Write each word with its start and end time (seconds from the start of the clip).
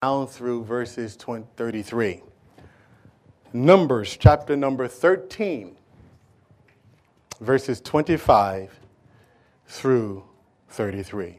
down 0.00 0.28
through 0.28 0.62
verses 0.62 1.16
20, 1.16 1.44
33. 1.56 2.22
Numbers 3.52 4.16
chapter 4.16 4.56
number 4.56 4.86
13, 4.86 5.74
verses 7.40 7.80
25 7.80 8.78
through 9.66 10.22
33. 10.68 11.38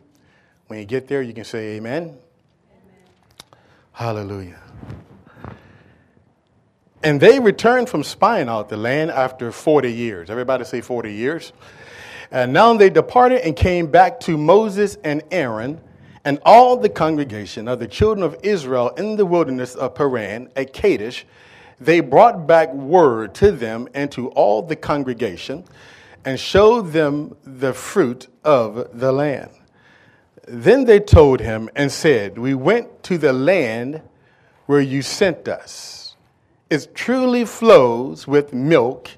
When 0.68 0.78
you 0.78 0.84
get 0.84 1.08
there, 1.08 1.22
you 1.22 1.32
can 1.32 1.46
say 1.46 1.78
amen. 1.78 2.04
amen. 2.04 2.18
Hallelujah. 3.94 4.60
And 7.02 7.22
they 7.22 7.40
returned 7.40 7.88
from 7.88 8.04
spying 8.04 8.50
out 8.50 8.68
the 8.68 8.76
land 8.76 9.10
after 9.10 9.54
40 9.54 9.90
years. 9.90 10.30
Everybody 10.30 10.66
say 10.66 10.82
40 10.82 11.14
years. 11.14 11.54
And 12.30 12.52
now 12.52 12.74
they 12.74 12.90
departed 12.90 13.40
and 13.48 13.56
came 13.56 13.88
back 13.88 14.20
to 14.22 14.38
Moses 14.38 14.98
and 15.06 15.24
Aaron 15.32 15.80
and 16.26 16.40
all 16.46 16.78
the 16.78 16.90
congregation 16.90 17.68
of 17.68 17.80
the 17.80 17.88
children 17.88 18.24
of 18.24 18.36
Israel 18.44 18.90
in 18.90 19.16
the 19.16 19.26
wilderness 19.26 19.76
of 19.76 19.96
Paran 19.96 20.50
at 20.56 20.74
Kadesh. 20.74 21.26
They 21.80 22.02
brought 22.02 22.46
back 22.46 22.74
word 22.74 23.34
to 23.36 23.52
them 23.52 23.88
and 23.94 24.12
to 24.12 24.30
all 24.30 24.62
the 24.62 24.76
congregation 24.76 25.64
and 26.26 26.40
showed 26.40 26.92
them 26.92 27.36
the 27.46 27.74
fruit 27.74 28.28
of 28.44 29.00
the 29.00 29.12
land. 29.12 29.52
Then 30.48 30.86
they 30.86 31.00
told 31.00 31.40
him 31.40 31.70
and 31.76 31.92
said, 31.92 32.38
We 32.38 32.54
went 32.54 33.04
to 33.04 33.18
the 33.18 33.32
land 33.32 34.02
where 34.66 34.82
you 34.82 35.02
sent 35.02 35.48
us 35.48 36.00
it 36.70 36.94
truly 36.94 37.46
flows 37.46 38.28
with 38.28 38.54
milk 38.54 39.10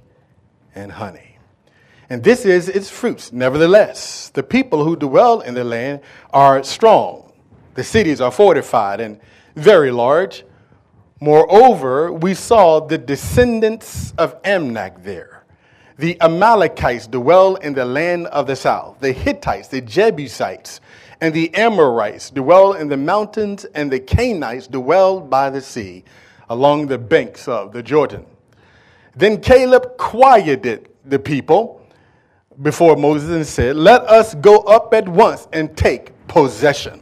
and 0.73 0.91
honey. 0.91 1.30
And 2.11 2.21
this 2.21 2.43
is 2.43 2.67
its 2.67 2.89
fruits. 2.89 3.31
Nevertheless, 3.31 4.31
the 4.33 4.43
people 4.43 4.83
who 4.83 4.97
dwell 4.97 5.39
in 5.39 5.53
the 5.53 5.63
land 5.63 6.01
are 6.33 6.61
strong. 6.61 7.31
The 7.75 7.85
cities 7.85 8.19
are 8.19 8.31
fortified 8.31 8.99
and 8.99 9.17
very 9.55 9.91
large. 9.91 10.43
Moreover, 11.21 12.11
we 12.11 12.33
saw 12.33 12.81
the 12.81 12.97
descendants 12.97 14.13
of 14.17 14.43
Amnak 14.43 15.05
there. 15.05 15.45
The 15.99 16.19
Amalekites 16.19 17.07
dwell 17.07 17.55
in 17.55 17.75
the 17.75 17.85
land 17.85 18.27
of 18.27 18.45
the 18.45 18.57
south. 18.57 18.99
The 18.99 19.13
Hittites, 19.13 19.69
the 19.69 19.79
Jebusites, 19.79 20.81
and 21.21 21.33
the 21.33 21.55
Amorites 21.55 22.29
dwell 22.29 22.73
in 22.73 22.89
the 22.89 22.97
mountains, 22.97 23.63
and 23.73 23.89
the 23.89 24.01
Canaanites 24.01 24.67
dwell 24.67 25.21
by 25.21 25.49
the 25.49 25.61
sea 25.61 26.03
along 26.49 26.87
the 26.87 26.97
banks 26.97 27.47
of 27.47 27.71
the 27.71 27.81
Jordan. 27.81 28.25
Then 29.15 29.39
Caleb 29.39 29.95
quieted 29.95 30.89
the 31.05 31.17
people 31.17 31.80
before 32.61 32.95
Moses 32.95 33.29
and 33.29 33.45
said, 33.45 33.75
Let 33.75 34.01
us 34.03 34.35
go 34.35 34.59
up 34.59 34.93
at 34.93 35.07
once 35.07 35.47
and 35.53 35.75
take 35.75 36.11
possession, 36.27 37.01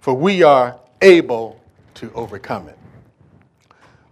for 0.00 0.14
we 0.14 0.42
are 0.42 0.78
able 1.02 1.60
to 1.94 2.12
overcome 2.14 2.68
it. 2.68 2.78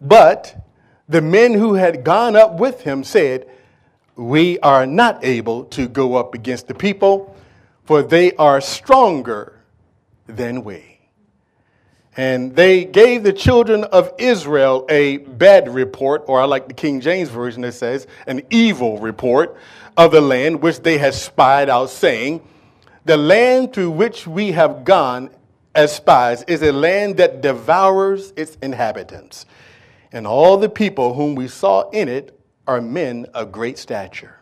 But 0.01 0.65
the 1.09 1.21
men 1.21 1.55
who 1.55 1.75
had 1.75 2.05
gone 2.05 2.37
up 2.37 2.59
with 2.59 2.83
him 2.83 3.05
said, 3.05 3.49
We 4.17 4.59
are 4.61 4.87
not 4.87 5.25
able 5.25 5.65
to 5.67 5.89
go 5.89 6.17
up 6.17 6.35
against 6.35 6.69
the 6.69 6.75
people, 6.75 7.37
for 7.85 8.03
they 8.03 8.33
are 8.33 8.61
stronger 8.61 9.61
than 10.27 10.65
we. 10.65 10.95
And 12.17 12.55
they 12.55 12.85
gave 12.85 13.25
the 13.25 13.33
children 13.33 13.85
of 13.85 14.13
Israel 14.19 14.87
a 14.89 15.17
bad 15.19 15.69
report, 15.69 16.25
or 16.27 16.41
I 16.41 16.45
like 16.45 16.69
the 16.69 16.75
King 16.75 17.01
James 17.01 17.29
Version 17.29 17.63
that 17.63 17.73
says, 17.73 18.07
an 18.27 18.43
evil 18.51 18.99
report 18.99 19.57
of 19.97 20.13
the 20.13 20.21
land 20.21 20.63
which 20.63 20.81
they 20.81 20.99
had 20.99 21.15
spied 21.15 21.69
out, 21.69 21.91
saying, 21.91 22.43
The 23.05 23.17
land 23.17 23.73
through 23.73 23.91
which 23.91 24.27
we 24.27 24.53
have 24.53 24.85
gone 24.85 25.31
as 25.75 25.95
spies 25.95 26.43
is 26.45 26.63
a 26.63 26.73
land 26.73 27.17
that 27.17 27.41
devours 27.41 28.33
its 28.37 28.57
inhabitants. 28.63 29.47
And 30.13 30.27
all 30.27 30.57
the 30.57 30.69
people 30.69 31.15
whom 31.15 31.35
we 31.35 31.49
saw 31.49 31.91
in 31.91 32.09
it 32.09 32.39
are 32.67 32.81
men 32.81 33.27
of 33.35 33.53
great 33.53 33.79
stature. 33.79 34.41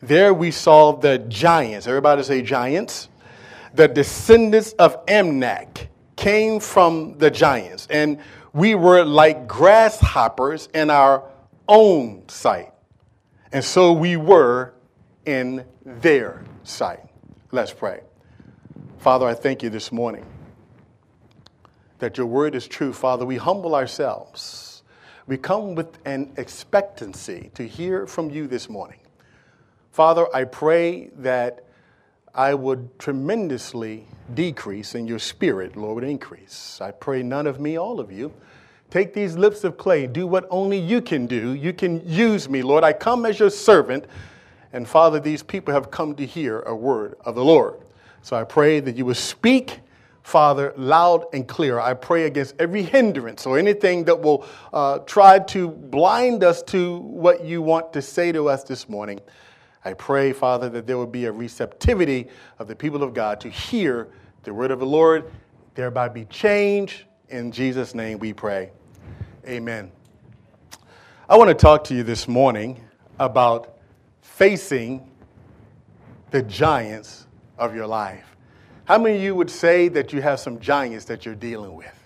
There 0.00 0.32
we 0.32 0.50
saw 0.50 0.92
the 0.92 1.18
giants, 1.18 1.86
everybody 1.86 2.22
say 2.22 2.42
giants, 2.42 3.08
the 3.74 3.86
descendants 3.86 4.72
of 4.74 5.04
Amnak 5.06 5.88
came 6.16 6.58
from 6.58 7.18
the 7.18 7.30
giants, 7.30 7.86
and 7.90 8.18
we 8.52 8.74
were 8.74 9.04
like 9.04 9.46
grasshoppers 9.46 10.68
in 10.74 10.90
our 10.90 11.24
own 11.68 12.28
sight. 12.28 12.72
And 13.52 13.64
so 13.64 13.92
we 13.92 14.16
were 14.16 14.72
in 15.30 15.64
their 15.84 16.42
sight. 16.64 17.04
Let's 17.52 17.72
pray. 17.72 18.00
Father, 18.98 19.26
I 19.26 19.34
thank 19.34 19.62
you 19.62 19.70
this 19.70 19.92
morning 19.92 20.26
that 22.00 22.18
your 22.18 22.26
word 22.26 22.56
is 22.56 22.66
true. 22.66 22.92
Father, 22.92 23.24
we 23.24 23.36
humble 23.36 23.76
ourselves. 23.76 24.82
We 25.28 25.36
come 25.36 25.76
with 25.76 25.98
an 26.04 26.32
expectancy 26.36 27.52
to 27.54 27.66
hear 27.66 28.08
from 28.08 28.30
you 28.30 28.48
this 28.48 28.68
morning. 28.68 28.98
Father, 29.92 30.26
I 30.34 30.44
pray 30.44 31.10
that 31.18 31.64
I 32.34 32.54
would 32.54 32.98
tremendously 32.98 34.08
decrease 34.34 34.96
and 34.96 35.08
your 35.08 35.20
spirit, 35.20 35.76
Lord, 35.76 35.96
would 35.96 36.04
increase. 36.04 36.80
I 36.80 36.90
pray 36.90 37.22
none 37.22 37.46
of 37.46 37.60
me, 37.60 37.78
all 37.78 38.00
of 38.00 38.10
you. 38.10 38.32
Take 38.90 39.14
these 39.14 39.36
lips 39.36 39.62
of 39.62 39.78
clay, 39.78 40.08
do 40.08 40.26
what 40.26 40.48
only 40.50 40.78
you 40.78 41.00
can 41.00 41.26
do. 41.26 41.52
You 41.52 41.72
can 41.72 42.02
use 42.04 42.48
me, 42.48 42.62
Lord. 42.62 42.82
I 42.82 42.92
come 42.92 43.24
as 43.24 43.38
your 43.38 43.50
servant. 43.50 44.06
And 44.72 44.88
Father, 44.88 45.18
these 45.18 45.42
people 45.42 45.74
have 45.74 45.90
come 45.90 46.14
to 46.16 46.26
hear 46.26 46.60
a 46.60 46.74
word 46.74 47.16
of 47.24 47.34
the 47.34 47.44
Lord. 47.44 47.80
So 48.22 48.36
I 48.36 48.44
pray 48.44 48.80
that 48.80 48.96
you 48.96 49.04
will 49.04 49.14
speak, 49.14 49.80
Father, 50.22 50.72
loud 50.76 51.24
and 51.32 51.48
clear. 51.48 51.80
I 51.80 51.94
pray 51.94 52.26
against 52.26 52.54
every 52.58 52.82
hindrance 52.82 53.46
or 53.46 53.58
anything 53.58 54.04
that 54.04 54.20
will 54.20 54.46
uh, 54.72 54.98
try 55.00 55.38
to 55.38 55.68
blind 55.68 56.44
us 56.44 56.62
to 56.64 56.98
what 56.98 57.44
you 57.44 57.62
want 57.62 57.92
to 57.94 58.02
say 58.02 58.30
to 58.32 58.48
us 58.48 58.62
this 58.62 58.88
morning. 58.88 59.20
I 59.84 59.94
pray, 59.94 60.32
Father, 60.32 60.68
that 60.68 60.86
there 60.86 60.98
will 60.98 61.06
be 61.06 61.24
a 61.24 61.32
receptivity 61.32 62.28
of 62.58 62.68
the 62.68 62.76
people 62.76 63.02
of 63.02 63.14
God 63.14 63.40
to 63.40 63.48
hear 63.48 64.08
the 64.42 64.52
word 64.52 64.70
of 64.70 64.78
the 64.78 64.86
Lord, 64.86 65.30
thereby 65.74 66.08
be 66.08 66.26
changed. 66.26 67.04
In 67.30 67.50
Jesus' 67.50 67.94
name 67.94 68.18
we 68.18 68.32
pray. 68.32 68.70
Amen. 69.46 69.90
I 71.28 71.36
want 71.36 71.48
to 71.48 71.54
talk 71.54 71.84
to 71.84 71.94
you 71.94 72.02
this 72.02 72.28
morning 72.28 72.84
about 73.18 73.79
facing 74.22 75.10
the 76.30 76.42
giants 76.42 77.26
of 77.58 77.74
your 77.74 77.86
life. 77.86 78.36
How 78.84 78.98
many 78.98 79.16
of 79.16 79.22
you 79.22 79.34
would 79.34 79.50
say 79.50 79.88
that 79.88 80.12
you 80.12 80.22
have 80.22 80.40
some 80.40 80.58
giants 80.58 81.04
that 81.06 81.24
you're 81.24 81.34
dealing 81.34 81.74
with? 81.74 81.96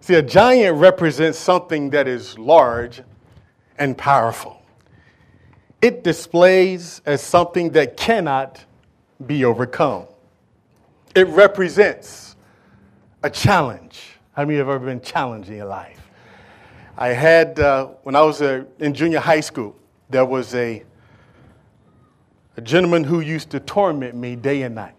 See, 0.00 0.14
a 0.14 0.22
giant 0.22 0.78
represents 0.78 1.38
something 1.38 1.90
that 1.90 2.08
is 2.08 2.38
large 2.38 3.02
and 3.78 3.96
powerful 3.96 4.60
it 5.82 6.04
displays 6.04 7.00
as 7.06 7.22
something 7.22 7.70
that 7.70 7.96
cannot 7.96 8.64
be 9.26 9.44
overcome. 9.44 10.06
It 11.14 11.26
represents 11.28 12.36
a 13.22 13.30
challenge. 13.30 14.18
How 14.32 14.42
many 14.42 14.58
of 14.58 14.66
you 14.66 14.70
have 14.70 14.80
ever 14.80 14.86
been 14.86 15.00
challenged 15.00 15.48
in 15.48 15.56
your 15.56 15.66
life? 15.66 16.00
I 16.96 17.08
had, 17.08 17.58
uh, 17.58 17.86
when 18.02 18.14
I 18.14 18.20
was 18.22 18.42
uh, 18.42 18.64
in 18.78 18.92
junior 18.92 19.20
high 19.20 19.40
school, 19.40 19.74
there 20.10 20.24
was 20.24 20.54
a, 20.54 20.84
a 22.60 22.62
gentleman 22.62 23.02
who 23.02 23.20
used 23.20 23.48
to 23.48 23.58
torment 23.58 24.14
me 24.14 24.36
day 24.36 24.62
and 24.62 24.74
night. 24.74 24.92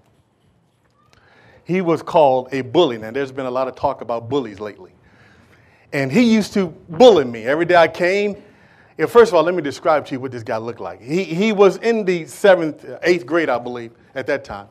He 1.63 1.81
was 1.81 2.01
called 2.01 2.49
a 2.51 2.61
bully. 2.61 2.97
Now, 2.97 3.11
there's 3.11 3.31
been 3.31 3.45
a 3.45 3.51
lot 3.51 3.67
of 3.67 3.75
talk 3.75 4.01
about 4.01 4.29
bullies 4.29 4.59
lately. 4.59 4.91
And 5.93 6.11
he 6.11 6.33
used 6.33 6.53
to 6.53 6.69
bully 6.89 7.23
me. 7.23 7.43
Every 7.43 7.65
day 7.65 7.75
I 7.75 7.87
came, 7.87 8.35
yeah, 8.97 9.05
first 9.05 9.31
of 9.31 9.35
all, 9.35 9.43
let 9.43 9.53
me 9.53 9.61
describe 9.61 10.07
to 10.07 10.15
you 10.15 10.19
what 10.19 10.31
this 10.31 10.41
guy 10.41 10.57
looked 10.57 10.79
like. 10.79 11.03
He, 11.03 11.23
he 11.23 11.51
was 11.51 11.77
in 11.77 12.03
the 12.03 12.25
seventh, 12.25 12.83
uh, 12.83 12.97
eighth 13.03 13.27
grade, 13.27 13.47
I 13.47 13.59
believe, 13.59 13.91
at 14.15 14.25
that 14.25 14.43
time. 14.43 14.67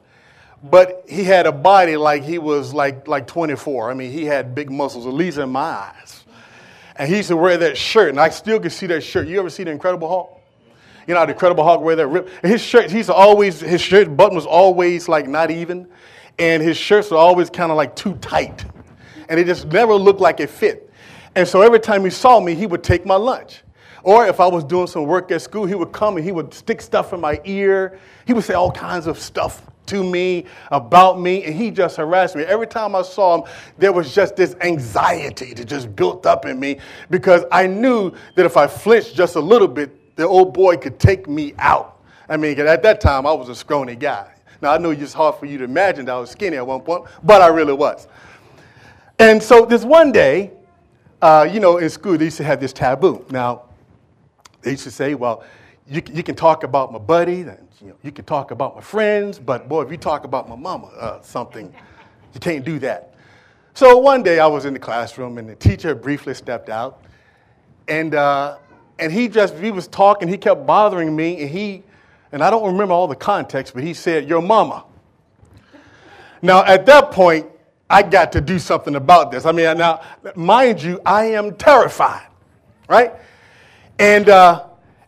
But 0.65 1.05
he 1.09 1.23
had 1.23 1.47
a 1.47 1.53
body 1.53 1.97
like 1.97 2.25
he 2.25 2.39
was 2.39 2.75
like, 2.75 3.07
like 3.07 3.29
24. 3.29 3.93
I 3.93 3.95
mean, 3.95 4.11
he 4.11 4.25
had 4.25 4.53
big 4.53 4.69
muscles, 4.69 5.07
at 5.07 5.13
least 5.13 5.39
in 5.39 5.49
my 5.51 5.61
eyes. 5.61 6.25
And 6.97 7.09
he 7.09 7.19
used 7.19 7.29
to 7.29 7.37
wear 7.37 7.57
that 7.57 7.79
shirt, 7.79 8.09
and 8.09 8.19
I 8.19 8.31
still 8.31 8.59
can 8.59 8.71
see 8.71 8.87
that 8.89 9.03
shirt. 9.03 9.29
You 9.29 9.39
ever 9.39 9.49
see 9.49 9.63
the 9.63 9.71
Incredible 9.71 10.09
Hulk? 10.09 10.40
You 11.07 11.15
know, 11.15 11.25
the 11.27 11.33
Incredible 11.33 11.65
Hulk 11.65 11.81
wear 11.81 11.97
that 11.97 12.07
rip. 12.07 12.29
His 12.43 12.61
shirt, 12.61 12.91
he's 12.91 13.11
always, 13.11 13.61
his 13.61 13.81
shirt 13.81 14.17
button 14.17 14.35
was 14.35 14.47
always 14.47 15.09
like 15.09 15.27
not 15.27 15.51
even. 15.51 15.89
And 16.39 16.63
his 16.63 16.77
shirts 16.77 17.11
were 17.11 17.17
always 17.17 17.51
kind 17.51 17.71
of 17.71 17.77
like 17.77 17.97
too 17.97 18.15
tight. 18.17 18.65
And 19.29 19.39
it 19.39 19.47
just 19.47 19.67
never 19.67 19.95
looked 19.95 20.21
like 20.21 20.41
it 20.41 20.51
fit. 20.51 20.91
And 21.35 21.47
so 21.47 21.63
every 21.63 21.81
time 21.81 22.05
he 22.05 22.11
saw 22.11 22.41
me, 22.41 22.55
he 22.55 22.67
would 22.67 22.83
take 22.83 23.07
my 23.07 23.17
lunch. 23.17 23.63
Or 24.03 24.27
if 24.27 24.41
I 24.41 24.47
was 24.47 24.65
doing 24.65 24.87
some 24.87 25.05
work 25.05 25.31
at 25.31 25.43
school, 25.43 25.67
he 25.67 25.75
would 25.75 25.93
come 25.93 26.17
and 26.17 26.25
he 26.25 26.33
would 26.33 26.55
stick 26.55 26.81
stuff 26.81 27.13
in 27.13 27.21
my 27.21 27.41
ear. 27.45 27.99
He 28.27 28.33
would 28.33 28.45
say 28.45 28.55
all 28.55 28.71
kinds 28.71 29.07
of 29.07 29.19
stuff 29.19 29.63
to 29.87 30.05
me 30.05 30.47
about 30.71 31.21
me, 31.21 31.45
and 31.45 31.55
he 31.55 31.71
just 31.71 31.97
harassed 31.97 32.37
me. 32.37 32.45
Every 32.45 32.67
time 32.67 32.95
I 32.95 33.03
saw 33.03 33.39
him, 33.39 33.51
there 33.77 33.93
was 33.93 34.15
just 34.15 34.37
this 34.37 34.55
anxiety 34.61 35.53
that 35.55 35.67
just 35.67 35.95
built 35.95 36.27
up 36.27 36.47
in 36.47 36.59
me 36.59 36.79
because 37.11 37.45
I 37.51 37.67
knew 37.67 38.13
that 38.37 38.47
if 38.47 38.57
I 38.57 38.67
flinched 38.67 39.15
just 39.15 39.35
a 39.35 39.41
little 39.41 39.69
bit, 39.69 40.00
the 40.21 40.29
old 40.29 40.53
boy 40.53 40.77
could 40.77 40.99
take 40.99 41.29
me 41.29 41.55
out. 41.59 41.99
I 42.29 42.37
mean, 42.37 42.61
at 42.61 42.83
that 42.83 43.01
time, 43.01 43.27
I 43.27 43.33
was 43.33 43.49
a 43.49 43.55
scrawny 43.55 43.97
guy. 43.97 44.31
Now, 44.61 44.73
I 44.73 44.79
know 44.79 44.91
it's 44.91 45.15
hard 45.15 45.37
for 45.37 45.47
you 45.47 45.57
to 45.59 45.65
imagine 45.65 46.05
that 46.05 46.13
I 46.13 46.19
was 46.19 46.31
skinny 46.31 46.59
at 46.59 46.67
one 46.67 46.83
point, 46.83 47.07
but 47.23 47.41
I 47.41 47.47
really 47.47 47.73
was. 47.73 48.07
And 49.19 49.43
so 49.43 49.65
this 49.65 49.83
one 49.85 50.13
day, 50.13 50.53
uh, 51.23 51.49
you 51.51 51.59
know, 51.59 51.79
in 51.79 51.89
school, 51.89 52.19
they 52.19 52.27
used 52.27 52.37
to 52.37 52.45
have 52.45 52.61
this 52.61 52.73
taboo. 52.73 53.25
Now, 53.31 53.63
they 54.61 54.73
used 54.73 54.85
to 54.85 54.91
say, 54.91 55.15
well, 55.15 55.43
you, 55.87 56.03
you 56.13 56.23
can 56.23 56.37
talk 56.37 56.63
about 56.63 56.93
my 56.93 56.99
buddy, 56.99 57.41
and, 57.41 57.69
you, 57.81 57.89
know, 57.89 57.97
you 58.03 58.13
can 58.13 58.27
talk 58.27 58.51
about 58.51 58.77
my 58.77 58.83
friends, 58.83 59.39
but 59.39 59.69
boy, 59.69 59.83
if 59.83 59.91
you 59.91 59.97
talk 59.97 60.25
about 60.25 60.49
my 60.49 60.57
mama, 60.57 60.89
uh, 60.89 61.23
something, 61.23 61.75
you 62.35 62.41
can't 62.41 62.65
do 62.65 62.79
that. 62.81 63.15
So 63.73 63.97
one 63.97 64.23
day 64.23 64.39
I 64.39 64.47
was 64.47 64.67
in 64.67 64.75
the 64.75 64.79
classroom, 64.79 65.39
and 65.39 65.49
the 65.49 65.57
teacher 65.57 65.95
briefly 65.95 66.35
stepped 66.35 66.69
out, 66.69 67.03
and, 67.89 68.15
uh, 68.15 68.59
and 69.01 69.13
he 69.13 69.29
just, 69.29 69.57
he 69.57 69.71
was 69.71 69.89
talking, 69.89 70.29
he 70.29 70.37
kept 70.37 70.67
bothering 70.67 71.15
me, 71.15 71.41
and 71.43 71.51
he, 71.51 71.83
and 72.33 72.43
I 72.43 72.51
don't 72.51 72.67
remember 72.67 72.93
all 72.95 73.09
the 73.09 73.17
context, 73.17 73.75
but 73.75 73.83
he 73.83 73.95
said, 73.95 74.29
your 74.29 74.43
mama. 74.43 74.85
Now, 76.43 76.65
at 76.65 76.87
that 76.87 77.11
point, 77.11 77.47
I 77.89 78.03
got 78.03 78.33
to 78.33 78.41
do 78.41 78.59
something 78.59 78.95
about 78.95 79.31
this. 79.31 79.45
I 79.45 79.53
mean, 79.53 79.77
now, 79.77 80.03
mind 80.37 80.83
you, 80.83 81.01
I 81.05 81.27
am 81.27 81.57
terrified, 81.57 82.27
right? 82.89 83.13
And 83.99 84.29
uh, 84.29 84.67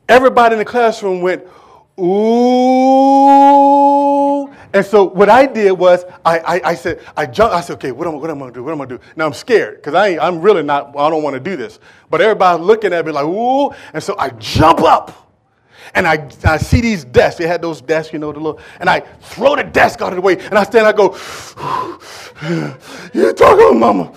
everybody 0.09 0.55
in 0.55 0.59
the 0.59 0.65
classroom 0.65 1.21
went, 1.21 1.45
ooh. 1.99 3.23
And 4.75 4.85
so 4.85 5.05
what 5.05 5.29
I 5.29 5.47
did 5.47 5.73
was 5.73 6.05
I, 6.25 6.39
I, 6.39 6.61
I 6.71 6.75
said, 6.75 7.01
I 7.17 7.27
jumped, 7.27 7.55
I 7.55 7.61
said, 7.61 7.75
okay, 7.75 7.93
what 7.93 8.07
am, 8.07 8.21
what 8.21 8.31
am 8.31 8.39
I 8.39 8.41
gonna 8.41 8.53
do? 8.53 8.65
What 8.65 8.73
am 8.73 8.81
I 8.81 8.87
gonna 8.87 8.99
do? 8.99 9.05
Now 9.17 9.27
I'm 9.27 9.35
scared 9.35 9.77
because 9.77 9.95
I 9.95 10.19
I'm 10.19 10.41
really 10.41 10.63
not, 10.63 10.97
I 10.97 11.11
don't 11.11 11.23
want 11.23 11.35
to 11.35 11.41
do 11.41 11.57
this. 11.57 11.79
But 12.11 12.21
everybody's 12.21 12.65
looking 12.65 12.93
at 12.93 13.05
me 13.05 13.13
like, 13.13 13.25
ooh. 13.25 13.73
And 13.93 14.03
so 14.03 14.17
I 14.19 14.31
jump 14.31 14.81
up 14.83 15.23
and 15.95 16.07
I, 16.07 16.29
I 16.45 16.57
see 16.57 16.81
these 16.81 17.05
desks. 17.05 17.39
They 17.39 17.47
had 17.47 17.61
those 17.61 17.81
desks, 17.81 18.13
you 18.13 18.19
know, 18.19 18.33
the 18.33 18.41
little, 18.41 18.61
and 18.81 18.89
I 18.89 19.01
throw 19.01 19.57
the 19.57 19.65
desk 19.65 20.01
out 20.01 20.13
of 20.13 20.17
the 20.17 20.21
way, 20.23 20.39
and 20.39 20.55
I 20.55 20.65
stand, 20.65 20.87
I 20.87 20.93
go, 20.93 21.17
you 23.13 23.33
talking, 23.35 23.79
mama. 23.79 24.13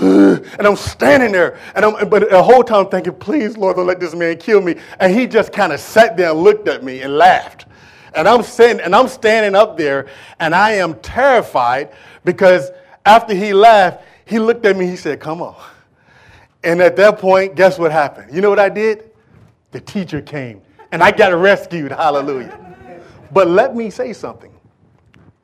and 0.00 0.66
I'm 0.66 0.76
standing 0.76 1.32
there, 1.32 1.58
and 1.74 1.84
I'm, 1.84 2.08
but 2.08 2.30
the 2.30 2.42
whole 2.42 2.64
time 2.64 2.88
thinking, 2.88 3.14
please, 3.14 3.56
Lord, 3.56 3.76
don't 3.76 3.86
let 3.86 4.00
this 4.00 4.14
man 4.14 4.38
kill 4.38 4.60
me. 4.60 4.76
And 4.98 5.14
he 5.14 5.26
just 5.26 5.52
kind 5.52 5.72
of 5.72 5.80
sat 5.80 6.16
there 6.16 6.30
and 6.30 6.40
looked 6.40 6.68
at 6.68 6.82
me 6.82 7.02
and 7.02 7.16
laughed. 7.16 7.66
And 8.14 8.28
I'm 8.28 8.42
sitting, 8.42 8.80
and 8.80 8.94
I'm 8.94 9.08
standing 9.08 9.54
up 9.54 9.76
there, 9.76 10.08
and 10.40 10.54
I 10.54 10.72
am 10.72 10.94
terrified 11.00 11.92
because 12.24 12.70
after 13.04 13.34
he 13.34 13.52
left, 13.52 14.04
he 14.24 14.38
looked 14.38 14.64
at 14.66 14.76
me, 14.76 14.86
he 14.86 14.96
said, 14.96 15.20
come 15.20 15.42
on. 15.42 15.56
And 16.64 16.80
at 16.80 16.96
that 16.96 17.18
point, 17.18 17.54
guess 17.54 17.78
what 17.78 17.92
happened? 17.92 18.34
You 18.34 18.40
know 18.40 18.50
what 18.50 18.58
I 18.58 18.68
did? 18.68 19.08
the 19.70 19.80
teacher 19.80 20.20
came 20.20 20.62
and 20.92 21.02
I 21.02 21.10
got 21.10 21.34
rescued. 21.34 21.92
Hallelujah. 21.92 22.76
But 23.32 23.48
let 23.48 23.76
me 23.76 23.90
say 23.90 24.12
something 24.12 24.54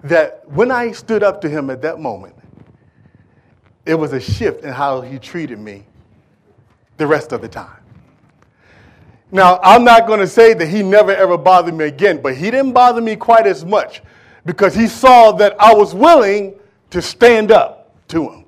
that 0.02 0.48
when 0.48 0.70
I 0.70 0.92
stood 0.92 1.22
up 1.22 1.40
to 1.42 1.48
him 1.48 1.70
at 1.70 1.82
that 1.82 1.98
moment, 1.98 2.34
it 3.86 3.94
was 3.94 4.12
a 4.12 4.20
shift 4.20 4.64
in 4.64 4.72
how 4.72 5.02
he 5.02 5.18
treated 5.18 5.58
me 5.58 5.84
the 6.96 7.06
rest 7.06 7.32
of 7.32 7.42
the 7.42 7.48
time. 7.48 7.83
Now, 9.34 9.58
I'm 9.64 9.82
not 9.82 10.06
going 10.06 10.20
to 10.20 10.28
say 10.28 10.54
that 10.54 10.68
he 10.68 10.84
never 10.84 11.10
ever 11.10 11.36
bothered 11.36 11.74
me 11.74 11.86
again, 11.86 12.22
but 12.22 12.36
he 12.36 12.52
didn't 12.52 12.70
bother 12.70 13.00
me 13.00 13.16
quite 13.16 13.48
as 13.48 13.64
much 13.64 14.00
because 14.46 14.76
he 14.76 14.86
saw 14.86 15.32
that 15.32 15.60
I 15.60 15.74
was 15.74 15.92
willing 15.92 16.54
to 16.90 17.02
stand 17.02 17.50
up 17.50 17.90
to 18.08 18.30
him. 18.30 18.44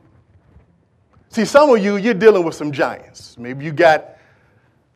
See, 1.30 1.44
some 1.44 1.70
of 1.70 1.82
you, 1.82 1.96
you're 1.96 2.14
dealing 2.14 2.44
with 2.44 2.54
some 2.54 2.70
giants. 2.70 3.36
Maybe 3.36 3.64
you 3.64 3.72
got 3.72 4.16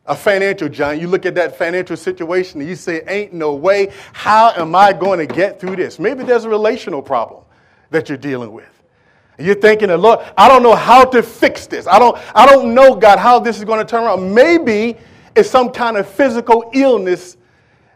a 0.07 0.15
financial 0.15 0.69
giant, 0.69 1.03
you 1.03 1.09
look 1.09 1.27
at 1.27 1.35
that 1.35 1.59
financial 1.59 1.97
situation 1.97 2.61
and 2.61 2.71
you 2.71 2.77
say, 2.77 3.03
Ain't 3.09 3.33
no 3.33 3.57
way. 3.57 3.93
How 4.13 4.53
am 4.53 4.77
I 4.77 4.93
going 4.93 5.19
to 5.19 5.27
get 5.27 5.59
through 5.59 5.75
this? 5.75 5.99
Maybe 5.99 6.23
there's 6.23 6.45
a 6.45 6.49
relational 6.49 7.03
problem 7.03 7.43
that 7.91 8.09
you're 8.09 8.17
dealing 8.17 8.53
with. 8.53 8.71
You're 9.41 9.57
thinking, 9.57 9.89
Lord, 9.89 10.21
I 10.37 10.47
don't 10.47 10.63
know 10.63 10.77
how 10.77 11.05
to 11.07 11.21
fix 11.21 11.67
this. 11.67 11.89
I 11.89 11.99
don't, 11.99 12.17
I 12.33 12.47
don't 12.47 12.75
know, 12.75 12.95
God, 12.95 13.19
how 13.19 13.41
this 13.41 13.59
is 13.59 13.65
going 13.65 13.85
to 13.85 13.85
turn 13.85 14.05
around. 14.05 14.33
Maybe 14.33 14.97
it's 15.35 15.51
some 15.51 15.71
kind 15.71 15.97
of 15.97 16.09
physical 16.09 16.71
illness 16.75 17.37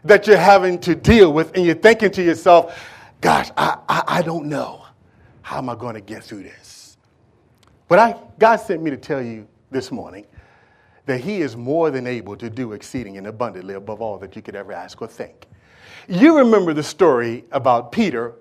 that 0.03 0.27
you're 0.27 0.37
having 0.37 0.79
to 0.79 0.95
deal 0.95 1.33
with, 1.33 1.55
and 1.55 1.65
you're 1.65 1.75
thinking 1.75 2.11
to 2.11 2.23
yourself, 2.23 2.79
Gosh, 3.21 3.49
I, 3.57 3.77
I, 3.89 4.03
I 4.07 4.21
don't 4.21 4.45
know. 4.45 4.85
How 5.41 5.57
am 5.57 5.69
I 5.69 5.75
going 5.75 5.95
to 5.95 6.01
get 6.01 6.23
through 6.23 6.43
this? 6.43 6.97
But 7.87 7.99
I, 7.99 8.15
God 8.37 8.57
sent 8.57 8.83
me 8.83 8.91
to 8.91 8.97
tell 8.97 9.21
you 9.21 9.47
this 9.71 9.91
morning 9.91 10.25
that 11.05 11.21
he 11.21 11.41
is 11.41 11.55
more 11.55 11.91
than 11.91 12.07
able 12.07 12.35
to 12.37 12.49
do 12.49 12.73
exceeding 12.73 13.17
and 13.17 13.27
abundantly 13.27 13.75
above 13.75 14.01
all 14.01 14.17
that 14.19 14.35
you 14.35 14.41
could 14.41 14.55
ever 14.55 14.73
ask 14.73 15.01
or 15.01 15.07
think. 15.07 15.45
You 16.07 16.37
remember 16.37 16.73
the 16.73 16.83
story 16.83 17.45
about 17.51 17.91
Peter 17.91 18.33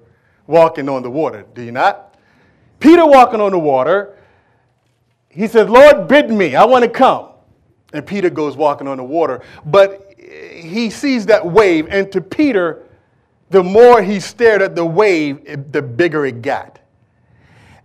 walking 0.46 0.88
on 0.88 1.02
the 1.02 1.10
water, 1.10 1.44
do 1.54 1.62
you 1.62 1.72
not? 1.72 2.14
Peter 2.80 3.06
walking 3.06 3.40
on 3.40 3.52
the 3.52 3.58
water, 3.58 4.18
he 5.28 5.46
says, 5.46 5.68
Lord, 5.68 6.08
bid 6.08 6.30
me, 6.30 6.56
I 6.56 6.64
want 6.64 6.84
to 6.84 6.90
come. 6.90 7.28
And 7.94 8.04
Peter 8.04 8.28
goes 8.28 8.56
walking 8.56 8.88
on 8.88 8.98
the 8.98 9.04
water, 9.04 9.40
but 9.64 10.12
he 10.18 10.90
sees 10.90 11.24
that 11.26 11.46
wave, 11.46 11.86
and 11.88 12.10
to 12.12 12.20
Peter, 12.20 12.82
the 13.50 13.62
more 13.62 14.02
he 14.02 14.18
stared 14.18 14.62
at 14.62 14.74
the 14.74 14.84
wave, 14.84 15.72
the 15.72 15.80
bigger 15.80 16.26
it 16.26 16.42
got. 16.42 16.80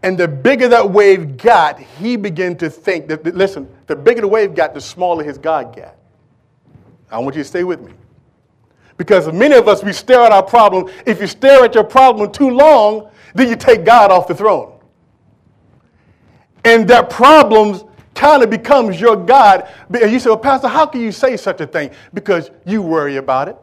And 0.02 0.18
the 0.18 0.28
bigger 0.28 0.68
that 0.70 0.90
wave 0.90 1.38
got, 1.38 1.80
he 1.80 2.16
began 2.16 2.56
to 2.58 2.70
think 2.70 3.08
that, 3.08 3.24
listen, 3.36 3.70
the 3.86 3.96
bigger 3.96 4.22
the 4.22 4.28
wave 4.28 4.56
got, 4.56 4.74
the 4.74 4.82
smaller 4.82 5.24
his 5.24 5.38
God 5.38 5.76
got. 5.76 5.96
I 7.12 7.20
want 7.20 7.36
you 7.36 7.44
to 7.44 7.48
stay 7.48 7.64
with 7.64 7.82
me. 7.82 7.94
Because 8.98 9.32
many 9.32 9.56
of 9.56 9.68
us, 9.68 9.84
we 9.84 9.94
stare 9.94 10.22
at 10.22 10.32
our 10.32 10.44
problem. 10.44 10.92
If 11.06 11.22
you 11.22 11.28
stare 11.28 11.66
at 11.66 11.76
your 11.76 11.84
problem 11.84 12.32
too 12.32 12.50
long, 12.50 13.12
then 13.36 13.50
you 13.50 13.56
take 13.56 13.86
God 13.86 14.12
off 14.12 14.28
the 14.28 14.36
throne. 14.36 14.74
And 16.66 16.88
that 16.88 17.10
problem 17.10 17.89
kind 18.20 18.44
of 18.44 18.50
becomes 18.50 19.00
your 19.00 19.16
God. 19.16 19.70
And 19.90 20.12
you 20.12 20.20
say, 20.20 20.30
well, 20.30 20.38
Pastor, 20.38 20.68
how 20.68 20.86
can 20.86 21.00
you 21.00 21.14
say 21.14 21.38
such 21.38 21.62
a 21.62 21.68
thing? 21.68 21.92
Because 22.14 22.52
you 22.66 22.82
worry 22.82 23.16
about 23.16 23.48
it. 23.48 23.56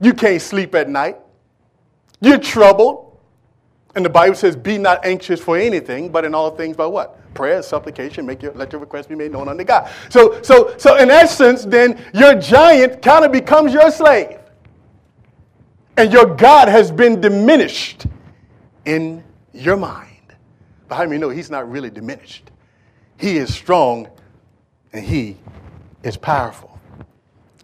You 0.00 0.14
can't 0.14 0.40
sleep 0.40 0.74
at 0.74 0.88
night. 0.88 1.18
You're 2.22 2.38
troubled. 2.38 3.18
And 3.94 4.02
the 4.02 4.08
Bible 4.08 4.34
says, 4.34 4.56
be 4.56 4.78
not 4.78 5.04
anxious 5.04 5.38
for 5.38 5.58
anything, 5.58 6.10
but 6.10 6.24
in 6.24 6.34
all 6.34 6.50
things 6.56 6.78
by 6.78 6.86
what? 6.86 7.18
Prayer, 7.34 7.62
supplication, 7.62 8.24
make 8.24 8.42
your, 8.42 8.52
let 8.54 8.72
your 8.72 8.80
request 8.80 9.10
be 9.10 9.14
made 9.14 9.32
known 9.32 9.48
unto 9.48 9.64
God. 9.64 9.90
So, 10.08 10.40
so, 10.40 10.74
so 10.78 10.96
in 10.96 11.10
essence, 11.10 11.66
then 11.66 12.02
your 12.14 12.34
giant 12.34 13.02
kind 13.02 13.22
of 13.22 13.32
becomes 13.32 13.74
your 13.74 13.90
slave. 13.90 14.38
And 15.98 16.10
your 16.10 16.24
God 16.24 16.68
has 16.68 16.90
been 16.90 17.20
diminished 17.20 18.06
in 18.86 19.22
your 19.52 19.76
mind. 19.76 20.08
But 20.88 20.96
how 20.96 21.04
many 21.04 21.18
know 21.18 21.28
he's 21.28 21.50
not 21.50 21.70
really 21.70 21.90
diminished? 21.90 22.51
He 23.22 23.36
is 23.36 23.54
strong 23.54 24.10
and 24.92 25.04
he 25.04 25.36
is 26.02 26.16
powerful. 26.16 26.80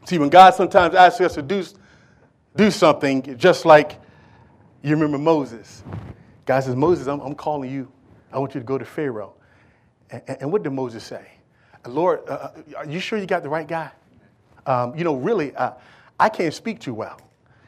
See, 0.05 0.17
when 0.17 0.29
God 0.29 0.55
sometimes 0.55 0.95
asks 0.95 1.21
us 1.21 1.35
to 1.35 1.43
do, 1.43 1.65
do 2.55 2.71
something, 2.71 3.37
just 3.37 3.65
like 3.67 4.00
you 4.83 4.93
remember 4.93 5.19
Moses. 5.19 5.83
God 6.47 6.61
says, 6.61 6.77
Moses, 6.77 7.09
I'm, 7.09 7.19
I'm 7.19 7.35
calling 7.35 7.73
you. 7.73 7.91
I 8.33 8.38
want 8.38 8.55
you 8.55 8.61
to 8.61 8.65
go 8.65 8.79
to 8.79 8.85
Pharaoh. 8.85 9.35
And, 10.11 10.23
and 10.29 10.53
what 10.53 10.62
did 10.62 10.71
Moses 10.71 11.03
say? 11.03 11.27
Lord, 11.88 12.21
uh, 12.29 12.35
uh, 12.35 12.50
are 12.77 12.87
you 12.87 13.00
sure 13.00 13.19
you 13.19 13.27
got 13.27 13.43
the 13.43 13.49
right 13.49 13.67
guy? 13.67 13.91
Um, 14.65 14.95
you 14.97 15.03
know, 15.03 15.17
really, 15.17 15.57
uh, 15.57 15.73
I 16.21 16.29
can't 16.29 16.55
speak 16.55 16.79
too 16.79 16.95
well. 16.95 17.21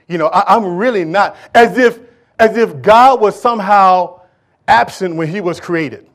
You 0.06 0.16
know, 0.18 0.28
I, 0.28 0.54
I'm 0.54 0.76
really 0.76 1.04
not. 1.04 1.36
As 1.56 1.76
if, 1.76 1.98
as 2.38 2.56
if 2.56 2.82
God 2.82 3.20
was 3.20 3.40
somehow 3.40 4.20
absent 4.68 5.16
when 5.16 5.26
he 5.26 5.40
was 5.40 5.58
created. 5.58 6.06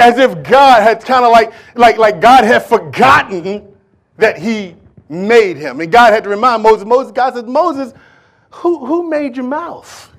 As 0.00 0.18
if 0.18 0.42
God 0.42 0.82
had 0.82 1.04
kind 1.04 1.24
of 1.24 1.30
like, 1.30 1.52
like, 1.74 1.98
like 1.98 2.20
God 2.20 2.44
had 2.44 2.64
forgotten 2.64 3.76
that 4.16 4.38
he 4.38 4.74
made 5.10 5.56
him. 5.56 5.80
And 5.80 5.92
God 5.92 6.12
had 6.12 6.24
to 6.24 6.30
remind 6.30 6.62
Moses, 6.62 6.86
Moses, 6.86 7.12
God 7.12 7.34
said, 7.34 7.46
Moses, 7.46 7.92
who, 8.50 8.86
who 8.86 9.08
made 9.08 9.36
your 9.36 9.44
mouth? 9.44 10.10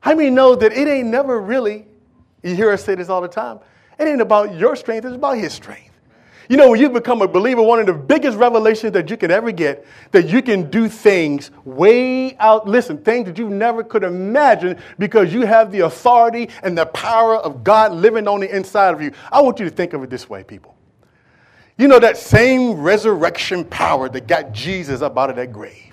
How 0.00 0.14
many 0.14 0.30
know 0.30 0.54
that 0.54 0.72
it 0.72 0.86
ain't 0.86 1.08
never 1.08 1.40
really, 1.40 1.86
you 2.42 2.54
hear 2.54 2.70
us 2.70 2.84
say 2.84 2.94
this 2.94 3.08
all 3.08 3.20
the 3.20 3.28
time, 3.28 3.58
it 3.98 4.06
ain't 4.06 4.20
about 4.20 4.54
your 4.54 4.76
strength, 4.76 5.04
it's 5.04 5.14
about 5.14 5.38
his 5.38 5.52
strength. 5.52 5.97
You 6.48 6.56
know, 6.56 6.70
when 6.70 6.80
you 6.80 6.88
become 6.88 7.20
a 7.20 7.28
believer, 7.28 7.62
one 7.62 7.78
of 7.78 7.86
the 7.86 7.92
biggest 7.92 8.38
revelations 8.38 8.92
that 8.92 9.10
you 9.10 9.16
can 9.16 9.30
ever 9.30 9.52
get, 9.52 9.86
that 10.12 10.28
you 10.28 10.40
can 10.40 10.70
do 10.70 10.88
things 10.88 11.50
way 11.64 12.36
out, 12.38 12.66
listen, 12.66 12.98
things 12.98 13.26
that 13.26 13.36
you 13.36 13.50
never 13.50 13.84
could 13.84 14.02
imagine 14.02 14.78
because 14.98 15.32
you 15.32 15.46
have 15.46 15.70
the 15.70 15.80
authority 15.80 16.48
and 16.62 16.76
the 16.76 16.86
power 16.86 17.36
of 17.36 17.62
God 17.62 17.92
living 17.92 18.26
on 18.26 18.40
the 18.40 18.54
inside 18.54 18.94
of 18.94 19.02
you. 19.02 19.12
I 19.30 19.42
want 19.42 19.58
you 19.58 19.66
to 19.66 19.70
think 19.70 19.92
of 19.92 20.02
it 20.02 20.10
this 20.10 20.28
way, 20.28 20.42
people. 20.42 20.74
You 21.76 21.86
know, 21.86 21.98
that 21.98 22.16
same 22.16 22.72
resurrection 22.80 23.64
power 23.64 24.08
that 24.08 24.26
got 24.26 24.52
Jesus 24.52 25.02
up 25.02 25.18
out 25.18 25.30
of 25.30 25.36
that 25.36 25.52
grave 25.52 25.84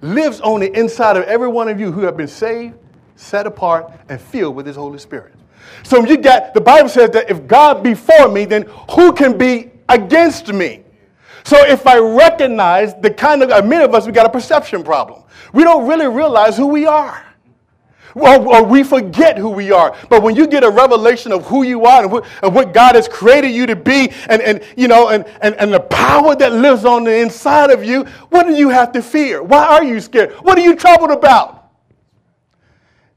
lives 0.00 0.40
on 0.40 0.58
the 0.58 0.76
inside 0.76 1.16
of 1.16 1.22
every 1.24 1.46
one 1.46 1.68
of 1.68 1.78
you 1.78 1.92
who 1.92 2.00
have 2.00 2.16
been 2.16 2.26
saved 2.26 2.76
set 3.22 3.46
apart, 3.46 3.92
and 4.08 4.20
filled 4.20 4.56
with 4.56 4.66
His 4.66 4.76
Holy 4.76 4.98
Spirit. 4.98 5.32
So 5.82 6.04
you 6.04 6.16
got, 6.16 6.54
the 6.54 6.60
Bible 6.60 6.88
says 6.88 7.10
that 7.10 7.30
if 7.30 7.46
God 7.46 7.82
be 7.82 7.94
for 7.94 8.28
me, 8.28 8.44
then 8.44 8.62
who 8.90 9.12
can 9.12 9.36
be 9.36 9.70
against 9.88 10.52
me? 10.52 10.82
So 11.44 11.56
if 11.66 11.86
I 11.86 11.98
recognize 11.98 12.94
the 12.94 13.10
kind 13.10 13.42
of, 13.42 13.66
many 13.66 13.84
of 13.84 13.94
us, 13.94 14.06
we 14.06 14.12
got 14.12 14.26
a 14.26 14.30
perception 14.30 14.84
problem. 14.84 15.22
We 15.52 15.64
don't 15.64 15.86
really 15.86 16.06
realize 16.06 16.56
who 16.56 16.66
we 16.66 16.86
are. 16.86 17.24
Or, 18.14 18.46
or, 18.46 18.62
we 18.62 18.82
forget 18.82 19.38
who 19.38 19.48
we 19.48 19.72
are. 19.72 19.96
But 20.10 20.22
when 20.22 20.36
you 20.36 20.46
get 20.46 20.64
a 20.64 20.70
revelation 20.70 21.32
of 21.32 21.46
who 21.46 21.62
you 21.62 21.86
are 21.86 22.02
and 22.02 22.12
what, 22.12 22.26
and 22.42 22.54
what 22.54 22.74
God 22.74 22.94
has 22.94 23.08
created 23.08 23.52
you 23.52 23.64
to 23.66 23.74
be 23.74 24.12
and, 24.28 24.42
and, 24.42 24.62
you 24.76 24.86
know, 24.86 25.08
and, 25.08 25.24
and, 25.40 25.54
and 25.54 25.72
the 25.72 25.80
power 25.80 26.36
that 26.36 26.52
lives 26.52 26.84
on 26.84 27.04
the 27.04 27.20
inside 27.20 27.70
of 27.70 27.82
you, 27.82 28.04
what 28.28 28.46
do 28.46 28.54
you 28.54 28.68
have 28.68 28.92
to 28.92 29.02
fear? 29.02 29.42
Why 29.42 29.64
are 29.64 29.84
you 29.84 29.98
scared? 29.98 30.32
What 30.42 30.58
are 30.58 30.60
you 30.62 30.76
troubled 30.76 31.10
about? 31.10 31.70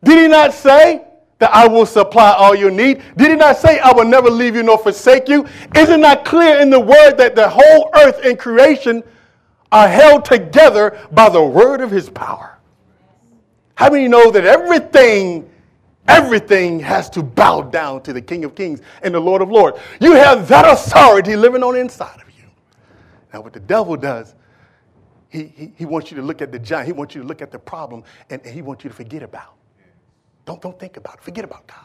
Did 0.02 0.18
he 0.18 0.28
not 0.30 0.54
say 0.54 1.06
that 1.39 1.54
I 1.54 1.68
will 1.68 1.86
supply 1.86 2.32
all 2.32 2.56
your 2.56 2.72
need? 2.72 3.01
Did 3.18 3.32
he 3.32 3.36
not 3.36 3.58
say 3.58 3.80
I 3.80 3.92
will 3.92 4.06
never 4.06 4.30
leave 4.30 4.56
you 4.56 4.63
nor 4.63 4.77
forsake 4.77 5.27
you? 5.27 5.46
Is 5.75 5.89
it 5.89 6.00
not 6.00 6.25
clear 6.25 6.60
in 6.60 6.70
the 6.70 6.80
word 6.80 7.15
that 7.18 7.36
the 7.36 7.50
whole 7.50 7.89
earth 7.96 8.20
and 8.24 8.39
creation 8.39 9.04
are 9.72 9.88
held 9.88 10.24
together 10.24 10.98
by 11.12 11.30
the 11.30 11.44
word 11.44 11.82
of 11.82 11.92
his 11.92 12.10
power? 12.10 12.58
How 13.75 13.89
many 13.89 14.08
know 14.08 14.32
that 14.32 14.46
everything, 14.46 15.50
everything 16.08 16.80
has 16.80 17.10
to 17.12 17.22
bow 17.22 17.62
down 17.62 18.01
to 18.04 18.13
the 18.13 18.22
King 18.22 18.46
of 18.46 18.56
Kings 18.56 18.82
and 19.04 19.13
the 19.13 19.20
Lord 19.20 19.42
of 19.42 19.50
Lords? 19.51 19.77
You 20.00 20.13
have 20.13 20.48
that 20.48 20.65
authority 20.65 21.36
living 21.36 21.62
on 21.62 21.74
the 21.74 21.82
inside 21.82 22.22
of 22.22 22.32
you. 22.38 22.46
Now, 23.34 23.42
what 23.42 23.51
the 23.51 23.60
devil 23.60 23.98
does, 23.98 24.34
he, 25.27 25.48
he, 25.48 25.74
he 25.75 25.86
wants 25.86 26.10
you 26.10 26.15
to 26.15 26.24
look 26.24 26.42
at 26.42 26.54
the 26.54 26.60
giant, 26.60 26.88
he 26.88 26.94
wants 26.94 27.13
you 27.13 27.22
to 27.22 27.27
look 27.27 27.42
at 27.42 27.51
the 27.51 27.60
problem, 27.60 28.06
and, 28.30 28.42
and 28.46 28.54
he 28.56 28.62
wants 28.62 28.86
you 28.86 28.89
to 28.89 28.96
forget 28.96 29.22
about. 29.22 29.56
Don't, 30.46 30.62
don't 30.62 30.80
think 30.80 30.98
about 30.98 31.16
it. 31.16 31.24
Forget 31.24 31.44
about 31.44 31.68
God. 31.68 31.80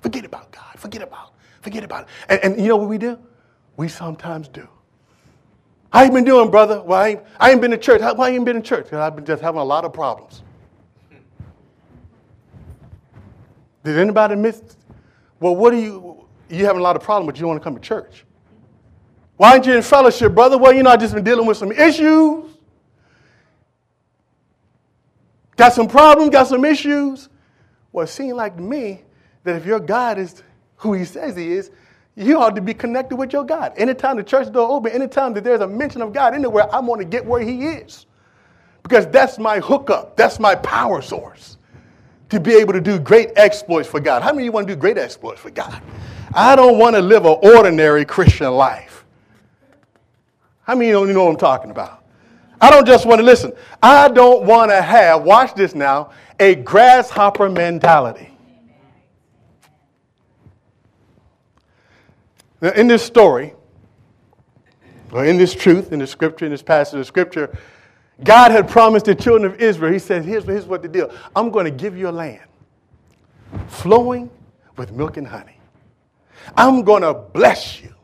Forget 0.00 0.24
about 0.24 0.50
God. 0.52 0.78
Forget 0.78 1.02
about 1.02 1.34
Forget 1.64 1.82
about 1.82 2.02
it. 2.02 2.08
And, 2.28 2.40
and 2.44 2.60
you 2.60 2.68
know 2.68 2.76
what 2.76 2.90
we 2.90 2.98
do? 2.98 3.18
We 3.78 3.88
sometimes 3.88 4.48
do. 4.48 4.68
How 5.90 6.02
you 6.02 6.10
been 6.10 6.24
doing, 6.24 6.50
brother? 6.50 6.82
Well, 6.82 7.00
I 7.00 7.08
ain't, 7.08 7.20
I 7.40 7.50
ain't 7.52 7.62
been 7.62 7.70
to 7.70 7.78
church. 7.78 8.02
Why 8.02 8.28
you 8.28 8.36
ain't 8.36 8.44
been 8.44 8.56
to 8.56 8.62
church? 8.62 8.84
Because 8.84 8.98
I've 8.98 9.16
been 9.16 9.24
just 9.24 9.40
having 9.40 9.60
a 9.60 9.64
lot 9.64 9.86
of 9.86 9.94
problems. 9.94 10.42
Did 13.82 13.96
anybody 13.96 14.36
miss? 14.36 14.62
Well, 15.40 15.56
what 15.56 15.72
are 15.72 15.78
you? 15.78 16.26
You 16.50 16.66
having 16.66 16.80
a 16.80 16.82
lot 16.82 16.96
of 16.96 17.02
problems, 17.02 17.32
but 17.32 17.40
you 17.40 17.46
want 17.46 17.58
to 17.58 17.64
come 17.64 17.74
to 17.74 17.80
church. 17.80 18.26
Why 19.38 19.52
aren't 19.52 19.64
you 19.64 19.72
in 19.72 19.82
fellowship, 19.82 20.34
brother? 20.34 20.58
Well, 20.58 20.74
you 20.74 20.82
know, 20.82 20.90
I 20.90 20.98
just 20.98 21.14
been 21.14 21.24
dealing 21.24 21.46
with 21.46 21.56
some 21.56 21.72
issues. 21.72 22.44
Got 25.56 25.72
some 25.72 25.88
problems, 25.88 26.30
got 26.30 26.46
some 26.46 26.66
issues. 26.66 27.30
Well, 27.94 28.02
it 28.02 28.08
seems 28.08 28.34
like 28.34 28.56
to 28.56 28.62
me 28.62 29.02
that 29.44 29.54
if 29.54 29.64
your 29.64 29.78
God 29.78 30.18
is 30.18 30.42
who 30.78 30.94
he 30.94 31.04
says 31.04 31.36
he 31.36 31.52
is, 31.52 31.70
you 32.16 32.40
ought 32.40 32.56
to 32.56 32.60
be 32.60 32.74
connected 32.74 33.14
with 33.14 33.32
your 33.32 33.44
God. 33.44 33.72
Anytime 33.76 34.16
the 34.16 34.24
church 34.24 34.52
door 34.52 34.68
open, 34.68 34.90
anytime 34.90 35.32
that 35.34 35.44
there's 35.44 35.60
a 35.60 35.68
mention 35.68 36.02
of 36.02 36.12
God 36.12 36.34
anywhere, 36.34 36.66
I 36.74 36.80
want 36.80 37.00
to 37.00 37.04
get 37.04 37.24
where 37.24 37.40
he 37.40 37.66
is. 37.66 38.06
Because 38.82 39.06
that's 39.06 39.38
my 39.38 39.60
hookup. 39.60 40.16
That's 40.16 40.40
my 40.40 40.56
power 40.56 41.02
source 41.02 41.56
to 42.30 42.40
be 42.40 42.54
able 42.54 42.72
to 42.72 42.80
do 42.80 42.98
great 42.98 43.30
exploits 43.36 43.88
for 43.88 44.00
God. 44.00 44.24
How 44.24 44.32
many 44.32 44.42
of 44.42 44.46
you 44.46 44.52
want 44.52 44.66
to 44.66 44.74
do 44.74 44.80
great 44.80 44.98
exploits 44.98 45.40
for 45.40 45.50
God? 45.50 45.80
I 46.34 46.56
don't 46.56 46.80
want 46.80 46.96
to 46.96 47.00
live 47.00 47.24
an 47.26 47.38
ordinary 47.44 48.04
Christian 48.04 48.50
life. 48.50 49.04
How 50.62 50.74
many 50.74 50.92
of 50.92 51.06
you 51.06 51.14
know 51.14 51.26
what 51.26 51.30
I'm 51.30 51.36
talking 51.36 51.70
about? 51.70 52.03
I 52.64 52.70
don't 52.70 52.86
just 52.86 53.04
want 53.04 53.18
to 53.18 53.26
listen. 53.26 53.52
I 53.82 54.08
don't 54.08 54.46
want 54.46 54.70
to 54.70 54.80
have, 54.80 55.22
watch 55.22 55.54
this 55.54 55.74
now, 55.74 56.12
a 56.40 56.54
grasshopper 56.54 57.50
mentality. 57.50 58.30
Now, 62.62 62.70
in 62.70 62.88
this 62.88 63.02
story, 63.02 63.52
or 65.12 65.26
in 65.26 65.36
this 65.36 65.54
truth, 65.54 65.92
in 65.92 65.98
the 65.98 66.06
scripture, 66.06 66.46
in 66.46 66.52
this 66.52 66.62
passage 66.62 66.98
of 66.98 67.06
scripture, 67.06 67.54
God 68.22 68.50
had 68.50 68.66
promised 68.66 69.04
the 69.04 69.14
children 69.14 69.52
of 69.52 69.60
Israel, 69.60 69.92
He 69.92 69.98
said, 69.98 70.24
here's, 70.24 70.44
here's 70.44 70.64
what 70.64 70.80
the 70.80 70.88
deal 70.88 71.12
I'm 71.36 71.50
going 71.50 71.66
to 71.66 71.70
give 71.70 71.98
you 71.98 72.08
a 72.08 72.12
land 72.12 72.48
flowing 73.68 74.30
with 74.78 74.90
milk 74.90 75.18
and 75.18 75.28
honey. 75.28 75.58
I'm 76.56 76.82
going 76.82 77.02
to 77.02 77.12
bless 77.12 77.82
you. 77.82 77.94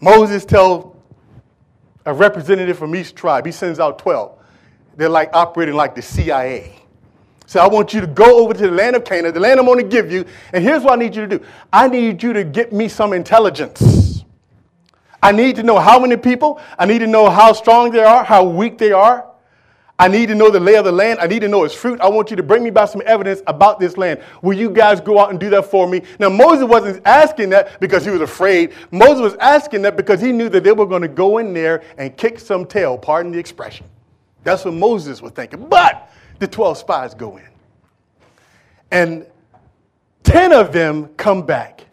Moses 0.00 0.46
tells 0.46 0.91
a 2.04 2.12
representative 2.12 2.78
from 2.78 2.94
each 2.94 3.14
tribe, 3.14 3.46
he 3.46 3.52
sends 3.52 3.78
out 3.80 3.98
12. 3.98 4.38
They're 4.96 5.08
like 5.08 5.30
operating 5.32 5.74
like 5.74 5.94
the 5.94 6.02
CIA. 6.02 6.76
So 7.46 7.60
I 7.60 7.66
want 7.68 7.92
you 7.92 8.00
to 8.00 8.06
go 8.06 8.42
over 8.42 8.54
to 8.54 8.60
the 8.62 8.70
land 8.70 8.96
of 8.96 9.04
Canaan, 9.04 9.34
the 9.34 9.40
land 9.40 9.60
I'm 9.60 9.66
going 9.66 9.78
to 9.78 9.88
give 9.88 10.10
you, 10.10 10.24
and 10.52 10.64
here's 10.64 10.82
what 10.82 10.94
I 10.94 10.96
need 10.96 11.14
you 11.14 11.26
to 11.26 11.38
do 11.38 11.44
I 11.72 11.88
need 11.88 12.22
you 12.22 12.32
to 12.32 12.44
get 12.44 12.72
me 12.72 12.88
some 12.88 13.12
intelligence. 13.12 14.24
I 15.22 15.30
need 15.30 15.56
to 15.56 15.62
know 15.62 15.78
how 15.78 16.00
many 16.00 16.16
people. 16.16 16.60
I 16.78 16.84
need 16.84 16.98
to 16.98 17.06
know 17.06 17.30
how 17.30 17.52
strong 17.52 17.92
they 17.92 18.02
are, 18.02 18.24
how 18.24 18.44
weak 18.44 18.78
they 18.78 18.90
are. 18.90 19.31
I 19.98 20.08
need 20.08 20.26
to 20.26 20.34
know 20.34 20.50
the 20.50 20.58
lay 20.58 20.74
of 20.74 20.84
the 20.84 20.92
land. 20.92 21.20
I 21.20 21.26
need 21.26 21.40
to 21.40 21.48
know 21.48 21.64
its 21.64 21.74
fruit. 21.74 22.00
I 22.00 22.08
want 22.08 22.30
you 22.30 22.36
to 22.36 22.42
bring 22.42 22.64
me 22.64 22.70
back 22.70 22.88
some 22.88 23.02
evidence 23.06 23.42
about 23.46 23.78
this 23.78 23.96
land. 23.96 24.20
Will 24.40 24.56
you 24.56 24.70
guys 24.70 25.00
go 25.00 25.18
out 25.18 25.30
and 25.30 25.38
do 25.38 25.50
that 25.50 25.66
for 25.66 25.86
me? 25.86 26.02
Now, 26.18 26.28
Moses 26.28 26.64
wasn't 26.64 27.06
asking 27.06 27.50
that 27.50 27.78
because 27.78 28.04
he 28.04 28.10
was 28.10 28.20
afraid. 28.20 28.72
Moses 28.90 29.20
was 29.20 29.34
asking 29.34 29.82
that 29.82 29.96
because 29.96 30.20
he 30.20 30.32
knew 30.32 30.48
that 30.48 30.64
they 30.64 30.72
were 30.72 30.86
going 30.86 31.02
to 31.02 31.08
go 31.08 31.38
in 31.38 31.52
there 31.52 31.82
and 31.98 32.16
kick 32.16 32.40
some 32.40 32.66
tail, 32.66 32.98
pardon 32.98 33.32
the 33.32 33.38
expression. 33.38 33.86
That's 34.44 34.64
what 34.64 34.74
Moses 34.74 35.22
was 35.22 35.32
thinking. 35.32 35.68
But 35.68 36.10
the 36.38 36.48
12 36.48 36.78
spies 36.78 37.14
go 37.14 37.36
in. 37.36 37.48
And 38.90 39.26
10 40.24 40.52
of 40.52 40.72
them 40.72 41.08
come 41.16 41.46
back 41.46 41.86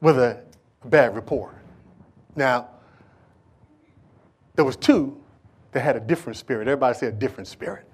with 0.00 0.18
a 0.18 0.42
bad 0.84 1.14
report. 1.14 1.54
Now, 2.36 2.68
there 4.54 4.64
was 4.64 4.76
two 4.76 5.17
that 5.78 5.84
had 5.84 5.96
a 5.96 6.00
different 6.00 6.36
spirit. 6.36 6.66
Everybody 6.66 6.98
say 6.98 7.06
a 7.06 7.12
different 7.12 7.46
spirit. 7.46 7.84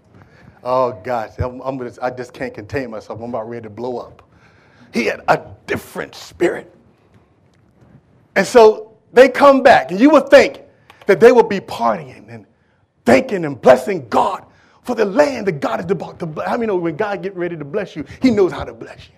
Oh 0.63 0.99
gosh, 1.05 1.33
I'm, 1.39 1.61
I'm 1.61 1.79
just, 1.79 1.99
I 2.01 2.09
just 2.09 2.33
can't 2.33 2.55
contain 2.55 2.91
myself. 2.91 3.21
I'm 3.21 3.29
about 3.29 3.47
ready 3.47 3.65
to 3.65 3.71
blow 3.71 3.99
up. 3.99 4.23
He 4.95 5.05
had 5.05 5.21
a 5.29 5.43
different 5.67 6.15
spirit. 6.15 6.75
And 8.37 8.47
so 8.47 8.97
they 9.13 9.29
come 9.29 9.63
back, 9.63 9.91
and 9.91 10.01
you 10.01 10.09
would 10.11 10.31
think 10.31 10.63
that 11.07 11.21
they 11.21 11.31
would 11.31 11.51
be 11.51 11.61
partying 11.61 12.33
and 12.33 12.47
thanking 13.05 13.45
and 13.45 13.61
blessing 13.61 14.09
God 14.09 14.47
for 14.83 14.95
the 14.95 15.05
land 15.05 15.47
that 15.47 15.61
God 15.61 15.85
is 15.85 15.91
about 15.91 16.19
to 16.21 16.27
bless. 16.27 16.49
How 16.49 16.55
many 16.55 16.69
know 16.69 16.77
when 16.77 16.97
God 16.97 17.23
get 17.23 17.37
ready 17.37 17.55
to 17.55 17.67
bless 17.67 17.95
you, 17.95 18.07
He 18.23 18.31
knows 18.31 18.51
how 18.51 18.65
to 18.65 18.73
bless 18.73 19.09
you? 19.09 19.15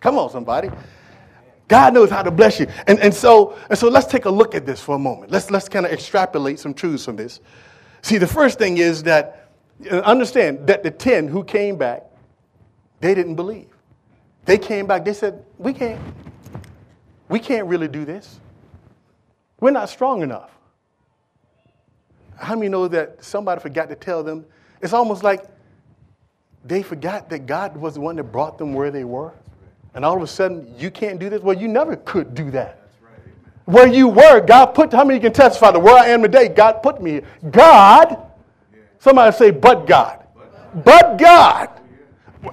Come 0.00 0.18
on, 0.18 0.28
somebody. 0.28 0.68
God 1.68 1.92
knows 1.92 2.08
how 2.08 2.22
to 2.22 2.30
bless 2.30 2.58
you. 2.58 2.66
And, 2.86 2.98
and, 2.98 3.14
so, 3.14 3.56
and 3.68 3.78
so 3.78 3.88
let's 3.88 4.06
take 4.06 4.24
a 4.24 4.30
look 4.30 4.54
at 4.54 4.64
this 4.64 4.80
for 4.80 4.96
a 4.96 4.98
moment. 4.98 5.30
Let's, 5.30 5.50
let's 5.50 5.68
kind 5.68 5.84
of 5.84 5.92
extrapolate 5.92 6.58
some 6.58 6.72
truths 6.72 7.04
from 7.04 7.16
this. 7.16 7.40
See, 8.00 8.16
the 8.16 8.26
first 8.26 8.58
thing 8.58 8.78
is 8.78 9.02
that, 9.02 9.50
uh, 9.90 9.98
understand 9.98 10.66
that 10.66 10.82
the 10.82 10.90
10 10.90 11.28
who 11.28 11.44
came 11.44 11.76
back, 11.76 12.04
they 13.00 13.14
didn't 13.14 13.36
believe. 13.36 13.68
They 14.46 14.56
came 14.56 14.86
back, 14.86 15.04
they 15.04 15.12
said, 15.12 15.44
We 15.58 15.74
can't. 15.74 16.00
We 17.28 17.38
can't 17.38 17.66
really 17.66 17.88
do 17.88 18.06
this. 18.06 18.40
We're 19.60 19.70
not 19.70 19.90
strong 19.90 20.22
enough. 20.22 20.50
How 22.36 22.54
many 22.54 22.68
know 22.68 22.88
that 22.88 23.22
somebody 23.22 23.60
forgot 23.60 23.90
to 23.90 23.94
tell 23.94 24.22
them? 24.22 24.46
It's 24.80 24.94
almost 24.94 25.22
like 25.22 25.44
they 26.64 26.82
forgot 26.82 27.28
that 27.28 27.40
God 27.40 27.76
was 27.76 27.94
the 27.94 28.00
one 28.00 28.16
that 28.16 28.24
brought 28.24 28.56
them 28.56 28.72
where 28.72 28.90
they 28.90 29.04
were 29.04 29.34
and 29.98 30.04
all 30.04 30.16
of 30.16 30.22
a 30.22 30.28
sudden 30.28 30.72
you 30.78 30.92
can't 30.92 31.18
do 31.18 31.28
this? 31.28 31.42
Well, 31.42 31.56
you 31.56 31.66
never 31.66 31.96
could 31.96 32.32
do 32.32 32.52
that. 32.52 32.82
Where 33.64 33.88
you 33.88 34.06
were, 34.06 34.40
God 34.40 34.66
put, 34.66 34.92
how 34.92 35.02
many 35.04 35.18
can 35.18 35.32
testify 35.32 35.72
to 35.72 35.80
where 35.80 35.98
I 35.98 36.06
am 36.06 36.22
today? 36.22 36.46
God 36.46 36.84
put 36.84 37.02
me 37.02 37.10
here. 37.10 37.24
God, 37.50 38.16
somebody 39.00 39.36
say, 39.36 39.50
but 39.50 39.88
God. 39.88 40.24
But 40.84 41.16
God. 41.18 41.70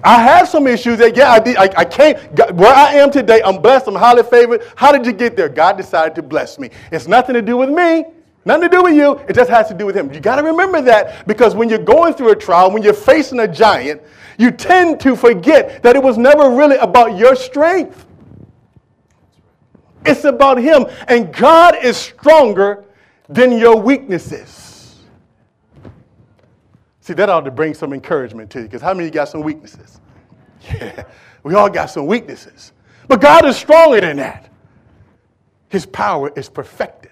I 0.04 0.24
have 0.24 0.50
some 0.50 0.66
issues 0.66 0.98
that, 0.98 1.16
yeah, 1.16 1.34
I, 1.34 1.40
did, 1.40 1.58
I, 1.58 1.70
I 1.78 1.86
can't. 1.86 2.34
God, 2.34 2.58
where 2.58 2.74
I 2.74 2.96
am 2.96 3.12
today, 3.12 3.44
I'm 3.46 3.62
blessed, 3.62 3.90
I'm 3.90 3.94
highly 3.94 4.24
favored. 4.24 4.64
How 4.76 4.92
did 4.92 5.06
you 5.06 5.14
get 5.14 5.38
there? 5.38 5.48
God 5.48 5.78
decided 5.78 6.16
to 6.16 6.24
bless 6.24 6.58
me. 6.58 6.72
It's 6.92 7.08
nothing 7.08 7.36
to 7.36 7.44
do 7.44 7.58
with 7.58 7.70
me. 7.70 8.06
Nothing 8.44 8.72
to 8.72 8.78
do 8.78 8.82
with 8.82 8.96
you. 8.96 9.20
It 9.30 9.34
just 9.34 9.52
has 9.52 9.68
to 9.68 9.76
do 9.76 9.86
with 9.86 9.96
him. 9.96 10.12
You 10.12 10.20
got 10.20 10.38
to 10.38 10.44
remember 10.44 10.82
that 10.82 11.28
because 11.28 11.54
when 11.54 11.70
you're 11.70 11.78
going 11.78 12.16
through 12.16 12.32
a 12.32 12.36
trial, 12.36 12.72
when 12.72 12.82
you're 12.82 12.94
facing 12.94 13.40
a 13.42 13.48
giant, 13.48 14.02
you 14.38 14.52
tend 14.52 15.00
to 15.02 15.16
forget 15.16 15.82
that 15.84 15.96
it 15.96 16.04
was 16.04 16.18
never 16.18 16.50
really 16.50 16.78
about 16.78 17.18
your 17.18 17.36
strength. 17.36 18.06
It's 20.06 20.24
about 20.24 20.58
him. 20.58 20.86
And 21.08 21.34
God 21.34 21.84
is 21.84 21.98
stronger 21.98 22.86
than 23.28 23.58
your 23.58 23.80
weaknesses. 23.80 25.04
See, 27.02 27.14
that 27.14 27.30
ought 27.30 27.42
to 27.42 27.52
bring 27.52 27.74
some 27.74 27.94
encouragement 27.94 28.50
to 28.52 28.60
you 28.60 28.66
because 28.66 28.82
how 28.82 28.94
many 28.94 29.10
got 29.10 29.30
some 29.30 29.42
weaknesses? 29.42 30.00
Yeah, 30.68 31.04
we 31.44 31.54
all 31.54 31.70
got 31.70 31.92
some 31.92 32.08
weaknesses. 32.08 32.72
But 33.08 33.22
God 33.22 33.46
is 33.46 33.56
stronger 33.56 34.02
than 34.02 34.18
that. 34.18 34.50
His 35.70 35.86
power 35.86 36.32
is 36.36 36.50
perfected 36.50 37.12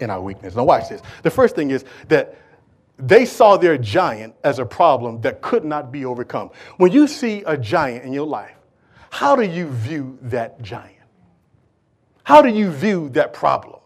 in 0.00 0.08
our 0.08 0.22
weakness. 0.22 0.54
Now, 0.54 0.64
watch 0.64 0.88
this. 0.88 1.02
The 1.22 1.30
first 1.30 1.54
thing 1.54 1.70
is 1.70 1.84
that 2.08 2.38
they 2.98 3.26
saw 3.26 3.56
their 3.56 3.76
giant 3.76 4.34
as 4.42 4.58
a 4.58 4.64
problem 4.64 5.20
that 5.20 5.42
could 5.42 5.64
not 5.64 5.92
be 5.92 6.04
overcome. 6.04 6.50
When 6.78 6.92
you 6.92 7.06
see 7.06 7.42
a 7.46 7.56
giant 7.56 8.04
in 8.04 8.12
your 8.12 8.26
life, 8.26 8.54
how 9.10 9.36
do 9.36 9.42
you 9.42 9.68
view 9.68 10.18
that 10.22 10.62
giant? 10.62 10.92
How 12.24 12.42
do 12.42 12.48
you 12.48 12.70
view 12.70 13.08
that 13.10 13.32
problem? 13.32 13.80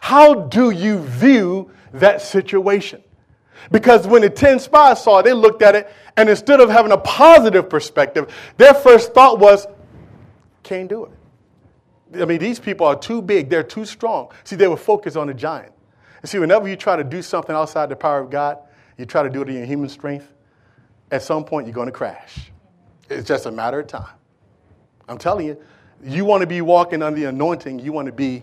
How 0.00 0.34
do 0.34 0.70
you 0.70 1.00
view 1.00 1.70
that 1.92 2.20
situation? 2.20 3.02
Because 3.70 4.06
when 4.06 4.22
the 4.22 4.30
10 4.30 4.60
spies 4.60 5.02
saw 5.02 5.18
it, 5.18 5.24
they 5.24 5.32
looked 5.32 5.62
at 5.62 5.74
it, 5.74 5.92
and 6.16 6.28
instead 6.28 6.60
of 6.60 6.68
having 6.68 6.92
a 6.92 6.98
positive 6.98 7.68
perspective, 7.68 8.32
their 8.56 8.74
first 8.74 9.14
thought 9.14 9.38
was, 9.38 9.66
can't 10.62 10.88
do 10.88 11.04
it. 11.06 12.20
I 12.20 12.24
mean, 12.24 12.38
these 12.38 12.58
people 12.58 12.86
are 12.86 12.98
too 12.98 13.22
big, 13.22 13.50
they're 13.50 13.62
too 13.62 13.84
strong. 13.84 14.30
See, 14.44 14.56
they 14.56 14.68
were 14.68 14.76
focused 14.76 15.16
on 15.16 15.26
the 15.26 15.34
giant. 15.34 15.72
And 16.22 16.28
see, 16.28 16.38
whenever 16.38 16.68
you 16.68 16.76
try 16.76 16.96
to 16.96 17.04
do 17.04 17.22
something 17.22 17.54
outside 17.54 17.88
the 17.88 17.96
power 17.96 18.20
of 18.20 18.30
God, 18.30 18.58
you 18.96 19.06
try 19.06 19.22
to 19.22 19.30
do 19.30 19.42
it 19.42 19.48
in 19.48 19.56
your 19.56 19.66
human 19.66 19.88
strength, 19.88 20.32
at 21.10 21.22
some 21.22 21.44
point 21.44 21.66
you're 21.66 21.74
going 21.74 21.86
to 21.86 21.92
crash. 21.92 22.50
It's 23.08 23.26
just 23.26 23.46
a 23.46 23.50
matter 23.50 23.80
of 23.80 23.86
time. 23.86 24.14
I'm 25.08 25.18
telling 25.18 25.46
you, 25.46 25.56
you 26.04 26.24
want 26.24 26.42
to 26.42 26.46
be 26.46 26.60
walking 26.60 27.02
under 27.02 27.18
the 27.18 27.26
anointing, 27.26 27.78
you 27.78 27.92
want 27.92 28.06
to 28.06 28.12
be 28.12 28.42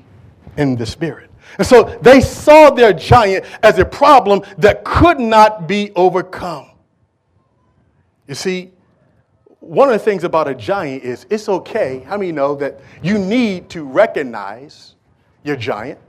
in 0.58 0.76
the 0.76 0.86
spirit. 0.86 1.30
And 1.58 1.68
so 1.68 1.84
they 2.02 2.22
saw 2.22 2.72
their 2.72 2.92
giant 2.94 3.46
as 3.62 3.78
a 3.78 3.86
problem 3.86 4.42
that 4.58 4.84
could 4.84 5.20
not 5.20 5.68
be 5.68 5.92
overcome. 5.96 6.72
You 8.28 8.36
see, 8.36 8.72
one 9.60 9.88
of 9.90 9.94
the 9.94 10.00
things 10.00 10.24
about 10.24 10.48
a 10.48 10.56
giant 10.56 11.04
is 11.04 11.26
it's 11.30 11.48
okay. 11.48 12.00
How 12.00 12.18
many 12.18 12.32
know 12.32 12.56
that 12.56 12.80
you 13.04 13.18
need 13.18 13.70
to 13.70 13.84
recognize 13.84 14.96
your 15.44 15.56
giant? 15.56 16.00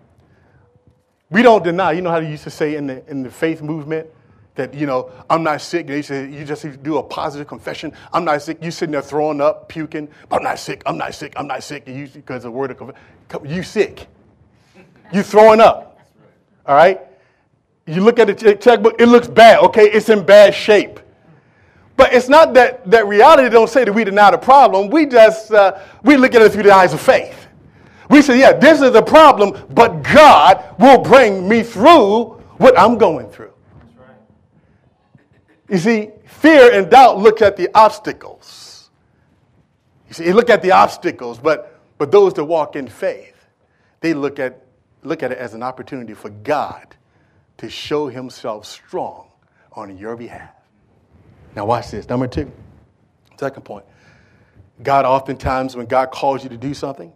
We 1.30 1.42
don't 1.42 1.64
deny. 1.64 1.92
You 1.92 2.02
know 2.02 2.10
how 2.10 2.20
they 2.20 2.30
used 2.30 2.44
to 2.44 2.50
say 2.50 2.76
in 2.76 2.86
the, 2.86 3.08
in 3.10 3.22
the 3.22 3.30
faith 3.30 3.62
movement 3.62 4.08
that, 4.54 4.72
you 4.72 4.86
know, 4.86 5.10
I'm 5.28 5.42
not 5.42 5.60
sick. 5.60 5.86
They 5.86 6.02
say 6.02 6.30
you 6.30 6.44
just 6.44 6.82
do 6.82 6.98
a 6.98 7.02
positive 7.02 7.46
confession. 7.46 7.92
I'm 8.12 8.24
not 8.24 8.40
sick. 8.42 8.58
You 8.62 8.70
sitting 8.70 8.92
there 8.92 9.02
throwing 9.02 9.40
up, 9.40 9.68
puking. 9.68 10.08
I'm 10.30 10.42
not 10.42 10.58
sick. 10.58 10.82
I'm 10.86 10.96
not 10.96 11.14
sick. 11.14 11.32
I'm 11.36 11.46
not 11.46 11.62
sick. 11.62 11.86
You, 11.86 12.08
because 12.08 12.44
the 12.44 12.50
word 12.50 12.70
of 12.70 12.78
confession. 12.78 13.00
You 13.44 13.62
sick. 13.62 14.06
You 15.12 15.22
throwing 15.22 15.60
up. 15.60 16.00
All 16.64 16.74
right? 16.74 17.00
You 17.86 18.02
look 18.02 18.18
at 18.18 18.38
the 18.38 18.56
checkbook, 18.56 19.00
it 19.00 19.06
looks 19.06 19.28
bad. 19.28 19.60
Okay, 19.60 19.84
it's 19.84 20.08
in 20.08 20.24
bad 20.24 20.54
shape. 20.54 20.98
But 21.96 22.12
it's 22.12 22.28
not 22.28 22.52
that, 22.54 22.88
that 22.90 23.06
reality 23.06 23.48
don't 23.48 23.70
say 23.70 23.84
that 23.84 23.92
we 23.92 24.04
deny 24.04 24.30
the 24.30 24.38
problem. 24.38 24.90
We 24.90 25.06
just, 25.06 25.52
uh, 25.52 25.78
we 26.02 26.16
look 26.16 26.34
at 26.34 26.42
it 26.42 26.52
through 26.52 26.64
the 26.64 26.72
eyes 26.72 26.92
of 26.92 27.00
faith. 27.00 27.45
We 28.08 28.22
say, 28.22 28.38
yeah, 28.38 28.52
this 28.52 28.80
is 28.80 28.94
a 28.94 29.02
problem, 29.02 29.66
but 29.74 30.02
God 30.02 30.64
will 30.78 30.98
bring 30.98 31.48
me 31.48 31.62
through 31.62 32.24
what 32.58 32.78
I'm 32.78 32.98
going 32.98 33.28
through. 33.30 33.52
You 35.68 35.78
see, 35.78 36.10
fear 36.24 36.72
and 36.72 36.88
doubt 36.90 37.18
look 37.18 37.42
at 37.42 37.56
the 37.56 37.68
obstacles. 37.74 38.90
You 40.08 40.14
see, 40.14 40.26
you 40.26 40.34
look 40.34 40.50
at 40.50 40.62
the 40.62 40.70
obstacles, 40.70 41.38
but, 41.38 41.80
but 41.98 42.12
those 42.12 42.34
that 42.34 42.44
walk 42.44 42.76
in 42.76 42.86
faith, 42.86 43.34
they 44.00 44.14
look 44.14 44.38
at, 44.38 44.62
look 45.02 45.24
at 45.24 45.32
it 45.32 45.38
as 45.38 45.54
an 45.54 45.62
opportunity 45.62 46.14
for 46.14 46.30
God 46.30 46.94
to 47.58 47.68
show 47.68 48.06
himself 48.06 48.66
strong 48.66 49.26
on 49.72 49.96
your 49.98 50.16
behalf. 50.16 50.50
Now, 51.56 51.66
watch 51.66 51.90
this. 51.90 52.08
Number 52.08 52.28
two, 52.28 52.52
second 53.38 53.64
point. 53.64 53.84
God, 54.82 55.06
oftentimes, 55.06 55.74
when 55.74 55.86
God 55.86 56.10
calls 56.10 56.44
you 56.44 56.50
to 56.50 56.56
do 56.56 56.74
something, 56.74 57.12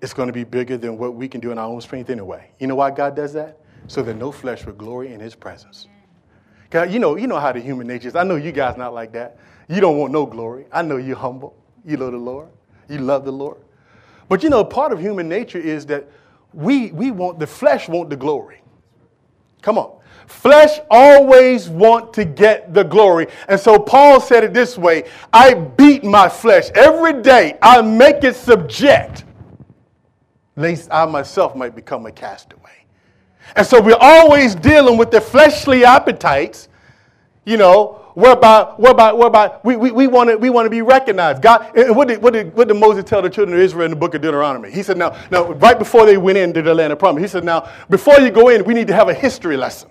it's 0.00 0.14
going 0.14 0.28
to 0.28 0.32
be 0.32 0.44
bigger 0.44 0.76
than 0.76 0.96
what 0.96 1.14
we 1.14 1.28
can 1.28 1.40
do 1.40 1.50
in 1.50 1.58
our 1.58 1.66
own 1.66 1.80
strength 1.80 2.10
anyway. 2.10 2.50
You 2.58 2.66
know 2.66 2.74
why 2.74 2.90
God 2.90 3.14
does 3.14 3.32
that? 3.34 3.58
So 3.86 4.02
that 4.02 4.14
no 4.14 4.32
flesh 4.32 4.64
will 4.64 4.72
glory 4.72 5.12
in 5.12 5.20
his 5.20 5.34
presence. 5.34 5.88
God, 6.70 6.90
you 6.92 6.98
know, 6.98 7.16
you 7.16 7.26
know 7.26 7.38
how 7.38 7.52
the 7.52 7.60
human 7.60 7.86
nature 7.86 8.08
is. 8.08 8.14
I 8.14 8.22
know 8.22 8.36
you 8.36 8.52
guys 8.52 8.76
not 8.76 8.94
like 8.94 9.12
that. 9.12 9.38
You 9.68 9.80
don't 9.80 9.98
want 9.98 10.12
no 10.12 10.24
glory. 10.26 10.66
I 10.72 10.82
know 10.82 10.96
you're 10.96 11.16
humble. 11.16 11.56
You 11.84 11.96
love 11.96 12.12
the 12.12 12.18
Lord. 12.18 12.48
You 12.88 12.98
love 12.98 13.24
the 13.24 13.32
Lord. 13.32 13.58
But 14.28 14.42
you 14.42 14.50
know, 14.50 14.64
part 14.64 14.92
of 14.92 15.00
human 15.00 15.28
nature 15.28 15.58
is 15.58 15.86
that 15.86 16.08
we, 16.52 16.92
we 16.92 17.10
want, 17.10 17.38
the 17.38 17.46
flesh 17.46 17.88
want 17.88 18.10
the 18.10 18.16
glory. 18.16 18.62
Come 19.62 19.78
on. 19.78 19.98
Flesh 20.26 20.78
always 20.88 21.68
want 21.68 22.12
to 22.14 22.24
get 22.24 22.72
the 22.72 22.84
glory. 22.84 23.26
And 23.48 23.58
so 23.58 23.78
Paul 23.78 24.20
said 24.20 24.44
it 24.44 24.54
this 24.54 24.78
way, 24.78 25.08
I 25.32 25.54
beat 25.54 26.04
my 26.04 26.28
flesh 26.28 26.70
every 26.74 27.20
day. 27.20 27.58
I 27.60 27.82
make 27.82 28.22
it 28.22 28.36
subject 28.36 29.24
lest 30.56 30.88
I 30.92 31.06
myself 31.06 31.54
might 31.56 31.74
become 31.74 32.06
a 32.06 32.12
castaway. 32.12 32.70
And 33.56 33.66
so 33.66 33.80
we're 33.80 33.96
always 34.00 34.54
dealing 34.54 34.96
with 34.96 35.10
the 35.10 35.20
fleshly 35.20 35.84
appetites, 35.84 36.68
you 37.44 37.56
know, 37.56 38.00
whereby, 38.14 38.74
whereby, 38.76 39.12
whereby 39.12 39.58
we, 39.64 39.76
we, 39.76 39.90
we 39.90 40.06
want 40.06 40.30
to 40.30 40.36
we 40.36 40.50
want 40.50 40.66
to 40.66 40.70
be 40.70 40.82
recognized. 40.82 41.42
God, 41.42 41.76
and 41.76 41.96
what 41.96 42.08
did, 42.08 42.22
what, 42.22 42.32
did, 42.32 42.54
what 42.54 42.68
did 42.68 42.74
Moses 42.74 43.04
tell 43.04 43.22
the 43.22 43.30
children 43.30 43.56
of 43.56 43.62
Israel 43.62 43.84
in 43.84 43.90
the 43.90 43.96
book 43.96 44.14
of 44.14 44.22
Deuteronomy? 44.22 44.70
He 44.70 44.82
said, 44.82 44.98
now, 44.98 45.16
now, 45.30 45.52
right 45.54 45.78
before 45.78 46.06
they 46.06 46.16
went 46.16 46.38
into 46.38 46.62
the 46.62 46.74
land 46.74 46.92
of 46.92 46.98
promise, 46.98 47.22
he 47.22 47.28
said, 47.28 47.44
now, 47.44 47.70
before 47.88 48.20
you 48.20 48.30
go 48.30 48.48
in, 48.48 48.64
we 48.64 48.74
need 48.74 48.86
to 48.88 48.94
have 48.94 49.08
a 49.08 49.14
history 49.14 49.56
lesson. 49.56 49.90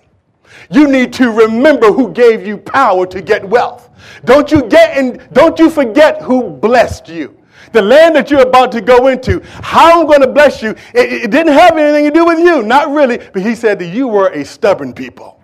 You 0.70 0.88
need 0.88 1.12
to 1.14 1.30
remember 1.30 1.92
who 1.92 2.12
gave 2.12 2.46
you 2.46 2.58
power 2.58 3.06
to 3.06 3.20
get 3.20 3.44
wealth. 3.44 3.90
Don't 4.24 4.50
you 4.50 4.62
get 4.64 4.96
in, 4.96 5.22
don't 5.32 5.58
you 5.58 5.70
forget 5.70 6.22
who 6.22 6.50
blessed 6.50 7.08
you. 7.08 7.36
The 7.72 7.82
land 7.82 8.16
that 8.16 8.30
you're 8.30 8.46
about 8.46 8.72
to 8.72 8.80
go 8.80 9.06
into, 9.08 9.40
how 9.44 10.00
I'm 10.00 10.06
going 10.06 10.22
to 10.22 10.26
bless 10.26 10.62
you, 10.62 10.70
it, 10.94 11.24
it 11.24 11.30
didn't 11.30 11.52
have 11.52 11.76
anything 11.76 12.04
to 12.04 12.10
do 12.10 12.24
with 12.24 12.38
you. 12.40 12.62
Not 12.62 12.90
really. 12.90 13.18
But 13.18 13.42
he 13.42 13.54
said 13.54 13.78
that 13.78 13.94
you 13.94 14.08
were 14.08 14.28
a 14.30 14.44
stubborn 14.44 14.92
people. 14.92 15.40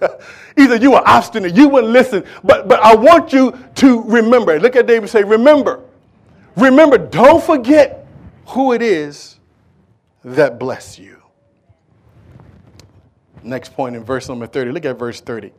Either 0.56 0.76
you 0.76 0.90
were 0.90 1.02
obstinate, 1.06 1.54
you 1.54 1.68
wouldn't 1.68 1.92
listen. 1.92 2.24
But, 2.44 2.68
but 2.68 2.80
I 2.80 2.94
want 2.94 3.32
you 3.32 3.56
to 3.76 4.02
remember. 4.02 4.58
Look 4.58 4.76
at 4.76 4.86
David 4.86 5.08
say, 5.08 5.22
remember. 5.22 5.84
Remember, 6.56 6.98
don't 6.98 7.42
forget 7.42 8.06
who 8.46 8.72
it 8.72 8.82
is 8.82 9.38
that 10.24 10.58
bless 10.58 10.98
you. 10.98 11.22
Next 13.42 13.72
point 13.74 13.96
in 13.96 14.04
verse 14.04 14.28
number 14.28 14.46
30. 14.46 14.72
Look 14.72 14.84
at 14.84 14.98
verse 14.98 15.20
30. 15.20 15.48
It 15.48 15.54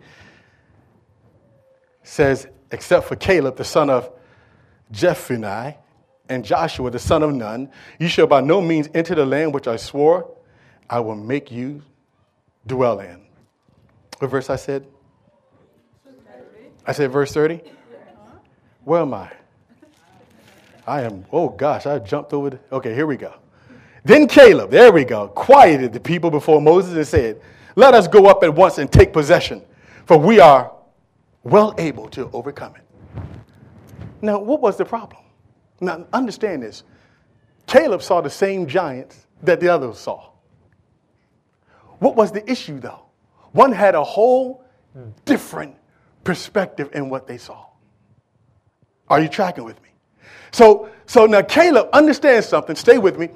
says, 2.03 2.47
except 2.71 3.07
for 3.07 3.15
Caleb, 3.15 3.55
the 3.55 3.63
son 3.63 3.89
of 3.89 4.11
Jephunneh, 4.91 5.75
and 6.29 6.45
Joshua, 6.45 6.91
the 6.91 6.99
son 6.99 7.23
of 7.23 7.33
Nun, 7.33 7.71
you 7.99 8.07
shall 8.07 8.27
by 8.27 8.41
no 8.41 8.61
means 8.61 8.87
enter 8.93 9.15
the 9.15 9.25
land 9.25 9.53
which 9.53 9.67
I 9.67 9.75
swore 9.77 10.29
I 10.89 10.99
will 10.99 11.15
make 11.15 11.51
you 11.51 11.83
dwell 12.65 12.99
in. 12.99 13.21
What 14.17 14.31
verse 14.31 14.49
I 14.49 14.55
said? 14.55 14.87
I 16.85 16.91
said 16.91 17.11
verse 17.11 17.31
30? 17.31 17.61
Where 18.83 19.01
am 19.01 19.13
I? 19.13 19.31
I 20.87 21.01
am, 21.01 21.25
oh 21.31 21.49
gosh, 21.49 21.85
I 21.85 21.99
jumped 21.99 22.33
over. 22.33 22.51
The, 22.51 22.59
okay, 22.71 22.95
here 22.95 23.05
we 23.05 23.17
go. 23.17 23.33
Then 24.03 24.27
Caleb, 24.27 24.71
there 24.71 24.91
we 24.91 25.03
go, 25.03 25.27
quieted 25.27 25.93
the 25.93 25.99
people 25.99 26.31
before 26.31 26.59
Moses 26.59 26.95
and 26.95 27.07
said, 27.07 27.41
Let 27.75 27.93
us 27.93 28.07
go 28.07 28.25
up 28.25 28.43
at 28.43 28.53
once 28.53 28.79
and 28.79 28.91
take 28.91 29.13
possession, 29.13 29.61
for 30.05 30.17
we 30.17 30.39
are 30.39 30.71
well 31.43 31.75
able 31.77 32.09
to 32.09 32.29
overcome 32.33 32.75
it. 32.75 32.88
Now, 34.21 34.39
what 34.39 34.61
was 34.61 34.77
the 34.77 34.85
problem? 34.85 35.21
Now, 35.79 36.05
understand 36.11 36.63
this. 36.63 36.83
Caleb 37.67 38.01
saw 38.01 38.21
the 38.21 38.29
same 38.29 38.67
giants 38.67 39.27
that 39.43 39.59
the 39.59 39.69
others 39.69 39.97
saw. 39.99 40.29
What 41.99 42.15
was 42.15 42.31
the 42.31 42.49
issue, 42.49 42.79
though? 42.79 43.01
One 43.51 43.71
had 43.71 43.95
a 43.95 44.03
whole 44.03 44.63
different 45.25 45.75
perspective 46.23 46.89
in 46.93 47.09
what 47.09 47.27
they 47.27 47.37
saw. 47.37 47.65
Are 49.09 49.19
you 49.19 49.27
tracking 49.27 49.63
with 49.63 49.81
me? 49.81 49.89
So, 50.51 50.89
so 51.05 51.25
now 51.25 51.41
Caleb 51.41 51.89
understands 51.93 52.47
something. 52.47 52.75
Stay 52.75 52.97
with 52.97 53.17
me. 53.17 53.29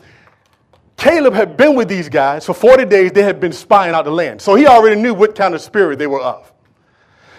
Caleb 0.98 1.34
had 1.34 1.58
been 1.58 1.76
with 1.76 1.88
these 1.88 2.10
guys 2.10 2.46
for 2.46 2.54
40 2.54 2.86
days. 2.86 3.12
They 3.12 3.24
had 3.24 3.40
been 3.40 3.52
spying 3.52 3.94
out 3.94 4.06
the 4.06 4.12
land. 4.12 4.42
So 4.42 4.56
he 4.56 4.68
already 4.68 5.02
knew 5.02 5.14
what 5.14 5.36
kind 5.36 5.54
of 5.54 5.62
spirit 5.62 6.00
they 6.00 6.08
were 6.08 6.22
of. 6.22 6.52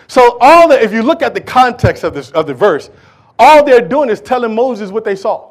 So 0.06 0.36
all 0.40 0.68
the, 0.68 0.82
if 0.82 0.92
you 0.92 1.02
look 1.02 1.22
at 1.22 1.34
the 1.34 1.40
context 1.40 2.04
of, 2.04 2.14
this, 2.14 2.30
of 2.32 2.46
the 2.46 2.54
verse, 2.54 2.90
all 3.38 3.64
they're 3.64 3.86
doing 3.86 4.08
is 4.10 4.20
telling 4.20 4.54
Moses 4.54 4.90
what 4.90 5.04
they 5.04 5.16
saw. 5.16 5.50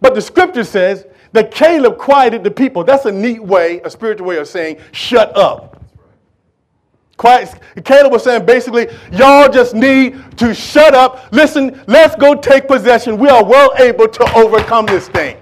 But 0.00 0.14
the 0.14 0.20
scripture 0.20 0.64
says 0.64 1.06
that 1.32 1.50
Caleb 1.50 1.98
quieted 1.98 2.42
the 2.42 2.50
people. 2.50 2.84
That's 2.84 3.04
a 3.04 3.12
neat 3.12 3.42
way, 3.42 3.80
a 3.84 3.90
spiritual 3.90 4.26
way 4.26 4.38
of 4.38 4.48
saying, 4.48 4.78
shut 4.92 5.36
up. 5.36 5.82
Quiet. 7.16 7.54
Caleb 7.84 8.12
was 8.12 8.24
saying 8.24 8.46
basically, 8.46 8.88
y'all 9.12 9.50
just 9.50 9.74
need 9.74 10.38
to 10.38 10.54
shut 10.54 10.94
up. 10.94 11.30
Listen, 11.32 11.82
let's 11.86 12.16
go 12.16 12.34
take 12.34 12.66
possession. 12.66 13.18
We 13.18 13.28
are 13.28 13.44
well 13.44 13.72
able 13.78 14.08
to 14.08 14.32
overcome 14.34 14.86
this 14.86 15.06
thing. 15.08 15.36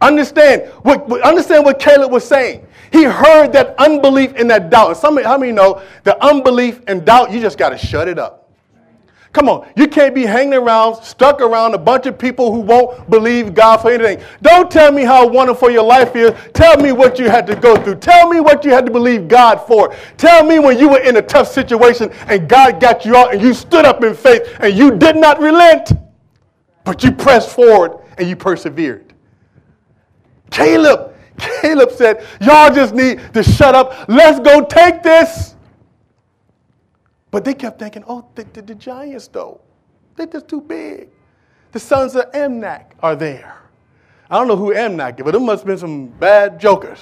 Understand 0.00 0.70
what, 0.82 1.10
understand 1.22 1.64
what 1.64 1.80
Caleb 1.80 2.12
was 2.12 2.26
saying. 2.26 2.66
He 2.92 3.02
heard 3.02 3.52
that 3.54 3.74
unbelief 3.78 4.34
and 4.36 4.48
that 4.50 4.70
doubt. 4.70 4.96
Some, 4.96 5.20
how 5.24 5.36
many 5.36 5.50
know 5.50 5.82
the 6.04 6.22
unbelief 6.24 6.80
and 6.86 7.04
doubt, 7.04 7.32
you 7.32 7.40
just 7.40 7.58
got 7.58 7.70
to 7.70 7.78
shut 7.78 8.06
it 8.06 8.18
up. 8.18 8.43
Come 9.34 9.48
on, 9.48 9.68
you 9.74 9.88
can't 9.88 10.14
be 10.14 10.24
hanging 10.24 10.54
around, 10.54 11.02
stuck 11.02 11.40
around 11.40 11.74
a 11.74 11.78
bunch 11.78 12.06
of 12.06 12.16
people 12.16 12.52
who 12.52 12.60
won't 12.60 13.10
believe 13.10 13.52
God 13.52 13.78
for 13.78 13.90
anything. 13.90 14.24
Don't 14.42 14.70
tell 14.70 14.92
me 14.92 15.02
how 15.02 15.26
wonderful 15.26 15.70
your 15.70 15.82
life 15.82 16.14
is. 16.14 16.32
Tell 16.52 16.76
me 16.76 16.92
what 16.92 17.18
you 17.18 17.28
had 17.28 17.44
to 17.48 17.56
go 17.56 17.74
through. 17.74 17.96
Tell 17.96 18.28
me 18.28 18.38
what 18.38 18.64
you 18.64 18.70
had 18.70 18.86
to 18.86 18.92
believe 18.92 19.26
God 19.26 19.56
for. 19.66 19.92
Tell 20.18 20.44
me 20.44 20.60
when 20.60 20.78
you 20.78 20.88
were 20.88 21.00
in 21.00 21.16
a 21.16 21.22
tough 21.22 21.48
situation 21.48 22.12
and 22.28 22.48
God 22.48 22.80
got 22.80 23.04
you 23.04 23.16
out 23.16 23.34
and 23.34 23.42
you 23.42 23.54
stood 23.54 23.84
up 23.84 24.04
in 24.04 24.14
faith 24.14 24.56
and 24.60 24.72
you 24.72 24.92
did 24.92 25.16
not 25.16 25.40
relent, 25.40 25.90
but 26.84 27.02
you 27.02 27.10
pressed 27.10 27.50
forward 27.50 27.98
and 28.18 28.28
you 28.28 28.36
persevered. 28.36 29.14
Caleb, 30.52 31.12
Caleb 31.38 31.90
said, 31.90 32.24
Y'all 32.40 32.72
just 32.72 32.94
need 32.94 33.20
to 33.34 33.42
shut 33.42 33.74
up. 33.74 34.08
Let's 34.08 34.38
go 34.38 34.64
take 34.64 35.02
this. 35.02 35.53
But 37.34 37.44
they 37.44 37.52
kept 37.52 37.80
thinking, 37.80 38.04
Oh, 38.06 38.24
the, 38.36 38.44
the, 38.52 38.62
the 38.62 38.76
giants, 38.76 39.26
though, 39.26 39.60
they're 40.14 40.28
just 40.28 40.46
too 40.46 40.60
big. 40.60 41.08
The 41.72 41.80
sons 41.80 42.14
of 42.14 42.30
Amnak 42.30 42.92
are 43.02 43.16
there. 43.16 43.56
I 44.30 44.38
don't 44.38 44.46
know 44.46 44.54
who 44.54 44.72
Amnak 44.72 45.18
is, 45.18 45.24
but 45.24 45.32
there 45.32 45.40
must 45.40 45.62
have 45.62 45.66
been 45.66 45.78
some 45.78 46.06
bad 46.06 46.60
jokers 46.60 47.00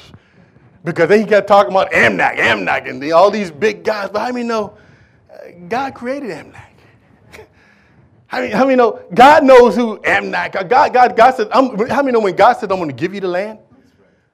because 0.84 1.10
they 1.10 1.22
kept 1.24 1.48
talking 1.48 1.70
about 1.70 1.92
Amnak, 1.92 2.38
Amnak, 2.38 2.88
and 2.88 3.02
the, 3.02 3.12
all 3.12 3.30
these 3.30 3.50
big 3.50 3.84
guys. 3.84 4.08
But 4.08 4.20
how 4.20 4.32
many 4.32 4.46
know 4.46 4.74
uh, 5.30 5.50
God 5.68 5.94
created 5.94 6.30
Amnak? 6.30 6.64
How 8.26 8.40
many, 8.40 8.52
how 8.52 8.64
many 8.64 8.76
know 8.76 9.02
God 9.12 9.44
knows 9.44 9.76
who 9.76 9.98
Amnak? 9.98 10.66
God, 10.66 10.94
God, 10.94 11.14
God 11.14 11.34
said, 11.34 11.48
I'm, 11.52 11.76
how 11.90 12.00
many 12.00 12.12
know 12.12 12.20
when 12.20 12.34
God 12.34 12.54
said, 12.54 12.72
I'm 12.72 12.78
going 12.78 12.88
to 12.88 12.96
give 12.96 13.12
you 13.12 13.20
the 13.20 13.28
land? 13.28 13.58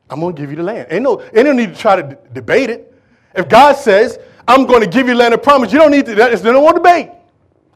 I'm 0.08 0.20
going 0.20 0.36
to 0.36 0.40
give 0.40 0.50
you 0.50 0.56
the 0.58 0.62
land. 0.62 0.86
Ain't 0.92 1.02
no, 1.02 1.20
ain't 1.20 1.44
no 1.44 1.52
need 1.52 1.74
to 1.74 1.80
try 1.80 1.96
to 2.00 2.14
d- 2.14 2.16
debate 2.32 2.70
it. 2.70 2.94
If 3.34 3.48
God 3.48 3.72
says, 3.72 4.20
I'm 4.48 4.66
going 4.66 4.80
to 4.80 4.88
give 4.88 5.06
you 5.06 5.14
land 5.14 5.34
of 5.34 5.42
promise, 5.42 5.72
you 5.72 5.78
don't 5.78 5.90
need 5.90 6.06
to, 6.06 6.14
there's 6.14 6.42
no 6.42 6.60
more 6.60 6.72
debate. 6.72 7.10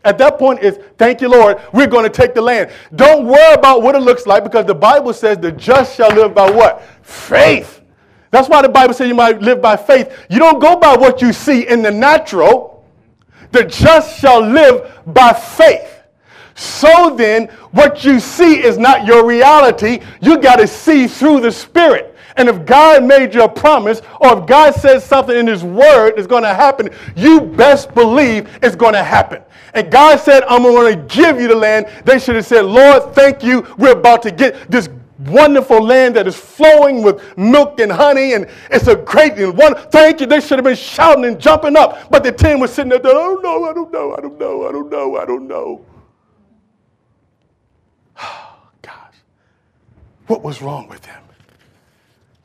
At 0.04 0.18
that 0.18 0.38
point, 0.38 0.61
is 0.61 0.78
thank 0.98 1.20
you, 1.20 1.28
Lord, 1.28 1.61
we're 1.72 1.87
going 1.87 2.04
to 2.04 2.11
take 2.11 2.35
the 2.35 2.42
land. 2.42 2.72
Don't 2.96 3.26
worry 3.26 3.54
about 3.54 3.82
what 3.82 3.94
it 3.94 4.00
looks 4.00 4.26
like 4.26 4.42
because 4.42 4.66
the 4.66 4.74
Bible 4.74 5.12
says 5.12 5.38
the 5.38 5.52
just 5.52 5.94
shall 5.94 6.12
live 6.12 6.35
by 6.35 6.50
what? 6.50 6.82
Faith. 7.02 7.82
That's 8.32 8.48
why 8.48 8.62
the 8.62 8.68
Bible 8.68 8.94
says 8.94 9.06
you 9.06 9.14
might 9.14 9.40
live 9.40 9.61
by 9.61 9.76
faith. 9.76 10.26
You 10.30 10.38
don't 10.38 10.58
go 10.58 10.76
by 10.76 10.96
what 10.96 11.20
you 11.20 11.32
see 11.32 11.68
in 11.68 11.82
the 11.82 11.90
natural. 11.90 12.85
The 13.52 13.64
just 13.64 14.18
shall 14.18 14.40
live 14.40 15.00
by 15.06 15.35
faith. 15.35 16.02
So 16.54 17.14
then, 17.14 17.48
what 17.72 18.04
you 18.04 18.18
see 18.18 18.62
is 18.62 18.78
not 18.78 19.06
your 19.06 19.26
reality. 19.26 20.00
You 20.20 20.38
got 20.38 20.56
to 20.56 20.66
see 20.66 21.06
through 21.06 21.42
the 21.42 21.52
Spirit. 21.52 22.12
And 22.37 22.49
if 22.49 22.64
God 22.64 23.05
made 23.05 23.35
you 23.35 23.42
a 23.42 23.49
promise, 23.49 24.01
or 24.21 24.38
if 24.38 24.47
God 24.47 24.75
says 24.75 25.05
something 25.05 25.37
in 25.37 25.47
His 25.47 25.62
Word 25.62 26.18
is 26.18 26.27
going 26.27 26.42
to 26.42 26.55
happen, 26.55 26.90
you 27.14 27.40
best 27.40 27.95
believe 27.95 28.49
it's 28.62 28.77
going 28.77 28.95
to 28.95 29.05
happen. 29.05 29.42
And 29.75 29.90
God 29.90 30.21
said, 30.21 30.42
I'm 30.45 30.62
going 30.62 30.95
to 30.97 31.14
give 31.14 31.40
you 31.40 31.49
the 31.49 31.57
land. 31.57 31.87
They 32.05 32.18
should 32.18 32.37
have 32.37 32.47
said, 32.47 32.64
Lord, 32.64 33.14
thank 33.14 33.42
you. 33.42 33.66
We're 33.79 33.92
about 33.99 34.23
to 34.23 34.31
get 34.31 34.71
this 34.71 34.88
wonderful 35.27 35.81
land 35.81 36.16
that 36.16 36.27
is 36.27 36.37
flowing 36.37 37.03
with 37.03 37.37
milk 37.38 37.79
and 37.81 37.92
honey, 37.92 38.35
and 38.35 38.49
it's 38.71 38.88
a 38.88 38.97
great 38.97 39.35
and 39.35 39.57
one. 39.57 39.75
Thank 39.90 40.21
you. 40.21 40.27
They 40.27 40.40
should 40.40 40.59
have 40.59 40.64
been 40.64 40.77
shouting 40.77 41.25
and 41.25 41.40
jumping 41.40 41.77
up. 41.77 42.11
But 42.11 42.25
the 42.25 42.33
ten 42.33 42.61
was 42.61 42.73
sitting 42.73 42.90
there, 42.90 43.01
oh, 43.05 43.38
I 43.38 43.42
don't 43.42 43.42
know, 43.42 43.64
I 43.68 43.73
don't 43.73 43.92
know, 43.92 44.16
I 44.16 44.21
don't 44.21 44.38
know, 44.38 44.68
I 44.68 44.73
don't 44.73 44.90
know, 44.90 45.16
I 45.16 45.25
don't 45.25 45.49
know. 45.49 45.85
Gosh, 48.83 49.14
what 50.27 50.42
was 50.42 50.61
wrong 50.61 50.88
with 50.88 51.03
them? 51.03 51.23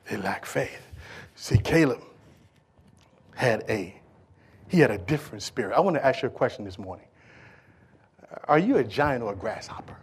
They 0.09 0.17
lack 0.17 0.45
faith. 0.45 0.87
See, 1.35 1.57
Caleb 1.57 2.01
had 3.35 3.63
a 3.69 3.93
he 4.69 4.79
had 4.79 4.91
a 4.91 4.97
different 4.97 5.43
spirit. 5.43 5.73
I 5.73 5.79
want 5.79 5.95
to 5.95 6.05
ask 6.05 6.21
you 6.21 6.27
a 6.27 6.31
question 6.31 6.65
this 6.65 6.77
morning. 6.77 7.05
Are 8.45 8.59
you 8.59 8.77
a 8.77 8.83
giant 8.83 9.23
or 9.23 9.31
a 9.31 9.35
grasshopper? 9.35 9.95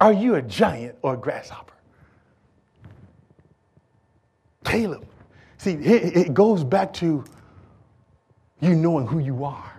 Are 0.00 0.12
you 0.12 0.34
a 0.34 0.42
giant 0.42 0.96
or 1.00 1.14
a 1.14 1.16
grasshopper? 1.16 1.72
Caleb. 4.64 5.06
See, 5.56 5.72
it 5.72 6.34
goes 6.34 6.62
back 6.62 6.92
to 6.94 7.24
you 8.60 8.74
knowing 8.74 9.06
who 9.06 9.20
you 9.20 9.44
are. 9.44 9.72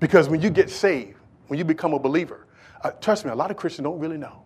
Because 0.00 0.28
when 0.28 0.40
you 0.40 0.50
get 0.50 0.68
saved, 0.70 1.16
when 1.46 1.58
you 1.58 1.64
become 1.64 1.94
a 1.94 1.98
believer, 1.98 2.47
uh, 2.82 2.90
trust 2.92 3.24
me, 3.24 3.30
a 3.30 3.34
lot 3.34 3.50
of 3.50 3.56
Christians 3.56 3.84
don't 3.84 3.98
really 3.98 4.18
know. 4.18 4.42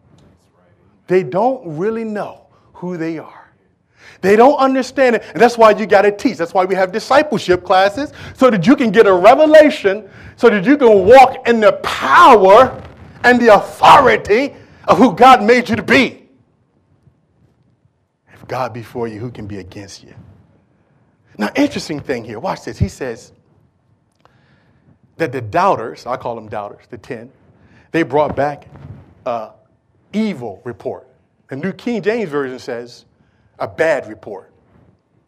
They 1.07 1.23
don't 1.23 1.77
really 1.77 2.05
know 2.05 2.47
who 2.73 2.97
they 2.97 3.19
are. 3.19 3.43
They 4.21 4.37
don't 4.37 4.57
understand 4.57 5.17
it. 5.17 5.25
And 5.33 5.41
that's 5.43 5.59
why 5.59 5.73
you 5.73 5.85
got 5.85 6.03
to 6.03 6.13
teach. 6.13 6.37
That's 6.37 6.55
why 6.55 6.65
we 6.65 6.75
have 6.75 6.93
discipleship 6.93 7.65
classes 7.65 8.13
so 8.35 8.51
that 8.51 8.67
you 8.67 8.77
can 8.77 8.91
get 8.91 9.07
a 9.07 9.13
revelation, 9.13 10.09
so 10.37 10.49
that 10.49 10.65
you 10.65 10.77
can 10.77 11.07
walk 11.07 11.49
in 11.49 11.61
the 11.61 11.73
power 11.83 12.83
and 13.25 13.41
the 13.41 13.55
authority 13.55 14.55
of 14.87 14.99
who 14.99 15.15
God 15.15 15.43
made 15.43 15.69
you 15.69 15.77
to 15.77 15.83
be. 15.83 16.29
If 18.33 18.47
God 18.47 18.73
be 18.73 18.83
for 18.83 19.09
you, 19.09 19.19
who 19.19 19.31
can 19.31 19.47
be 19.47 19.59
against 19.59 20.05
you? 20.05 20.15
Now, 21.39 21.51
interesting 21.57 22.01
thing 22.01 22.25
here. 22.25 22.39
Watch 22.39 22.65
this. 22.65 22.79
He 22.79 22.89
says 22.89 23.33
that 25.17 25.33
the 25.33 25.41
doubters, 25.41 26.07
I 26.07 26.17
call 26.17 26.35
them 26.35 26.49
doubters, 26.49 26.85
the 26.91 26.99
10, 26.99 27.31
they 27.93 28.03
brought 28.03 28.35
back 28.35 28.67
a 29.25 29.51
evil 30.13 30.61
report. 30.65 31.07
The 31.49 31.57
New 31.57 31.73
King 31.73 32.03
James 32.03 32.31
Version 32.31 32.59
says 32.59 33.05
a 33.59 33.69
bad 33.69 34.09
report. 34.09 34.53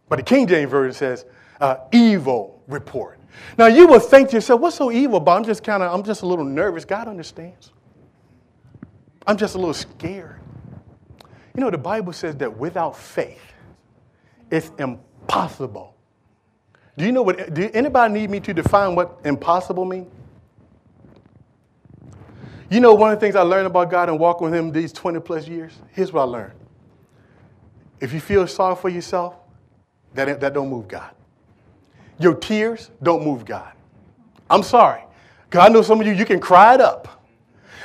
But 0.09 0.17
the 0.17 0.23
King 0.23 0.47
James 0.47 0.71
Version 0.71 0.95
says 0.95 1.25
uh, 1.61 1.77
evil 1.93 2.63
report. 2.67 3.19
Now 3.59 3.67
you 3.67 3.87
would 3.89 4.03
think 4.03 4.31
to 4.31 4.37
yourself, 4.37 4.61
what's 4.61 4.77
so 4.77 4.91
evil 4.91 5.19
about? 5.19 5.39
I'm 5.39 5.45
just 5.45 5.63
kind 5.63 5.83
of, 5.83 5.93
I'm 5.93 6.03
just 6.03 6.23
a 6.23 6.27
little 6.27 6.45
nervous. 6.45 6.85
God 6.85 7.09
understands. 7.09 7.73
I'm 9.27 9.37
just 9.37 9.55
a 9.55 9.59
little 9.59 9.75
scared. 9.75 10.41
You 11.55 11.61
know, 11.61 11.71
the 11.71 11.79
Bible 11.79 12.13
says 12.13 12.37
that 12.37 12.59
without 12.59 12.97
faith, 12.97 13.41
it's 14.51 14.71
impossible. 14.79 15.95
Do 16.97 17.05
you 17.05 17.13
know 17.13 17.23
what, 17.23 17.55
do 17.55 17.71
anybody 17.75 18.15
need 18.15 18.31
me 18.31 18.41
to 18.41 18.55
define 18.55 18.95
what 18.95 19.19
impossible 19.25 19.85
means? 19.85 20.11
You 22.71 22.81
know, 22.81 22.95
one 22.95 23.13
of 23.13 23.19
the 23.19 23.21
things 23.21 23.37
I 23.37 23.43
learned 23.43 23.67
about 23.67 23.91
God 23.91 24.09
and 24.09 24.19
walking 24.19 24.47
with 24.47 24.55
Him 24.55 24.73
these 24.73 24.93
20 24.93 25.21
plus 25.21 25.47
years? 25.47 25.73
Here's 25.93 26.13
what 26.13 26.23
I 26.23 26.25
learned. 26.25 26.53
If 28.01 28.13
you 28.13 28.21
feel 28.21 28.47
sorry 28.47 28.77
for 28.77 28.89
yourself, 28.89 29.37
that, 30.15 30.41
that 30.41 30.55
don't 30.55 30.69
move 30.69 30.89
God. 30.89 31.11
Your 32.19 32.35
tears 32.35 32.91
don't 33.03 33.25
move 33.25 33.45
God. 33.45 33.73
I'm 34.49 34.63
sorry. 34.63 35.03
Because 35.49 35.69
I 35.69 35.73
know 35.73 35.83
some 35.83 36.01
of 36.01 36.07
you, 36.07 36.13
you 36.13 36.25
can 36.25 36.41
cry 36.41 36.75
it 36.75 36.81
up. 36.81 37.23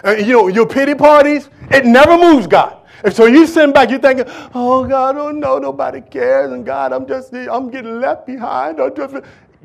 You 0.05 0.33
know, 0.33 0.47
your 0.47 0.67
pity 0.67 0.95
parties, 0.95 1.49
it 1.69 1.85
never 1.85 2.17
moves 2.17 2.47
God. 2.47 2.77
And 3.03 3.13
so 3.13 3.25
you 3.25 3.47
sitting 3.47 3.73
back, 3.73 3.89
you're 3.89 3.99
thinking, 3.99 4.25
oh, 4.53 4.85
God, 4.85 5.17
oh, 5.17 5.31
no, 5.31 5.57
nobody 5.57 6.01
cares. 6.01 6.51
And 6.51 6.65
God, 6.65 6.91
I'm 6.91 7.07
just, 7.07 7.33
I'm 7.33 7.69
getting 7.69 7.99
left 7.99 8.25
behind. 8.25 8.79
I'm 8.79 8.95
just, 8.95 9.15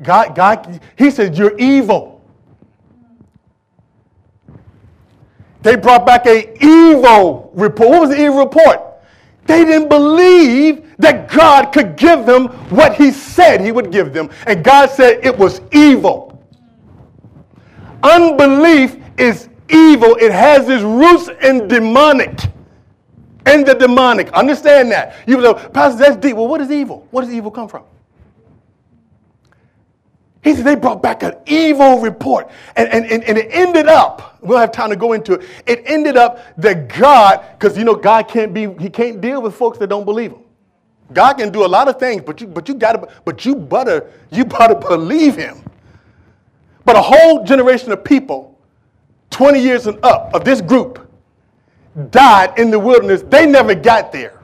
God, 0.01 0.35
God, 0.35 0.81
He 0.97 1.11
says, 1.11 1.37
you're 1.37 1.57
evil. 1.57 2.14
They 5.65 5.75
brought 5.75 6.05
back 6.05 6.27
a 6.27 6.63
evil 6.63 7.49
report. 7.55 7.89
What 7.89 8.01
was 8.01 8.09
the 8.11 8.23
evil 8.23 8.37
report? 8.37 8.81
They 9.47 9.65
didn't 9.65 9.89
believe 9.89 10.95
that 10.99 11.27
God 11.27 11.71
could 11.71 11.95
give 11.95 12.27
them 12.27 12.49
what 12.69 12.93
He 12.93 13.11
said 13.11 13.61
He 13.61 13.71
would 13.71 13.91
give 13.91 14.13
them. 14.13 14.29
And 14.45 14.63
God 14.63 14.91
said 14.91 15.25
it 15.25 15.35
was 15.35 15.61
evil. 15.71 16.39
Unbelief 18.03 18.97
is 19.17 19.49
evil, 19.67 20.15
it 20.17 20.31
has 20.31 20.69
its 20.69 20.83
roots 20.83 21.31
in 21.43 21.67
demonic. 21.67 22.41
In 23.47 23.63
the 23.63 23.73
demonic. 23.73 24.31
Understand 24.33 24.91
that. 24.91 25.15
You 25.25 25.41
know, 25.41 25.55
Pastor, 25.55 25.97
that's 25.97 26.17
deep. 26.17 26.35
Well, 26.35 26.47
what 26.47 26.61
is 26.61 26.69
evil? 26.69 27.07
Where 27.09 27.25
does 27.25 27.33
evil 27.33 27.49
come 27.49 27.67
from? 27.67 27.85
He 30.43 30.53
said 30.53 30.63
they 30.63 30.75
brought 30.75 31.01
back 31.01 31.23
an 31.23 31.33
evil 31.47 32.01
report. 32.01 32.51
And, 32.75 32.87
and, 32.89 33.03
and, 33.07 33.23
and 33.23 33.35
it 33.39 33.47
ended 33.49 33.87
up, 33.87 34.34
we 34.45 34.51
don't 34.51 34.61
have 34.61 34.71
time 34.71 34.89
to 34.89 34.95
go 34.95 35.13
into 35.13 35.33
it. 35.33 35.47
It 35.65 35.83
ended 35.85 36.17
up 36.17 36.39
that 36.57 36.87
God, 36.87 37.45
because 37.57 37.77
you 37.77 37.83
know, 37.83 37.95
God 37.95 38.27
can't 38.27 38.53
be, 38.53 38.73
he 38.79 38.89
can't 38.89 39.21
deal 39.21 39.41
with 39.41 39.55
folks 39.55 39.77
that 39.79 39.87
don't 39.87 40.05
believe 40.05 40.31
him. 40.31 40.41
God 41.13 41.33
can 41.33 41.51
do 41.51 41.65
a 41.65 41.67
lot 41.67 41.87
of 41.87 41.99
things, 41.99 42.23
but 42.25 42.41
you 42.41 42.47
but 42.47 42.67
you 42.67 42.75
gotta 42.75 43.07
but 43.25 43.45
you 43.45 43.55
better 43.55 44.11
you 44.31 44.45
better 44.57 44.75
believe 44.75 45.35
him. 45.35 45.61
But 46.83 46.95
a 46.95 47.01
whole 47.01 47.43
generation 47.43 47.91
of 47.91 48.03
people, 48.03 48.59
20 49.31 49.59
years 49.59 49.87
and 49.87 50.03
up 50.05 50.33
of 50.33 50.45
this 50.45 50.61
group, 50.61 51.11
died 52.11 52.57
in 52.59 52.69
the 52.69 52.79
wilderness. 52.79 53.23
They 53.23 53.45
never 53.45 53.73
got 53.73 54.11
there. 54.11 54.39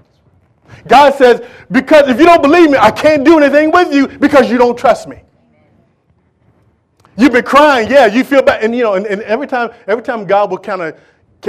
God 0.88 1.14
says, 1.16 1.46
because 1.70 2.10
if 2.10 2.20
you 2.20 2.26
don't 2.26 2.42
believe 2.42 2.72
me, 2.72 2.78
I 2.78 2.90
can't 2.90 3.24
do 3.24 3.38
anything 3.38 3.72
with 3.72 3.94
you 3.94 4.08
because 4.08 4.50
you 4.50 4.58
don't 4.58 4.78
trust 4.78 5.08
me. 5.08 5.22
You've 7.18 7.34
been 7.34 7.44
crying, 7.44 7.90
yeah. 7.90 8.06
You 8.06 8.24
feel 8.24 8.42
bad, 8.42 8.64
and 8.64 8.76
you 8.76 8.84
know, 8.84 8.94
and, 8.94 9.06
and 9.06 9.22
every 9.24 9.48
time, 9.48 9.72
every 9.88 10.04
time 10.04 10.26
God 10.26 10.50
will 10.50 10.58
kind 10.58 10.82
of, 10.82 11.00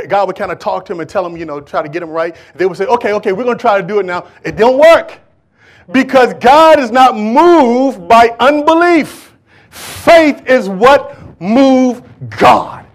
God 0.08 0.26
would 0.26 0.36
kind 0.36 0.50
of 0.50 0.58
talk 0.58 0.84
to 0.86 0.92
him 0.92 1.00
and 1.00 1.08
tell 1.08 1.24
him, 1.24 1.36
you 1.36 1.44
know, 1.44 1.60
try 1.60 1.82
to 1.82 1.88
get 1.88 2.02
him 2.02 2.10
right. 2.10 2.34
They 2.54 2.66
would 2.66 2.76
say, 2.76 2.86
okay, 2.86 3.12
okay, 3.14 3.32
we're 3.32 3.44
going 3.44 3.58
to 3.58 3.60
try 3.60 3.80
to 3.80 3.86
do 3.86 4.00
it 4.00 4.06
now. 4.06 4.26
It 4.44 4.56
don't 4.56 4.78
work 4.78 5.18
because 5.90 6.34
God 6.34 6.78
is 6.78 6.90
not 6.90 7.16
moved 7.16 8.08
by 8.08 8.34
unbelief. 8.40 9.36
Faith 9.70 10.46
is 10.46 10.68
what 10.68 11.16
moves 11.40 12.02
God. 12.38 12.86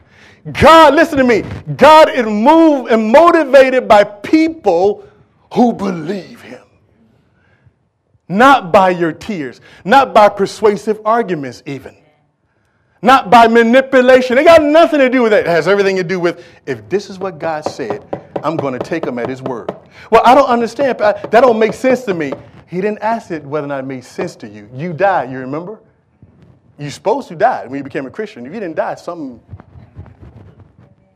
God, 0.54 0.96
listen 0.96 1.18
to 1.18 1.24
me. 1.24 1.44
God 1.76 2.10
is 2.10 2.26
moved 2.26 2.92
and 2.92 3.12
motivated 3.12 3.88
by 3.88 4.04
people 4.04 5.08
who 5.54 5.74
believe 5.74 6.42
Him. 6.42 6.64
Not 8.30 8.72
by 8.72 8.92
your 8.92 9.12
tears, 9.12 9.62
not 9.84 10.14
by 10.14 10.30
persuasive 10.30 11.02
arguments, 11.06 11.64
even. 11.66 11.96
Not 13.02 13.30
by 13.30 13.48
manipulation. 13.48 14.38
It 14.38 14.44
got 14.44 14.62
nothing 14.62 15.00
to 15.00 15.10
do 15.10 15.22
with 15.24 15.32
that. 15.32 15.42
It 15.42 15.48
has 15.48 15.68
everything 15.68 15.96
to 15.98 16.04
do 16.04 16.20
with 16.20 16.44
if 16.66 16.88
this 16.90 17.10
is 17.10 17.20
what 17.20 17.40
God 17.40 17.64
said, 17.66 18.04
I'm 18.44 18.58
going 18.58 18.78
to 18.78 18.84
take 18.84 19.06
him 19.06 19.20
at 19.20 19.30
his 19.30 19.42
word. 19.42 19.76
Well, 20.12 20.22
I 20.26 20.36
don't 20.36 20.48
understand. 20.48 21.00
That 21.00 21.32
don't 21.32 21.60
make 21.60 21.74
sense 21.74 22.04
to 22.04 22.14
me. 22.14 22.34
He 22.68 22.82
didn't 22.82 23.00
ask 23.00 23.32
it 23.32 23.44
whether 23.44 23.66
or 23.66 23.70
not 23.70 23.80
it 23.80 23.88
made 23.88 24.04
sense 24.04 24.36
to 24.38 24.48
you. 24.48 24.70
You 24.74 24.94
died, 24.94 25.32
you 25.32 25.40
remember? 25.40 25.80
You're 26.78 26.92
supposed 26.92 27.28
to 27.30 27.36
die 27.36 27.66
when 27.66 27.78
you 27.78 27.84
became 27.84 28.06
a 28.06 28.12
Christian. 28.12 28.46
If 28.46 28.54
you 28.54 28.60
didn't 28.60 28.76
die, 28.76 28.96
something. 28.96 29.42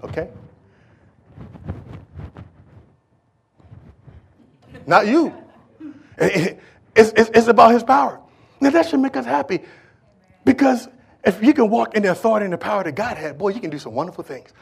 Okay? 0.03 0.29
Not 4.87 5.07
you. 5.07 5.33
It's, 6.17 7.13
it's, 7.15 7.29
it's 7.33 7.47
about 7.47 7.71
his 7.71 7.83
power. 7.83 8.19
Now, 8.59 8.69
that 8.71 8.89
should 8.89 8.99
make 8.99 9.15
us 9.15 9.25
happy 9.25 9.61
because 10.43 10.87
if 11.23 11.43
you 11.43 11.53
can 11.53 11.69
walk 11.69 11.95
in 11.95 12.03
the 12.03 12.11
authority 12.11 12.45
and 12.45 12.53
the 12.53 12.57
power 12.57 12.83
that 12.83 12.93
God 12.93 13.17
had, 13.17 13.37
boy, 13.37 13.49
you 13.49 13.59
can 13.59 13.69
do 13.69 13.79
some 13.79 13.93
wonderful 13.93 14.23
things. 14.23 14.53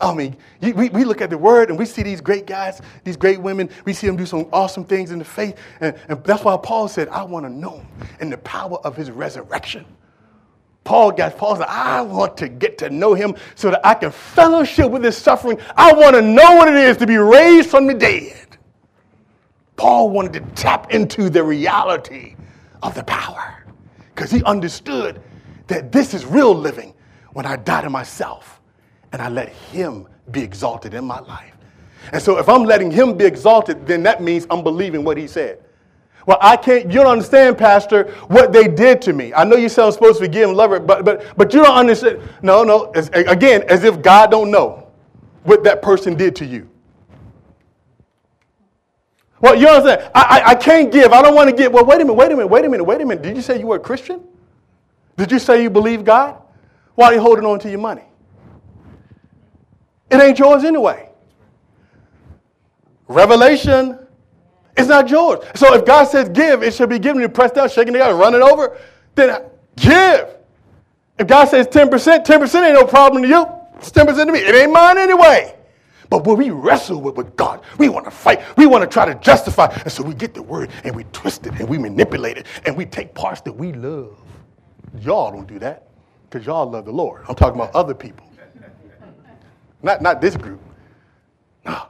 I 0.00 0.14
mean, 0.14 0.36
you, 0.60 0.74
we, 0.74 0.88
we 0.90 1.04
look 1.04 1.20
at 1.20 1.30
the 1.30 1.38
word 1.38 1.70
and 1.70 1.78
we 1.78 1.84
see 1.84 2.02
these 2.02 2.20
great 2.20 2.46
guys, 2.46 2.80
these 3.02 3.16
great 3.16 3.40
women. 3.40 3.68
We 3.84 3.92
see 3.92 4.06
them 4.06 4.16
do 4.16 4.26
some 4.26 4.48
awesome 4.52 4.84
things 4.84 5.10
in 5.10 5.18
the 5.18 5.24
faith. 5.24 5.56
And, 5.80 5.96
and 6.08 6.22
that's 6.22 6.44
why 6.44 6.56
Paul 6.56 6.86
said, 6.88 7.08
I 7.08 7.24
want 7.24 7.44
to 7.46 7.50
know 7.50 7.78
him 7.78 7.86
in 8.20 8.30
the 8.30 8.38
power 8.38 8.78
of 8.78 8.96
his 8.96 9.10
resurrection. 9.10 9.84
Paul 10.84 11.12
got 11.12 11.36
Paul 11.36 11.56
said, 11.56 11.66
I 11.68 12.00
want 12.00 12.36
to 12.38 12.48
get 12.48 12.78
to 12.78 12.90
know 12.90 13.12
him 13.12 13.34
so 13.56 13.70
that 13.70 13.86
I 13.86 13.94
can 13.94 14.10
fellowship 14.10 14.90
with 14.90 15.04
his 15.04 15.16
suffering. 15.16 15.58
I 15.76 15.92
want 15.92 16.14
to 16.14 16.22
know 16.22 16.54
what 16.54 16.68
it 16.68 16.76
is 16.76 16.96
to 16.98 17.06
be 17.06 17.16
raised 17.18 17.68
from 17.68 17.86
the 17.86 17.94
dead. 17.94 18.56
Paul 19.76 20.10
wanted 20.10 20.32
to 20.32 20.40
tap 20.54 20.92
into 20.92 21.28
the 21.28 21.42
reality 21.42 22.36
of 22.82 22.94
the 22.94 23.04
power 23.04 23.64
because 24.14 24.30
he 24.30 24.42
understood 24.44 25.20
that 25.68 25.92
this 25.92 26.14
is 26.14 26.26
real 26.26 26.54
living 26.54 26.94
when 27.32 27.46
I 27.46 27.56
die 27.56 27.82
to 27.82 27.90
myself 27.90 28.60
and 29.12 29.22
I 29.22 29.28
let 29.28 29.48
Him 29.48 30.06
be 30.30 30.42
exalted 30.42 30.94
in 30.94 31.04
my 31.04 31.20
life. 31.20 31.54
And 32.12 32.22
so 32.22 32.38
if 32.38 32.48
I'm 32.48 32.64
letting 32.64 32.90
Him 32.90 33.16
be 33.16 33.24
exalted, 33.24 33.86
then 33.86 34.02
that 34.02 34.22
means 34.22 34.46
I'm 34.50 34.62
believing 34.62 35.04
what 35.04 35.16
He 35.16 35.26
said. 35.26 35.62
Well, 36.26 36.38
I 36.42 36.58
can't, 36.58 36.86
you 36.86 37.00
don't 37.00 37.06
understand, 37.06 37.56
Pastor, 37.56 38.10
what 38.28 38.52
they 38.52 38.68
did 38.68 39.00
to 39.02 39.14
me. 39.14 39.32
I 39.32 39.44
know 39.44 39.56
you 39.56 39.70
said 39.70 39.86
I'm 39.86 39.92
supposed 39.92 40.18
to 40.18 40.26
forgive 40.26 40.48
and 40.48 40.56
love 40.58 40.72
it, 40.74 40.86
but, 40.86 41.02
but, 41.04 41.24
but 41.38 41.54
you 41.54 41.62
don't 41.62 41.74
understand. 41.74 42.20
No, 42.42 42.64
no, 42.64 42.90
as, 42.90 43.08
again, 43.14 43.62
as 43.68 43.84
if 43.84 44.02
God 44.02 44.30
don't 44.30 44.50
know 44.50 44.88
what 45.44 45.64
that 45.64 45.80
person 45.80 46.16
did 46.16 46.36
to 46.36 46.44
you. 46.44 46.68
Well, 49.40 49.54
you 49.54 49.68
understand? 49.68 50.10
I, 50.14 50.40
I, 50.40 50.50
I 50.50 50.54
can't 50.54 50.92
give. 50.92 51.12
I 51.12 51.22
don't 51.22 51.34
want 51.34 51.48
to 51.48 51.56
give. 51.56 51.72
Well, 51.72 51.86
wait 51.86 51.96
a 51.96 52.04
minute, 52.04 52.14
wait 52.14 52.26
a 52.32 52.34
minute, 52.34 52.46
wait 52.48 52.64
a 52.64 52.68
minute, 52.68 52.84
wait 52.84 53.00
a 53.00 53.06
minute. 53.06 53.22
Did 53.22 53.36
you 53.36 53.42
say 53.42 53.58
you 53.58 53.68
were 53.68 53.76
a 53.76 53.80
Christian? 53.80 54.22
Did 55.18 55.32
you 55.32 55.40
say 55.40 55.62
you 55.64 55.68
believe 55.68 56.04
God? 56.04 56.40
Why 56.94 57.06
are 57.06 57.14
you 57.14 57.20
holding 57.20 57.44
on 57.44 57.58
to 57.60 57.68
your 57.68 57.80
money? 57.80 58.04
It 60.10 60.20
ain't 60.20 60.38
yours 60.38 60.62
anyway. 60.62 61.10
Revelation 63.08 63.98
is 64.76 64.86
not 64.86 65.10
yours. 65.10 65.44
So 65.56 65.74
if 65.74 65.84
God 65.84 66.04
says 66.04 66.28
give, 66.28 66.62
it 66.62 66.72
should 66.72 66.88
be 66.88 67.00
given 67.00 67.20
you, 67.20 67.28
press 67.28 67.50
down, 67.50 67.68
shaking 67.68 67.94
together, 67.94 68.14
running 68.14 68.42
over. 68.42 68.78
Then 69.16 69.42
give. 69.74 70.36
If 71.18 71.26
God 71.26 71.46
says 71.46 71.66
10%, 71.66 72.24
10% 72.24 72.64
ain't 72.64 72.74
no 72.74 72.86
problem 72.86 73.22
to 73.24 73.28
you. 73.28 73.44
It's 73.78 73.90
10% 73.90 74.24
to 74.24 74.32
me. 74.32 74.38
It 74.38 74.54
ain't 74.54 74.72
mine 74.72 74.98
anyway. 74.98 75.56
But 76.10 76.24
when 76.26 76.36
we 76.36 76.50
wrestle 76.50 77.00
with, 77.00 77.16
with 77.16 77.34
God, 77.34 77.62
we 77.76 77.88
want 77.88 78.04
to 78.04 78.12
fight. 78.12 78.40
We 78.56 78.66
want 78.66 78.82
to 78.82 78.88
try 78.88 79.04
to 79.04 79.16
justify. 79.16 79.66
And 79.82 79.92
so 79.92 80.04
we 80.04 80.14
get 80.14 80.32
the 80.32 80.42
word 80.42 80.70
and 80.84 80.94
we 80.94 81.04
twist 81.12 81.44
it 81.48 81.54
and 81.58 81.68
we 81.68 81.76
manipulate 81.76 82.38
it 82.38 82.46
and 82.64 82.76
we 82.76 82.86
take 82.86 83.14
parts 83.14 83.40
that 83.40 83.52
we 83.52 83.72
love 83.72 84.16
Y'all 85.00 85.30
don't 85.30 85.46
do 85.46 85.58
that 85.58 85.88
because 86.28 86.46
y'all 86.46 86.68
love 86.70 86.84
the 86.84 86.92
Lord. 86.92 87.24
I'm 87.28 87.34
talking 87.34 87.60
about 87.60 87.74
other 87.74 87.94
people. 87.94 88.28
Not, 89.82 90.02
not 90.02 90.20
this 90.20 90.36
group. 90.36 90.60
No. 91.64 91.86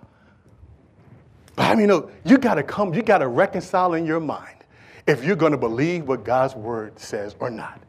But 1.57 1.67
I 1.67 1.75
mean, 1.75 1.91
you 2.25 2.39
got 2.39 2.55
to 2.55 2.63
come, 2.63 2.95
you 2.95 3.03
got 3.03 3.19
to 3.19 3.29
reconcile 3.29 3.95
in 3.95 4.05
your 4.05 4.21
mind 4.21 4.57
if 5.07 5.25
you're 5.25 5.37
going 5.37 5.53
to 5.53 5.59
believe 5.59 6.07
what 6.07 6.25
God's 6.25 6.55
word 6.55 6.99
says 6.99 7.35
or 7.41 7.51
not. 7.51 7.81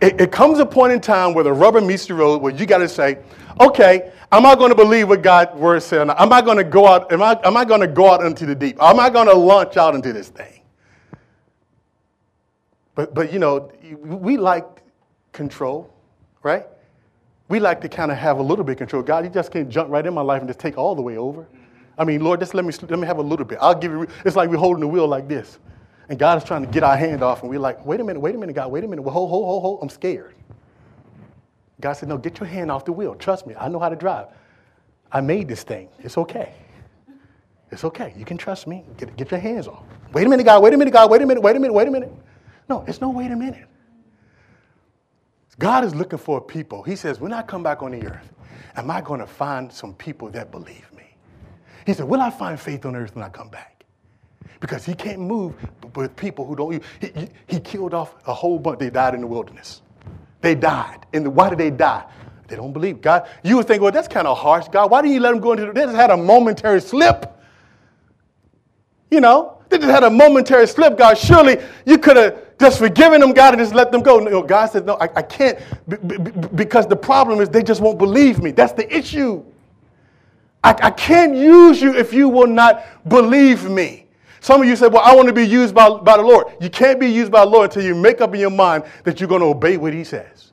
It, 0.00 0.20
it, 0.20 0.32
comes 0.32 0.58
a 0.58 0.66
point 0.66 0.92
in 0.92 1.00
time 1.00 1.34
where 1.34 1.44
the 1.44 1.52
rubber 1.52 1.80
meets 1.80 2.06
the 2.06 2.14
road 2.14 2.42
where 2.42 2.52
you 2.52 2.66
got 2.66 2.78
to 2.78 2.88
say, 2.88 3.18
okay, 3.60 4.12
am 4.32 4.44
I 4.44 4.54
going 4.54 4.70
to 4.70 4.74
believe 4.74 5.08
what 5.08 5.22
God's 5.22 5.54
word 5.54 5.82
says? 5.82 6.08
Am 6.08 6.32
I 6.32 6.42
going 6.42 6.58
to 6.58 6.64
go 6.64 6.86
out? 6.86 7.12
Am 7.12 7.22
I, 7.22 7.38
am 7.44 7.56
I 7.56 7.64
going 7.64 7.80
to 7.80 7.86
go 7.86 8.10
out 8.10 8.24
into 8.24 8.44
the 8.44 8.54
deep? 8.54 8.76
Am 8.82 9.00
I 9.00 9.08
going 9.08 9.28
to 9.28 9.34
launch 9.34 9.76
out 9.76 9.94
into 9.94 10.12
this 10.12 10.28
thing? 10.28 10.60
But, 12.94 13.14
but 13.14 13.32
you 13.32 13.38
know, 13.38 13.70
we 13.92 14.36
like 14.36 14.66
control, 15.32 15.92
right? 16.42 16.66
We 17.48 17.60
like 17.60 17.80
to 17.82 17.88
kind 17.88 18.10
of 18.10 18.16
have 18.16 18.38
a 18.38 18.42
little 18.42 18.64
bit 18.64 18.72
of 18.72 18.78
control. 18.78 19.02
God, 19.02 19.24
you 19.24 19.30
just 19.30 19.50
can't 19.50 19.68
jump 19.68 19.90
right 19.90 20.04
in 20.06 20.14
my 20.14 20.22
life 20.22 20.40
and 20.40 20.48
just 20.48 20.60
take 20.60 20.78
all 20.78 20.94
the 20.94 21.02
way 21.02 21.16
over. 21.16 21.46
I 21.98 22.04
mean, 22.04 22.22
Lord, 22.22 22.40
just 22.40 22.54
let 22.54 22.64
me, 22.64 22.72
let 22.88 22.98
me 22.98 23.06
have 23.06 23.18
a 23.18 23.22
little 23.22 23.44
bit. 23.44 23.58
I'll 23.60 23.74
give 23.74 23.92
you, 23.92 24.06
it's 24.24 24.36
like 24.36 24.48
we're 24.48 24.56
holding 24.56 24.80
the 24.80 24.88
wheel 24.88 25.06
like 25.06 25.28
this. 25.28 25.58
And 26.08 26.18
God 26.18 26.38
is 26.38 26.44
trying 26.44 26.64
to 26.64 26.70
get 26.70 26.82
our 26.82 26.96
hand 26.96 27.22
off, 27.22 27.42
and 27.42 27.50
we're 27.50 27.58
like, 27.58 27.84
wait 27.86 28.00
a 28.00 28.04
minute, 28.04 28.20
wait 28.20 28.34
a 28.34 28.38
minute, 28.38 28.54
God, 28.54 28.70
wait 28.70 28.84
a 28.84 28.88
minute. 28.88 29.02
Well, 29.02 29.12
hold, 29.12 29.30
hold, 29.30 29.46
hold, 29.46 29.62
hold. 29.62 29.78
I'm 29.82 29.88
scared. 29.88 30.34
God 31.80 31.94
said, 31.94 32.08
no, 32.08 32.18
get 32.18 32.40
your 32.40 32.48
hand 32.48 32.70
off 32.70 32.84
the 32.84 32.92
wheel. 32.92 33.14
Trust 33.14 33.46
me, 33.46 33.54
I 33.58 33.68
know 33.68 33.78
how 33.78 33.88
to 33.88 33.96
drive. 33.96 34.26
I 35.10 35.20
made 35.20 35.48
this 35.48 35.62
thing. 35.62 35.88
It's 36.00 36.18
okay. 36.18 36.52
It's 37.70 37.84
okay. 37.84 38.12
You 38.16 38.24
can 38.24 38.36
trust 38.36 38.66
me. 38.66 38.84
Get, 38.96 39.16
get 39.16 39.30
your 39.30 39.40
hands 39.40 39.66
off. 39.66 39.82
Wait 40.12 40.26
a 40.26 40.30
minute, 40.30 40.44
God, 40.44 40.62
wait 40.62 40.74
a 40.74 40.76
minute, 40.76 40.92
God, 40.92 41.10
wait 41.10 41.22
a 41.22 41.26
minute, 41.26 41.40
wait 41.40 41.56
a 41.56 41.60
minute, 41.60 41.72
wait 41.72 41.88
a 41.88 41.90
minute. 41.90 42.12
No, 42.68 42.84
it's 42.86 43.00
no 43.00 43.10
wait 43.10 43.30
a 43.30 43.36
minute. 43.36 43.66
God 45.58 45.84
is 45.84 45.94
looking 45.94 46.18
for 46.18 46.40
people. 46.40 46.82
He 46.82 46.96
says, 46.96 47.20
when 47.20 47.32
I 47.32 47.42
come 47.42 47.62
back 47.62 47.82
on 47.82 47.92
the 47.92 48.06
earth, 48.06 48.32
am 48.76 48.90
I 48.90 49.00
going 49.00 49.20
to 49.20 49.26
find 49.26 49.72
some 49.72 49.94
people 49.94 50.28
that 50.30 50.50
believe 50.50 50.90
me? 50.96 51.04
He 51.86 51.92
said, 51.92 52.06
will 52.06 52.20
I 52.20 52.30
find 52.30 52.58
faith 52.58 52.84
on 52.86 52.96
earth 52.96 53.14
when 53.14 53.24
I 53.24 53.28
come 53.28 53.48
back? 53.48 53.84
Because 54.60 54.84
he 54.84 54.94
can't 54.94 55.20
move 55.20 55.54
with 55.94 56.16
people 56.16 56.44
who 56.46 56.56
don't. 56.56 56.82
He, 57.00 57.06
he, 57.06 57.28
he 57.46 57.60
killed 57.60 57.92
off 57.94 58.14
a 58.26 58.32
whole 58.32 58.58
bunch. 58.58 58.78
They 58.78 58.90
died 58.90 59.14
in 59.14 59.20
the 59.20 59.26
wilderness. 59.26 59.82
They 60.40 60.54
died. 60.54 61.06
And 61.12 61.34
why 61.34 61.50
did 61.50 61.58
they 61.58 61.70
die? 61.70 62.04
They 62.48 62.56
don't 62.56 62.72
believe 62.72 63.00
God. 63.00 63.28
You 63.42 63.56
would 63.56 63.66
think, 63.66 63.82
well, 63.82 63.92
that's 63.92 64.08
kind 64.08 64.26
of 64.26 64.38
harsh. 64.38 64.68
God, 64.68 64.90
why 64.90 65.02
didn't 65.02 65.14
you 65.14 65.20
let 65.20 65.32
them 65.32 65.40
go 65.40 65.52
into 65.52 65.66
the, 65.66 65.72
They 65.72 65.82
just 65.82 65.96
had 65.96 66.10
a 66.10 66.16
momentary 66.16 66.80
slip. 66.80 67.30
You 69.10 69.20
know, 69.20 69.58
they 69.68 69.78
just 69.78 69.90
had 69.90 70.02
a 70.02 70.10
momentary 70.10 70.66
slip, 70.66 70.98
God. 70.98 71.16
Surely 71.16 71.58
you 71.86 71.98
could 71.98 72.16
have 72.16 72.43
just 72.60 72.78
forgiving 72.78 73.20
them, 73.20 73.32
God, 73.32 73.54
and 73.54 73.62
just 73.62 73.74
let 73.74 73.90
them 73.90 74.02
go. 74.02 74.18
No, 74.18 74.42
God 74.42 74.66
says, 74.66 74.84
no, 74.84 74.94
I, 74.94 75.08
I 75.16 75.22
can't 75.22 75.58
because 76.56 76.86
the 76.86 76.96
problem 76.96 77.40
is 77.40 77.48
they 77.48 77.62
just 77.62 77.80
won't 77.80 77.98
believe 77.98 78.42
me. 78.42 78.52
That's 78.52 78.72
the 78.72 78.96
issue. 78.96 79.44
I, 80.62 80.70
I 80.70 80.90
can't 80.90 81.36
use 81.36 81.82
you 81.82 81.94
if 81.94 82.12
you 82.12 82.28
will 82.28 82.46
not 82.46 82.84
believe 83.08 83.68
me. 83.68 84.06
Some 84.40 84.60
of 84.60 84.68
you 84.68 84.76
say, 84.76 84.88
well, 84.88 85.02
I 85.02 85.14
want 85.14 85.26
to 85.28 85.32
be 85.32 85.46
used 85.46 85.74
by, 85.74 85.88
by 85.88 86.18
the 86.18 86.22
Lord. 86.22 86.48
You 86.60 86.68
can't 86.68 87.00
be 87.00 87.08
used 87.08 87.32
by 87.32 87.46
the 87.46 87.50
Lord 87.50 87.70
until 87.70 87.82
you 87.82 87.94
make 87.94 88.20
up 88.20 88.34
in 88.34 88.40
your 88.40 88.50
mind 88.50 88.84
that 89.04 89.18
you're 89.18 89.28
going 89.28 89.40
to 89.40 89.46
obey 89.46 89.78
what 89.78 89.94
he 89.94 90.04
says. 90.04 90.52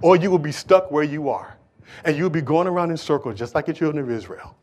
Or 0.00 0.14
you 0.14 0.30
will 0.30 0.38
be 0.38 0.52
stuck 0.52 0.90
where 0.92 1.02
you 1.02 1.28
are. 1.28 1.56
And 2.04 2.16
you'll 2.16 2.30
be 2.30 2.40
going 2.40 2.68
around 2.68 2.92
in 2.92 2.96
circles 2.96 3.36
just 3.36 3.56
like 3.56 3.66
the 3.66 3.72
children 3.72 4.04
of 4.04 4.08
Israel. 4.08 4.56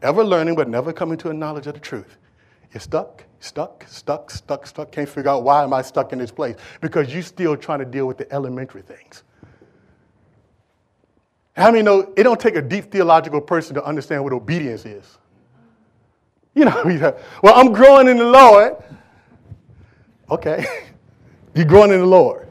Ever 0.00 0.24
learning 0.24 0.54
but 0.54 0.66
never 0.68 0.94
coming 0.94 1.18
to 1.18 1.28
a 1.28 1.34
knowledge 1.34 1.66
of 1.66 1.74
the 1.74 1.80
truth. 1.80 2.16
You're 2.72 2.80
stuck, 2.80 3.24
stuck, 3.40 3.84
stuck, 3.88 4.30
stuck, 4.30 4.66
stuck. 4.66 4.92
Can't 4.92 5.08
figure 5.08 5.30
out 5.30 5.42
why 5.42 5.62
am 5.62 5.72
I 5.72 5.82
stuck 5.82 6.12
in 6.12 6.18
this 6.18 6.30
place? 6.30 6.56
Because 6.80 7.12
you're 7.12 7.22
still 7.22 7.56
trying 7.56 7.78
to 7.80 7.84
deal 7.84 8.06
with 8.06 8.18
the 8.18 8.30
elementary 8.32 8.82
things. 8.82 9.22
How 11.56 11.70
many 11.70 11.82
know 11.82 12.12
it 12.16 12.22
don't 12.22 12.38
take 12.38 12.56
a 12.56 12.62
deep 12.62 12.90
theological 12.90 13.40
person 13.40 13.74
to 13.76 13.84
understand 13.84 14.22
what 14.22 14.32
obedience 14.32 14.84
is? 14.84 15.18
You 16.54 16.66
know, 16.66 16.70
I 16.84 16.84
mean? 16.84 17.00
well, 17.00 17.54
I'm 17.54 17.72
growing 17.72 18.08
in 18.08 18.18
the 18.18 18.24
Lord. 18.24 18.76
Okay. 20.30 20.66
you're 21.54 21.64
growing 21.64 21.92
in 21.92 22.00
the 22.00 22.06
Lord. 22.06 22.48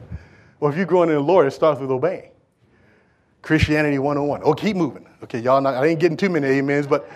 Well, 0.58 0.70
if 0.70 0.76
you're 0.76 0.86
growing 0.86 1.10
in 1.10 1.16
the 1.16 1.22
Lord, 1.22 1.46
it 1.46 1.52
starts 1.52 1.80
with 1.80 1.90
obeying. 1.90 2.30
Christianity 3.42 3.98
101. 3.98 4.40
Oh, 4.44 4.54
keep 4.54 4.76
moving. 4.76 5.06
Okay, 5.22 5.38
y'all, 5.38 5.60
not, 5.60 5.74
I 5.74 5.86
ain't 5.86 6.00
getting 6.00 6.16
too 6.16 6.28
many 6.28 6.58
amens, 6.58 6.86
but 6.86 7.08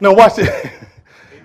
now 0.00 0.14
watch 0.14 0.38
it. 0.38 0.72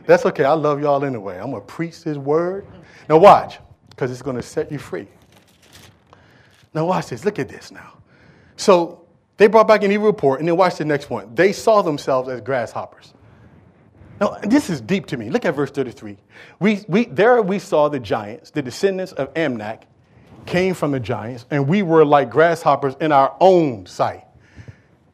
That's 0.09 0.25
okay. 0.25 0.43
I 0.43 0.53
love 0.53 0.81
y'all 0.81 1.05
anyway. 1.05 1.37
I'm 1.37 1.51
going 1.51 1.61
to 1.61 1.67
preach 1.67 1.97
his 2.01 2.17
word. 2.17 2.65
Now, 3.07 3.19
watch, 3.19 3.59
because 3.91 4.09
it's 4.09 4.23
going 4.23 4.37
to 4.37 4.41
set 4.41 4.71
you 4.71 4.79
free. 4.79 5.07
Now, 6.73 6.87
watch 6.87 7.09
this. 7.09 7.23
Look 7.25 7.37
at 7.37 7.47
this 7.47 7.69
now. 7.69 7.93
So, 8.57 9.05
they 9.37 9.45
brought 9.45 9.67
back 9.67 9.83
an 9.83 9.91
evil 9.91 10.07
report, 10.07 10.39
and 10.39 10.49
then 10.49 10.57
watch 10.57 10.77
the 10.77 10.85
next 10.85 11.11
one. 11.11 11.35
They 11.35 11.53
saw 11.53 11.83
themselves 11.83 12.27
as 12.27 12.41
grasshoppers. 12.41 13.13
Now, 14.19 14.39
this 14.41 14.71
is 14.71 14.81
deep 14.81 15.05
to 15.05 15.17
me. 15.17 15.29
Look 15.29 15.45
at 15.45 15.53
verse 15.53 15.69
33. 15.69 16.17
We, 16.59 16.83
we, 16.87 17.05
there 17.05 17.39
we 17.43 17.59
saw 17.59 17.87
the 17.87 17.99
giants, 17.99 18.49
the 18.49 18.63
descendants 18.63 19.11
of 19.11 19.29
Anak, 19.35 19.83
came 20.47 20.73
from 20.73 20.89
the 20.89 20.99
giants, 20.99 21.45
and 21.51 21.67
we 21.67 21.83
were 21.83 22.03
like 22.03 22.31
grasshoppers 22.31 22.95
in 22.99 23.11
our 23.11 23.37
own 23.39 23.85
sight. 23.85 24.25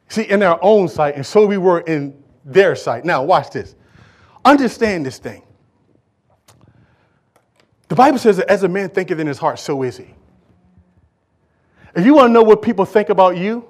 See, 0.07 0.23
in 0.23 0.41
our 0.41 0.57
own 0.61 0.87
sight, 0.87 1.15
and 1.15 1.25
so 1.25 1.45
we 1.45 1.57
were 1.57 1.81
in 1.81 2.17
their 2.45 2.77
sight. 2.77 3.03
Now, 3.03 3.23
watch 3.23 3.51
this. 3.51 3.75
Understand 4.45 5.05
this 5.05 5.17
thing. 5.17 5.41
The 7.87 7.95
Bible 7.95 8.19
says 8.19 8.37
that 8.37 8.49
as 8.49 8.63
a 8.63 8.69
man 8.69 8.89
thinketh 8.89 9.19
in 9.19 9.27
his 9.27 9.39
heart, 9.39 9.59
so 9.59 9.83
is 9.83 9.97
he. 9.97 10.13
If 11.95 12.05
you 12.05 12.13
want 12.13 12.29
to 12.29 12.33
know 12.33 12.43
what 12.43 12.61
people 12.61 12.85
think 12.85 13.09
about 13.09 13.37
you, 13.37 13.67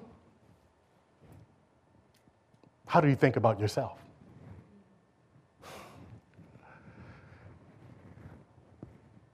how 2.85 2.99
do 3.01 3.07
you 3.07 3.15
think 3.15 3.35
about 3.35 3.59
yourself? 3.59 3.97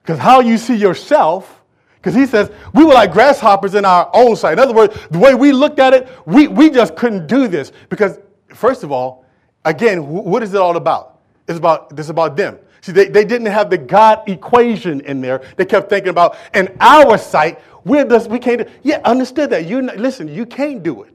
Because 0.02 0.18
how 0.18 0.40
you 0.40 0.58
see 0.58 0.74
yourself, 0.74 1.62
because 1.96 2.14
he 2.14 2.26
says, 2.26 2.50
we 2.74 2.84
were 2.84 2.94
like 2.94 3.12
grasshoppers 3.12 3.74
in 3.76 3.84
our 3.84 4.10
own 4.12 4.34
sight. 4.34 4.54
In 4.54 4.58
other 4.58 4.74
words, 4.74 4.98
the 5.10 5.18
way 5.18 5.34
we 5.34 5.52
looked 5.52 5.78
at 5.78 5.94
it, 5.94 6.08
we, 6.26 6.48
we 6.48 6.70
just 6.70 6.96
couldn't 6.96 7.28
do 7.28 7.46
this. 7.46 7.72
Because, 7.88 8.18
first 8.48 8.82
of 8.82 8.90
all, 8.90 9.24
again, 9.64 10.08
what 10.08 10.42
is 10.42 10.54
it 10.54 10.60
all 10.60 10.76
about? 10.76 11.11
It's 11.48 11.58
about, 11.58 11.98
it's 11.98 12.08
about 12.08 12.36
them. 12.36 12.58
See, 12.80 12.92
they, 12.92 13.08
they 13.08 13.24
didn't 13.24 13.46
have 13.46 13.70
the 13.70 13.78
God 13.78 14.28
equation 14.28 15.00
in 15.02 15.20
there. 15.20 15.42
They 15.56 15.64
kept 15.64 15.88
thinking 15.88 16.10
about, 16.10 16.36
in 16.52 16.76
our 16.80 17.16
sight, 17.16 17.60
we're 17.84 18.04
just, 18.04 18.28
we 18.28 18.38
can't 18.38 18.66
do 18.66 18.72
Yeah, 18.82 19.00
understood 19.04 19.50
that. 19.50 19.66
You 19.66 19.82
Listen, 19.82 20.28
you 20.28 20.46
can't 20.46 20.82
do 20.82 21.02
it. 21.02 21.14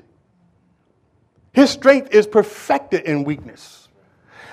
His 1.54 1.70
strength 1.70 2.14
is 2.14 2.28
perfected 2.28 3.04
in 3.04 3.24
weakness. 3.24 3.90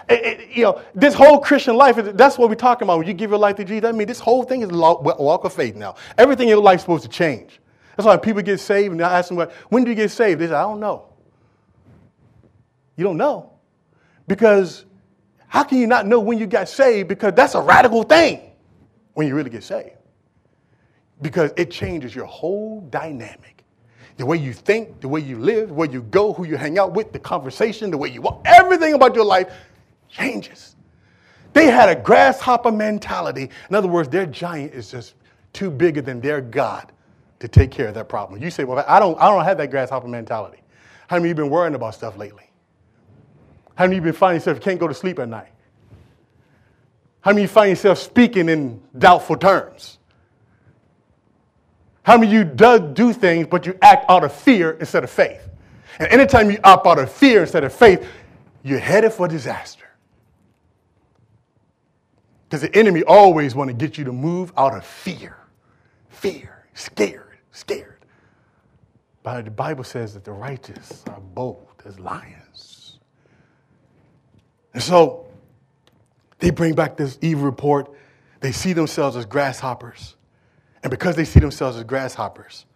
It, 0.08 0.24
it, 0.24 0.56
you 0.56 0.64
know, 0.64 0.82
this 0.94 1.14
whole 1.14 1.38
Christian 1.38 1.76
life, 1.76 1.96
that's 1.96 2.37
what 2.37 2.48
we're 2.48 2.56
talking 2.56 2.87
about. 2.87 2.98
When 2.98 3.06
you 3.06 3.14
give 3.14 3.30
your 3.30 3.38
life 3.38 3.56
to 3.56 3.64
Jesus, 3.64 3.88
I 3.88 3.92
mean, 3.92 4.06
this 4.06 4.20
whole 4.20 4.42
thing 4.42 4.62
is 4.62 4.70
a 4.70 4.74
walk 4.74 5.44
of 5.44 5.52
faith 5.52 5.76
now. 5.76 5.96
Everything 6.18 6.44
in 6.44 6.50
your 6.50 6.62
life 6.62 6.76
is 6.76 6.80
supposed 6.82 7.04
to 7.04 7.08
change. 7.08 7.60
That's 7.96 8.06
why 8.06 8.16
people 8.16 8.42
get 8.42 8.58
saved 8.58 8.92
and 8.92 9.02
I 9.02 9.18
ask 9.18 9.28
them, 9.28 9.46
when 9.68 9.84
do 9.84 9.90
you 9.90 9.96
get 9.96 10.10
saved? 10.10 10.40
They 10.40 10.48
say, 10.48 10.54
I 10.54 10.62
don't 10.62 10.80
know. 10.80 11.06
You 12.96 13.04
don't 13.04 13.16
know. 13.16 13.52
Because 14.26 14.84
how 15.54 15.62
can 15.62 15.78
you 15.78 15.86
not 15.86 16.04
know 16.04 16.18
when 16.18 16.36
you 16.36 16.48
got 16.48 16.68
saved? 16.68 17.08
Because 17.08 17.32
that's 17.32 17.54
a 17.54 17.60
radical 17.60 18.02
thing 18.02 18.40
when 19.12 19.28
you 19.28 19.36
really 19.36 19.50
get 19.50 19.62
saved. 19.62 19.94
Because 21.22 21.52
it 21.56 21.70
changes 21.70 22.12
your 22.12 22.24
whole 22.24 22.80
dynamic. 22.90 23.62
The 24.16 24.26
way 24.26 24.36
you 24.36 24.52
think, 24.52 25.00
the 25.00 25.06
way 25.06 25.20
you 25.20 25.38
live, 25.38 25.70
where 25.70 25.88
you 25.88 26.02
go, 26.02 26.32
who 26.32 26.44
you 26.44 26.56
hang 26.56 26.76
out 26.76 26.92
with, 26.92 27.12
the 27.12 27.20
conversation, 27.20 27.92
the 27.92 27.96
way 27.96 28.08
you 28.08 28.20
walk, 28.20 28.42
everything 28.44 28.94
about 28.94 29.14
your 29.14 29.24
life 29.24 29.46
changes. 30.08 30.74
They 31.52 31.66
had 31.66 31.88
a 31.88 31.94
grasshopper 31.94 32.72
mentality. 32.72 33.48
In 33.68 33.76
other 33.76 33.86
words, 33.86 34.08
their 34.08 34.26
giant 34.26 34.74
is 34.74 34.90
just 34.90 35.14
too 35.52 35.70
bigger 35.70 36.02
than 36.02 36.20
their 36.20 36.40
God 36.40 36.90
to 37.38 37.46
take 37.46 37.70
care 37.70 37.86
of 37.86 37.94
that 37.94 38.08
problem. 38.08 38.42
You 38.42 38.50
say, 38.50 38.64
well, 38.64 38.84
I 38.88 38.98
don't, 38.98 39.16
I 39.20 39.30
don't 39.30 39.44
have 39.44 39.58
that 39.58 39.70
grasshopper 39.70 40.08
mentality. 40.08 40.64
How 41.06 41.14
many 41.14 41.30
of 41.30 41.38
you 41.38 41.44
been 41.44 41.52
worrying 41.52 41.76
about 41.76 41.94
stuff 41.94 42.16
lately? 42.16 42.50
How 43.74 43.84
many 43.84 43.98
of 43.98 44.06
you 44.06 44.12
finding 44.12 44.40
yourself 44.40 44.58
you 44.58 44.62
can't 44.62 44.78
go 44.78 44.88
to 44.88 44.94
sleep 44.94 45.18
at 45.18 45.28
night? 45.28 45.48
How 47.20 47.30
many 47.32 47.44
of 47.44 47.50
you 47.50 47.54
find 47.54 47.70
yourself 47.70 47.98
speaking 47.98 48.48
in 48.48 48.82
doubtful 48.96 49.37
terms? 49.37 49.98
How 52.02 52.18
many 52.18 52.26
of 52.26 52.32
you 52.34 52.44
do, 52.44 52.78
do 52.78 53.12
things, 53.12 53.46
but 53.50 53.64
you 53.66 53.78
act 53.80 54.10
out 54.10 54.24
of 54.24 54.32
fear 54.32 54.72
instead 54.72 55.04
of 55.04 55.10
faith? 55.10 55.48
And 55.98 56.08
anytime 56.08 56.50
you 56.50 56.58
opt 56.62 56.87
out 56.87 56.98
of 56.98 57.10
fear 57.10 57.40
instead 57.40 57.64
of 57.64 57.72
faith, 57.72 58.06
you're 58.62 58.78
headed 58.78 59.12
for 59.12 59.26
disaster. 59.26 59.87
Because 62.48 62.60
the 62.60 62.76
enemy 62.76 63.02
always 63.04 63.54
want 63.54 63.68
to 63.68 63.74
get 63.74 63.96
you 63.96 64.04
to 64.04 64.12
move 64.12 64.52
out 64.56 64.76
of 64.76 64.84
fear. 64.84 65.38
Fear, 66.10 66.66
scared, 66.74 67.38
scared. 67.52 68.04
But 69.22 69.46
the 69.46 69.50
Bible 69.50 69.84
says 69.84 70.12
that 70.14 70.24
the 70.24 70.32
righteous 70.32 71.02
are 71.08 71.20
bold 71.20 71.82
as 71.87 71.98
lions. 71.98 72.43
And 74.74 74.82
so 74.82 75.26
they 76.40 76.50
bring 76.50 76.74
back 76.74 76.96
this 76.96 77.18
evil 77.22 77.44
report. 77.44 77.90
They 78.40 78.52
see 78.52 78.74
themselves 78.74 79.16
as 79.16 79.24
grasshoppers. 79.24 80.16
And 80.82 80.90
because 80.90 81.16
they 81.16 81.24
see 81.24 81.40
themselves 81.40 81.78
as 81.78 81.84
grasshoppers, 81.84 82.66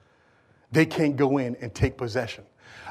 they 0.73 0.87
can't 0.87 1.17
go 1.17 1.39
in 1.39 1.57
and 1.57 1.75
take 1.75 1.99
possession. 1.99 2.45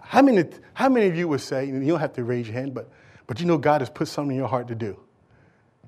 How 0.04 0.22
many, 0.22 0.44
how 0.74 0.90
many 0.90 1.08
of 1.08 1.16
you 1.16 1.28
would 1.28 1.42
say, 1.42 1.70
and 1.70 1.84
you 1.84 1.94
don't 1.94 2.00
have 2.00 2.14
to 2.14 2.24
raise 2.24 2.48
your 2.48 2.54
hand, 2.54 2.74
but, 2.74 2.90
but 3.26 3.40
you 3.40 3.46
know 3.46 3.58
God 3.58 3.82
has 3.82 3.90
put 3.90 4.08
something 4.08 4.32
in 4.32 4.38
your 4.38 4.48
heart 4.48 4.68
to 4.68 4.76
do? 4.76 5.00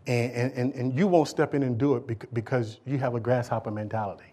And, 0.07 0.51
and, 0.53 0.73
and 0.73 0.97
you 0.97 1.07
won't 1.07 1.27
step 1.27 1.53
in 1.53 1.61
and 1.61 1.77
do 1.77 1.95
it 1.95 2.33
because 2.33 2.79
you 2.85 2.97
have 2.97 3.13
a 3.13 3.19
grasshopper 3.19 3.69
mentality. 3.69 4.25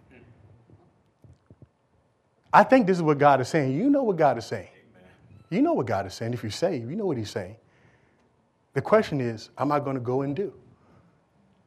I 2.52 2.64
think 2.64 2.86
this 2.86 2.96
is 2.96 3.02
what 3.02 3.18
God 3.18 3.42
is 3.42 3.48
saying. 3.48 3.74
You 3.74 3.90
know 3.90 4.02
what 4.02 4.16
God 4.16 4.38
is 4.38 4.46
saying. 4.46 4.68
You 5.50 5.60
know 5.60 5.74
what 5.74 5.86
God 5.86 6.06
is 6.06 6.14
saying. 6.14 6.32
If 6.32 6.42
you're 6.42 6.50
saved, 6.50 6.88
you 6.88 6.96
know 6.96 7.04
what 7.04 7.18
He's 7.18 7.30
saying. 7.30 7.56
The 8.76 8.82
question 8.82 9.22
is, 9.22 9.48
am 9.56 9.72
I 9.72 9.80
going 9.80 9.94
to 9.94 10.02
go 10.02 10.20
and 10.20 10.36
do? 10.36 10.52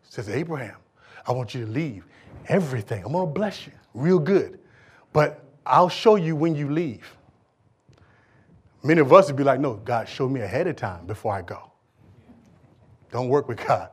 Says 0.03 0.29
Abraham, 0.29 0.75
I 1.25 1.31
want 1.31 1.55
you 1.55 1.65
to 1.65 1.71
leave 1.71 2.05
everything. 2.47 3.03
I'm 3.03 3.13
going 3.13 3.25
to 3.25 3.33
bless 3.33 3.65
you 3.65 3.73
real 3.95 4.19
good. 4.19 4.59
But 5.11 5.43
I'll 5.65 5.89
show 5.89 6.17
you 6.17 6.35
when 6.35 6.53
you 6.53 6.69
leave. 6.69 7.17
Many 8.83 9.01
of 9.01 9.11
us 9.11 9.25
would 9.25 9.37
be 9.37 9.43
like, 9.43 9.59
no, 9.59 9.73
God, 9.77 10.07
show 10.07 10.29
me 10.29 10.41
ahead 10.41 10.67
of 10.67 10.75
time 10.75 11.07
before 11.07 11.33
I 11.33 11.41
go. 11.41 11.71
Don't 13.11 13.27
work 13.27 13.47
with 13.47 13.57
God. 13.65 13.89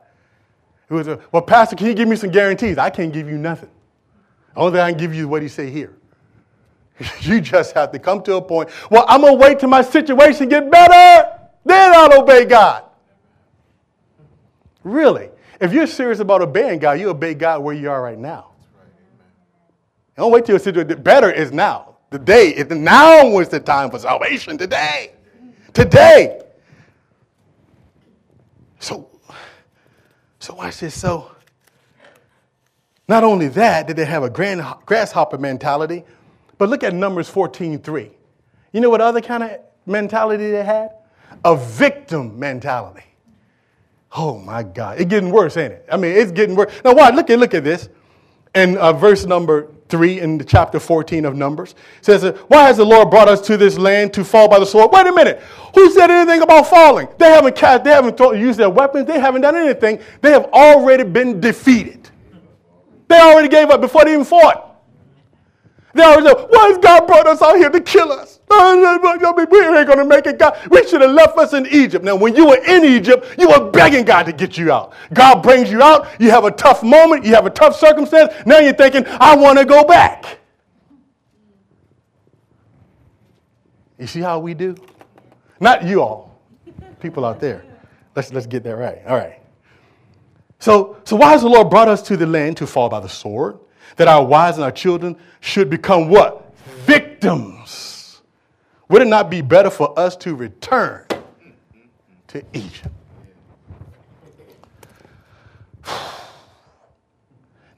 It 0.90 0.92
was 0.92 1.08
a, 1.08 1.18
well, 1.32 1.40
Pastor, 1.40 1.74
can 1.74 1.86
you 1.86 1.94
give 1.94 2.08
me 2.08 2.16
some 2.16 2.30
guarantees? 2.30 2.76
I 2.76 2.90
can't 2.90 3.14
give 3.14 3.30
you 3.30 3.38
nothing. 3.38 3.70
Only 4.54 4.72
thing 4.72 4.80
I 4.82 4.90
can 4.90 4.98
give 4.98 5.14
you 5.14 5.22
is 5.22 5.26
what 5.26 5.40
he 5.40 5.48
say 5.48 5.70
here. 5.70 5.96
you 7.20 7.40
just 7.40 7.72
have 7.72 7.92
to 7.92 7.98
come 7.98 8.22
to 8.24 8.36
a 8.36 8.42
point, 8.42 8.68
well, 8.90 9.06
I'm 9.08 9.22
going 9.22 9.32
to 9.32 9.38
wait 9.38 9.58
till 9.58 9.70
my 9.70 9.80
situation 9.80 10.50
get 10.50 10.70
better, 10.70 11.30
then 11.64 11.94
I'll 11.94 12.20
obey 12.20 12.44
God. 12.44 12.82
Really. 14.86 15.30
If 15.60 15.72
you're 15.72 15.88
serious 15.88 16.20
about 16.20 16.42
obeying 16.42 16.78
God, 16.78 17.00
you 17.00 17.08
obey 17.08 17.34
God 17.34 17.60
where 17.60 17.74
you 17.74 17.90
are 17.90 18.00
right 18.00 18.16
now. 18.16 18.52
Don't 20.16 20.30
wait 20.30 20.44
till 20.44 20.52
your 20.52 20.60
situation 20.60 21.02
better 21.02 21.28
is 21.28 21.50
now. 21.50 21.96
The 22.10 22.20
day, 22.20 22.54
if 22.54 22.70
now 22.70 23.28
was 23.28 23.48
the 23.48 23.58
time 23.58 23.90
for 23.90 23.98
salvation. 23.98 24.56
Today. 24.56 25.10
Today. 25.72 26.40
So, 28.78 29.10
so 30.38 30.54
watch 30.54 30.78
this. 30.78 30.94
So, 30.94 31.32
not 33.08 33.24
only 33.24 33.48
that, 33.48 33.88
did 33.88 33.96
they 33.96 34.04
have 34.04 34.22
a 34.22 34.30
grand, 34.30 34.62
grasshopper 34.86 35.36
mentality, 35.36 36.04
but 36.58 36.68
look 36.68 36.84
at 36.84 36.94
Numbers 36.94 37.28
14:3. 37.28 38.12
You 38.72 38.80
know 38.80 38.90
what 38.90 39.00
other 39.00 39.20
kind 39.20 39.42
of 39.42 39.58
mentality 39.84 40.48
they 40.52 40.64
had? 40.64 40.90
A 41.44 41.56
victim 41.56 42.38
mentality. 42.38 43.05
Oh 44.12 44.38
my 44.38 44.62
God. 44.62 45.00
It's 45.00 45.08
getting 45.08 45.30
worse, 45.30 45.56
ain't 45.56 45.72
it? 45.74 45.86
I 45.90 45.96
mean, 45.96 46.12
it's 46.12 46.32
getting 46.32 46.56
worse. 46.56 46.72
Now, 46.84 46.94
why? 46.94 47.10
Look 47.10 47.30
at, 47.30 47.38
look 47.38 47.54
at 47.54 47.64
this. 47.64 47.88
In 48.54 48.78
uh, 48.78 48.92
verse 48.92 49.26
number 49.26 49.68
3 49.88 50.20
in 50.20 50.38
the 50.38 50.44
chapter 50.44 50.80
14 50.80 51.24
of 51.24 51.36
Numbers 51.36 51.74
says, 52.00 52.24
Why 52.48 52.64
has 52.64 52.78
the 52.78 52.84
Lord 52.84 53.10
brought 53.10 53.28
us 53.28 53.40
to 53.42 53.56
this 53.56 53.78
land 53.78 54.12
to 54.14 54.24
fall 54.24 54.48
by 54.48 54.58
the 54.58 54.66
sword? 54.66 54.90
Wait 54.92 55.06
a 55.06 55.12
minute. 55.12 55.40
Who 55.74 55.90
said 55.92 56.10
anything 56.10 56.42
about 56.42 56.66
falling? 56.66 57.08
They 57.18 57.28
haven't 57.28 57.54
cast, 57.56 57.84
they 57.84 57.90
haven't 57.90 58.18
used 58.38 58.58
their 58.58 58.70
weapons, 58.70 59.06
they 59.06 59.20
haven't 59.20 59.42
done 59.42 59.56
anything. 59.56 60.00
They 60.22 60.30
have 60.30 60.44
already 60.46 61.04
been 61.04 61.40
defeated. 61.40 62.10
They 63.08 63.20
already 63.20 63.48
gave 63.48 63.70
up 63.70 63.80
before 63.80 64.04
they 64.04 64.14
even 64.14 64.24
fought. 64.24 64.82
They 65.94 66.02
already 66.02 66.26
say, 66.26 66.46
why 66.48 66.68
has 66.68 66.78
God 66.78 67.06
brought 67.06 67.26
us 67.26 67.40
out 67.40 67.56
here 67.56 67.70
to 67.70 67.80
kill 67.80 68.10
us? 68.12 68.35
We 68.48 68.56
ain't 68.56 69.86
going 69.86 69.98
to 69.98 70.04
make 70.04 70.26
it, 70.26 70.38
God. 70.38 70.58
We 70.70 70.86
should 70.86 71.00
have 71.00 71.10
left 71.10 71.36
us 71.36 71.52
in 71.52 71.66
Egypt. 71.66 72.04
Now, 72.04 72.16
when 72.16 72.36
you 72.36 72.46
were 72.46 72.62
in 72.64 72.84
Egypt, 72.84 73.34
you 73.38 73.48
were 73.48 73.70
begging 73.70 74.04
God 74.04 74.24
to 74.24 74.32
get 74.32 74.56
you 74.56 74.72
out. 74.72 74.94
God 75.12 75.42
brings 75.42 75.70
you 75.70 75.82
out. 75.82 76.08
You 76.20 76.30
have 76.30 76.44
a 76.44 76.50
tough 76.52 76.82
moment. 76.82 77.24
You 77.24 77.34
have 77.34 77.46
a 77.46 77.50
tough 77.50 77.76
circumstance. 77.76 78.32
Now 78.46 78.58
you're 78.58 78.72
thinking, 78.72 79.04
I 79.06 79.34
want 79.36 79.58
to 79.58 79.64
go 79.64 79.84
back. 79.84 80.38
You 83.98 84.06
see 84.06 84.20
how 84.20 84.38
we 84.38 84.54
do? 84.54 84.76
Not 85.58 85.84
you 85.84 86.02
all, 86.02 86.38
people 87.00 87.24
out 87.24 87.40
there. 87.40 87.64
Let's, 88.14 88.32
let's 88.32 88.46
get 88.46 88.62
that 88.64 88.76
right. 88.76 88.98
All 89.06 89.16
right. 89.16 89.40
So, 90.58 90.98
so 91.04 91.16
why 91.16 91.32
has 91.32 91.42
the 91.42 91.48
Lord 91.48 91.70
brought 91.70 91.88
us 91.88 92.02
to 92.02 92.16
the 92.16 92.26
land 92.26 92.58
to 92.58 92.66
fall 92.66 92.88
by 92.88 93.00
the 93.00 93.08
sword? 93.08 93.58
that 93.96 94.08
our 94.08 94.24
wives 94.24 94.58
and 94.58 94.64
our 94.64 94.72
children 94.72 95.16
should 95.40 95.68
become 95.70 96.08
what? 96.08 96.54
Victims. 96.84 97.95
Would 98.88 99.02
it 99.02 99.08
not 99.08 99.30
be 99.30 99.40
better 99.40 99.70
for 99.70 99.98
us 99.98 100.16
to 100.16 100.34
return 100.34 101.04
to 102.28 102.42
Egypt? 102.52 102.88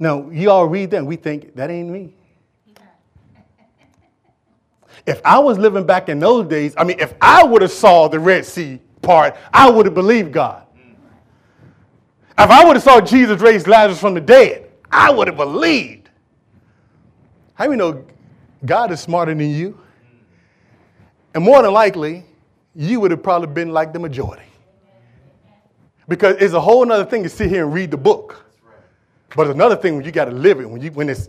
Now, 0.01 0.31
you 0.31 0.49
all 0.49 0.69
read 0.69 0.93
that 0.93 0.99
and 0.99 1.09
we 1.09 1.17
think, 1.17 1.57
that 1.57 1.71
ain't 1.71 1.89
me. 1.89 2.15
If 5.09 5.21
I 5.25 5.41
was 5.41 5.59
living 5.59 5.85
back 5.85 6.09
in 6.09 6.21
those 6.21 6.47
days, 6.47 6.73
I 6.77 6.85
mean, 6.85 7.01
if 7.01 7.15
I 7.21 7.43
would 7.43 7.63
have 7.63 7.73
saw 7.73 8.07
the 8.07 8.21
Red 8.21 8.47
Sea 8.47 8.79
part, 9.03 9.37
I 9.53 9.69
would 9.69 9.87
have 9.87 9.95
believed 9.95 10.33
God. 10.33 10.65
If 12.39 12.51
I 12.51 12.65
would 12.65 12.77
have 12.77 12.83
saw 12.85 13.01
Jesus 13.01 13.41
raise 13.41 13.67
Lazarus 13.67 13.99
from 14.01 14.15
the 14.15 14.21
dead, 14.21 14.71
I 14.93 15.11
would 15.11 15.27
have 15.27 15.37
believed. 15.37 16.11
How 17.55 17.65
do 17.65 17.73
you 17.73 17.77
know 17.77 18.05
God 18.65 18.93
is 18.93 19.01
smarter 19.01 19.35
than 19.35 19.51
you? 19.51 19.81
And 21.35 21.45
more 21.45 21.63
than 21.63 21.73
likely, 21.73 22.25
you 22.75 23.01
would 23.01 23.11
have 23.11 23.23
probably 23.23 23.49
been 23.49 23.73
like 23.73 23.93
the 23.93 23.99
majority. 23.99 24.43
Because 26.09 26.37
it's 26.41 26.55
a 26.55 26.61
whole 26.61 26.91
other 26.91 27.05
thing 27.05 27.23
to 27.23 27.29
sit 27.29 27.51
here 27.51 27.65
and 27.65 27.73
read 27.73 27.91
the 27.91 27.97
book. 27.97 28.45
But 29.37 29.49
another 29.49 29.77
thing 29.77 29.97
when 29.97 30.05
you 30.05 30.13
got 30.13 30.25
to 30.25 30.31
live 30.31 30.61
it, 30.61 30.69
when, 30.69 30.81
you, 30.81 30.91
when 30.93 31.11
it's 31.11 31.29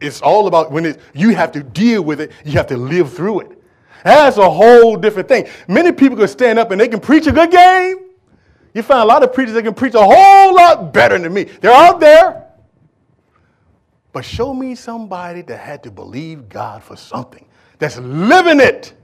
it's 0.00 0.22
all 0.22 0.46
about 0.46 0.72
when 0.72 0.86
it, 0.86 1.00
you 1.14 1.34
have 1.34 1.52
to 1.52 1.62
deal 1.62 2.02
with 2.02 2.20
it, 2.20 2.32
you 2.44 2.52
have 2.52 2.66
to 2.68 2.76
live 2.76 3.12
through 3.12 3.40
it. 3.40 3.62
That's 4.02 4.38
a 4.38 4.50
whole 4.50 4.96
different 4.96 5.28
thing. 5.28 5.46
Many 5.68 5.92
people 5.92 6.16
can 6.16 6.28
stand 6.28 6.58
up 6.58 6.70
and 6.70 6.80
they 6.80 6.88
can 6.88 7.00
preach 7.00 7.26
a 7.26 7.32
good 7.32 7.50
game. 7.50 7.96
You 8.72 8.82
find 8.82 9.02
a 9.02 9.04
lot 9.04 9.22
of 9.22 9.34
preachers 9.34 9.54
that 9.54 9.62
can 9.62 9.74
preach 9.74 9.94
a 9.94 10.02
whole 10.02 10.54
lot 10.54 10.92
better 10.92 11.18
than 11.18 11.32
me. 11.34 11.44
They're 11.44 11.72
out 11.72 12.00
there. 12.00 12.46
But 14.12 14.24
show 14.24 14.54
me 14.54 14.74
somebody 14.74 15.42
that 15.42 15.58
had 15.58 15.82
to 15.82 15.90
believe 15.90 16.48
God 16.48 16.82
for 16.82 16.96
something, 16.96 17.46
that's 17.78 17.98
living 17.98 18.60
it. 18.60 18.94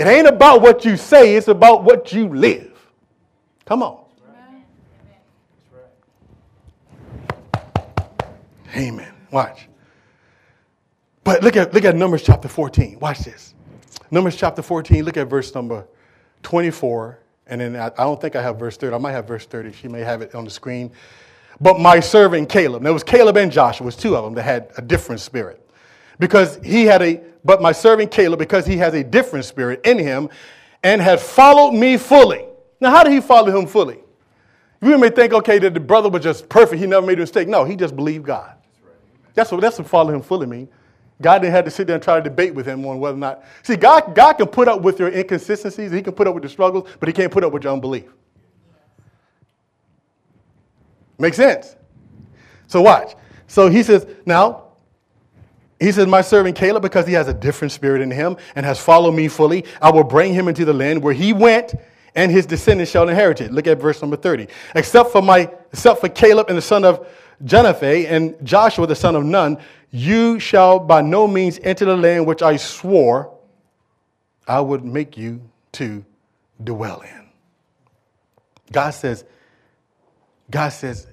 It 0.00 0.06
ain't 0.06 0.26
about 0.26 0.62
what 0.62 0.86
you 0.86 0.96
say, 0.96 1.36
it's 1.36 1.48
about 1.48 1.84
what 1.84 2.10
you 2.10 2.34
live. 2.34 2.72
Come 3.66 3.82
on. 3.82 4.02
Amen. 8.74 9.12
Watch. 9.30 9.68
But 11.22 11.42
look 11.42 11.54
at, 11.54 11.74
look 11.74 11.84
at 11.84 11.94
Numbers 11.94 12.22
chapter 12.22 12.48
14. 12.48 12.98
Watch 12.98 13.18
this. 13.18 13.52
Numbers 14.10 14.36
chapter 14.36 14.62
14, 14.62 15.04
look 15.04 15.18
at 15.18 15.28
verse 15.28 15.54
number 15.54 15.86
24. 16.44 17.18
And 17.48 17.60
then 17.60 17.76
I, 17.76 17.88
I 17.88 18.04
don't 18.04 18.18
think 18.18 18.36
I 18.36 18.40
have 18.40 18.58
verse 18.58 18.78
30. 18.78 18.94
I 18.94 18.98
might 18.98 19.12
have 19.12 19.28
verse 19.28 19.44
30. 19.44 19.70
She 19.72 19.86
may 19.86 20.00
have 20.00 20.22
it 20.22 20.34
on 20.34 20.46
the 20.46 20.50
screen. 20.50 20.92
But 21.60 21.78
my 21.78 22.00
servant 22.00 22.48
Caleb, 22.48 22.84
there 22.84 22.94
was 22.94 23.04
Caleb 23.04 23.36
and 23.36 23.52
Joshua, 23.52 23.84
it 23.84 23.88
was 23.88 23.96
two 23.96 24.16
of 24.16 24.24
them 24.24 24.32
that 24.32 24.44
had 24.44 24.70
a 24.78 24.82
different 24.82 25.20
spirit. 25.20 25.69
Because 26.20 26.60
he 26.62 26.84
had 26.84 27.02
a, 27.02 27.20
but 27.42 27.60
my 27.60 27.72
servant 27.72 28.12
Caleb, 28.12 28.38
because 28.38 28.64
he 28.64 28.76
has 28.76 28.94
a 28.94 29.02
different 29.02 29.44
spirit 29.44 29.80
in 29.84 29.98
him 29.98 30.28
and 30.84 31.02
had 31.02 31.18
followed 31.18 31.72
me 31.72 31.96
fully. 31.96 32.44
Now, 32.80 32.90
how 32.90 33.02
did 33.02 33.12
he 33.12 33.20
follow 33.20 33.58
him 33.58 33.66
fully? 33.66 33.98
You 34.80 34.96
may 34.98 35.10
think, 35.10 35.32
okay, 35.32 35.58
that 35.58 35.74
the 35.74 35.80
brother 35.80 36.08
was 36.08 36.22
just 36.22 36.48
perfect. 36.48 36.80
He 36.80 36.86
never 36.86 37.04
made 37.04 37.18
a 37.18 37.22
mistake. 37.22 37.48
No, 37.48 37.64
he 37.64 37.74
just 37.74 37.96
believed 37.96 38.24
God. 38.24 38.54
That's 39.34 39.50
what, 39.50 39.60
that's 39.60 39.78
what 39.78 39.88
follow 39.88 40.14
him 40.14 40.22
fully 40.22 40.46
mean. 40.46 40.68
God 41.20 41.40
didn't 41.40 41.54
have 41.54 41.64
to 41.64 41.70
sit 41.70 41.86
there 41.86 41.96
and 41.96 42.02
try 42.02 42.16
to 42.16 42.22
debate 42.22 42.54
with 42.54 42.64
him 42.64 42.86
on 42.86 43.00
whether 43.00 43.16
or 43.16 43.18
not. 43.18 43.42
See, 43.62 43.76
God, 43.76 44.14
God 44.14 44.34
can 44.34 44.46
put 44.46 44.68
up 44.68 44.80
with 44.80 44.98
your 44.98 45.08
inconsistencies, 45.08 45.90
He 45.90 46.00
can 46.00 46.14
put 46.14 46.26
up 46.26 46.34
with 46.34 46.44
your 46.44 46.50
struggles, 46.50 46.88
but 46.98 47.08
He 47.08 47.12
can't 47.12 47.30
put 47.32 47.44
up 47.44 47.52
with 47.52 47.64
your 47.64 47.72
unbelief. 47.72 48.10
Make 51.18 51.34
sense? 51.34 51.76
So 52.66 52.80
watch. 52.80 53.14
So 53.46 53.68
he 53.68 53.82
says, 53.82 54.06
now, 54.24 54.69
he 55.80 55.92
says, 55.92 56.06
My 56.06 56.20
servant 56.20 56.56
Caleb, 56.56 56.82
because 56.82 57.06
he 57.06 57.14
has 57.14 57.26
a 57.26 57.34
different 57.34 57.72
spirit 57.72 58.02
in 58.02 58.10
him 58.10 58.36
and 58.54 58.66
has 58.66 58.78
followed 58.78 59.12
me 59.12 59.28
fully, 59.28 59.64
I 59.80 59.90
will 59.90 60.04
bring 60.04 60.34
him 60.34 60.46
into 60.46 60.64
the 60.64 60.74
land 60.74 61.02
where 61.02 61.14
he 61.14 61.32
went, 61.32 61.74
and 62.14 62.30
his 62.30 62.46
descendants 62.46 62.90
shall 62.90 63.08
inherit 63.08 63.40
it. 63.40 63.52
Look 63.52 63.66
at 63.66 63.80
verse 63.80 64.00
number 64.02 64.16
30. 64.16 64.48
Except 64.74 65.10
for 65.10 65.22
my 65.22 65.50
except 65.72 66.00
for 66.00 66.08
Caleb 66.08 66.48
and 66.48 66.58
the 66.58 66.62
son 66.62 66.84
of 66.84 67.06
Jephunneh 67.44 68.10
and 68.10 68.36
Joshua 68.46 68.86
the 68.86 68.94
son 68.94 69.16
of 69.16 69.24
Nun, 69.24 69.58
you 69.90 70.38
shall 70.38 70.78
by 70.78 71.00
no 71.00 71.26
means 71.26 71.58
enter 71.62 71.84
the 71.84 71.96
land 71.96 72.26
which 72.26 72.42
I 72.42 72.56
swore 72.56 73.36
I 74.46 74.60
would 74.60 74.84
make 74.84 75.16
you 75.16 75.48
to 75.72 76.04
dwell 76.62 77.00
in. 77.02 77.28
God 78.72 78.90
says, 78.90 79.24
God 80.50 80.70
says, 80.70 81.06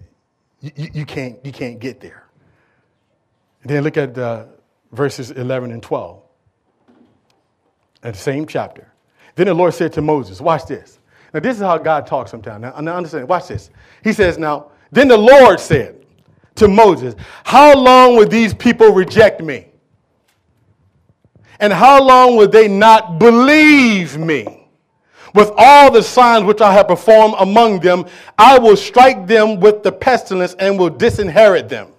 you, 0.60 0.72
you 0.76 1.06
can't, 1.06 1.38
you 1.46 1.52
can't 1.52 1.80
get 1.80 2.02
there. 2.02 2.26
And 3.62 3.70
then 3.70 3.84
look 3.84 3.96
at 3.96 4.18
uh, 4.18 4.46
verses 4.92 5.32
11 5.32 5.72
and 5.72 5.82
12 5.84 6.22
at 8.04 8.14
the 8.14 8.20
same 8.20 8.46
chapter. 8.46 8.92
Then 9.36 9.48
the 9.48 9.54
Lord 9.54 9.74
said 9.74 9.94
to 9.94 10.02
Moses, 10.02 10.42
Watch 10.42 10.66
this. 10.66 11.00
Now, 11.34 11.42
this 11.42 11.58
is 11.58 11.62
how 11.62 11.78
God 11.78 12.08
talks 12.08 12.32
sometimes. 12.32 12.62
Now, 12.62 12.96
understand, 12.96 13.28
watch 13.28 13.48
this. 13.48 13.70
He 14.04 14.14
says, 14.14 14.38
Now, 14.38 14.72
then 14.92 15.08
the 15.08 15.18
Lord 15.18 15.60
said 15.60 16.06
to 16.56 16.68
Moses, 16.68 17.16
How 17.44 17.76
long 17.76 18.16
will 18.16 18.28
these 18.28 18.54
people 18.54 18.90
reject 18.90 19.42
me? 19.42 19.68
And 21.60 21.74
how 21.74 22.04
long 22.04 22.36
will 22.36 22.48
they 22.48 22.68
not 22.68 23.20
believe 23.20 24.18
me? 24.18 24.68
With 25.34 25.52
all 25.58 25.92
the 25.92 26.02
signs 26.02 26.46
which 26.46 26.62
I 26.62 26.72
have 26.74 26.88
performed 26.88 27.36
among 27.40 27.80
them, 27.82 28.06
I 28.38 28.58
will 28.58 28.78
strike 28.78 29.28
them 29.28 29.60
with 29.60 29.84
the 29.84 29.92
pestilence 29.92 30.56
and 30.58 30.80
will 30.80 30.90
disinherit 30.90 31.70
them. 31.70 31.92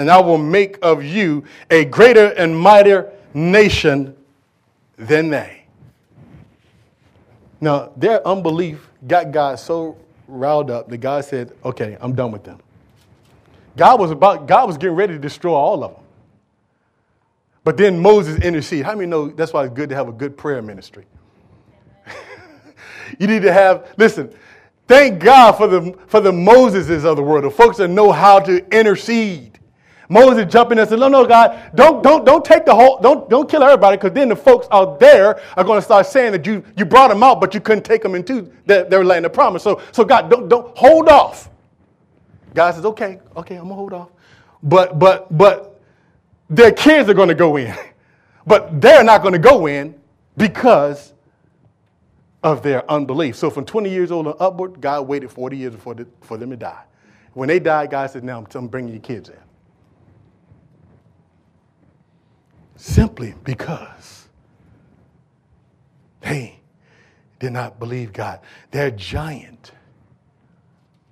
And 0.00 0.10
I 0.10 0.18
will 0.18 0.38
make 0.38 0.78
of 0.80 1.04
you 1.04 1.44
a 1.70 1.84
greater 1.84 2.28
and 2.28 2.58
mightier 2.58 3.12
nation 3.34 4.16
than 4.96 5.28
they. 5.28 5.64
Now, 7.60 7.92
their 7.98 8.26
unbelief 8.26 8.88
got 9.06 9.30
God 9.30 9.58
so 9.58 9.98
riled 10.26 10.70
up 10.70 10.88
that 10.88 10.96
God 10.96 11.26
said, 11.26 11.52
Okay, 11.66 11.98
I'm 12.00 12.14
done 12.14 12.32
with 12.32 12.44
them. 12.44 12.60
God 13.76 14.00
was 14.00 14.10
about, 14.10 14.48
God 14.48 14.68
was 14.68 14.78
getting 14.78 14.96
ready 14.96 15.12
to 15.12 15.18
destroy 15.18 15.52
all 15.52 15.84
of 15.84 15.92
them. 15.92 16.02
But 17.62 17.76
then 17.76 18.00
Moses 18.00 18.42
interceded. 18.42 18.86
How 18.86 18.94
many 18.94 19.06
know 19.06 19.28
that's 19.28 19.52
why 19.52 19.64
it's 19.64 19.74
good 19.74 19.90
to 19.90 19.94
have 19.96 20.08
a 20.08 20.12
good 20.12 20.34
prayer 20.34 20.62
ministry? 20.62 21.04
You 23.18 23.26
need 23.26 23.42
to 23.42 23.52
have, 23.52 23.92
listen, 23.98 24.32
thank 24.88 25.22
God 25.22 25.52
for 25.52 25.66
the, 25.66 25.94
for 26.06 26.20
the 26.20 26.32
Moseses 26.32 27.04
of 27.04 27.16
the 27.16 27.22
world, 27.22 27.44
the 27.44 27.50
folks 27.50 27.76
that 27.76 27.88
know 27.88 28.12
how 28.12 28.40
to 28.40 28.66
intercede. 28.74 29.59
Moses 30.10 30.52
jumped 30.52 30.72
in 30.72 30.78
and 30.80 30.88
said, 30.88 30.98
No, 30.98 31.06
no, 31.06 31.24
God, 31.24 31.70
don't, 31.76 32.02
don't, 32.02 32.26
don't 32.26 32.44
take 32.44 32.64
the 32.66 32.74
whole, 32.74 32.98
don't, 33.00 33.30
don't 33.30 33.48
kill 33.48 33.62
everybody, 33.62 33.96
because 33.96 34.12
then 34.12 34.28
the 34.28 34.34
folks 34.34 34.66
out 34.72 34.98
there 34.98 35.40
are 35.56 35.62
going 35.62 35.78
to 35.78 35.82
start 35.82 36.04
saying 36.04 36.32
that 36.32 36.44
you, 36.44 36.64
you 36.76 36.84
brought 36.84 37.08
them 37.08 37.22
out, 37.22 37.40
but 37.40 37.54
you 37.54 37.60
couldn't 37.60 37.84
take 37.84 38.02
them 38.02 38.16
into 38.16 38.52
their, 38.66 38.82
their 38.84 39.04
land 39.04 39.24
of 39.24 39.32
promise. 39.32 39.62
So, 39.62 39.80
so 39.92 40.04
God, 40.04 40.28
don't, 40.28 40.48
don't 40.48 40.76
hold 40.76 41.08
off. 41.08 41.48
God 42.54 42.74
says, 42.74 42.84
Okay, 42.84 43.20
okay, 43.36 43.54
I'm 43.54 43.62
gonna 43.62 43.76
hold 43.76 43.92
off. 43.92 44.10
But 44.64 44.98
but 44.98 45.36
but 45.38 45.80
their 46.50 46.72
kids 46.72 47.08
are 47.08 47.14
gonna 47.14 47.34
go 47.34 47.56
in. 47.56 47.74
But 48.46 48.80
they're 48.80 49.04
not 49.04 49.22
gonna 49.22 49.38
go 49.38 49.66
in 49.66 49.94
because 50.36 51.12
of 52.42 52.62
their 52.62 52.90
unbelief. 52.90 53.36
So 53.36 53.50
from 53.50 53.66
20 53.66 53.90
years 53.90 54.10
old 54.10 54.26
and 54.26 54.34
upward, 54.40 54.80
God 54.80 55.06
waited 55.06 55.30
40 55.30 55.56
years 55.58 55.74
for, 55.76 55.94
the, 55.94 56.06
for 56.22 56.38
them 56.38 56.50
to 56.50 56.56
die. 56.56 56.82
When 57.34 57.48
they 57.48 57.60
died, 57.60 57.90
God 57.90 58.10
said, 58.10 58.24
Now 58.24 58.44
I'm 58.54 58.66
bringing 58.66 58.94
your 58.94 59.02
kids 59.02 59.28
in. 59.28 59.36
Simply 62.80 63.34
because 63.44 64.26
they 66.22 66.60
did 67.38 67.52
not 67.52 67.78
believe 67.78 68.10
God. 68.14 68.40
Their 68.70 68.90
giant, 68.90 69.72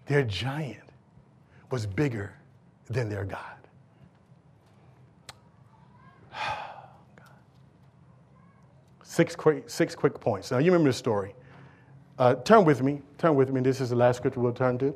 their 0.07 0.23
giant 0.23 0.89
was 1.71 1.85
bigger 1.85 2.33
than 2.89 3.11
their 3.11 3.27
God. 3.27 3.59
Six 9.03 9.37
quick, 9.37 9.69
six 9.69 9.95
quick 9.95 10.19
points. 10.19 10.51
Now, 10.51 10.57
you 10.57 10.73
remember 10.73 10.89
the 10.89 10.95
story. 10.97 11.35
Uh, 12.19 12.37
turn 12.37 12.65
with 12.65 12.83
me. 12.83 13.03
Turn 13.19 13.35
with 13.35 13.53
me. 13.53 13.61
This 13.61 13.83
is 13.83 13.91
the 13.91 13.97
last 13.97 14.17
scripture 14.17 14.41
we'll 14.41 14.55
turn 14.55 14.79
to. 14.79 14.95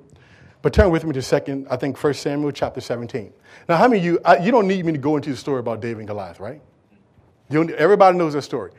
But 0.62 0.72
turn 0.72 0.90
with 0.90 1.04
me 1.04 1.12
to 1.12 1.22
second, 1.22 1.66
I 1.68 1.76
think, 1.76 2.02
1 2.02 2.14
Samuel 2.14 2.52
chapter 2.52 2.80
17. 2.80 3.32
Now, 3.68 3.76
how 3.76 3.88
many 3.88 3.98
of 3.98 4.04
you, 4.04 4.20
I, 4.24 4.38
you 4.38 4.52
don't 4.52 4.68
need 4.68 4.86
me 4.86 4.92
to 4.92 4.98
go 4.98 5.16
into 5.16 5.30
the 5.30 5.36
story 5.36 5.58
about 5.58 5.80
David 5.80 5.98
and 5.98 6.08
Goliath, 6.08 6.38
right? 6.38 6.60
You 7.50 7.68
everybody 7.74 8.16
knows 8.16 8.32
that 8.32 8.42
story. 8.42 8.70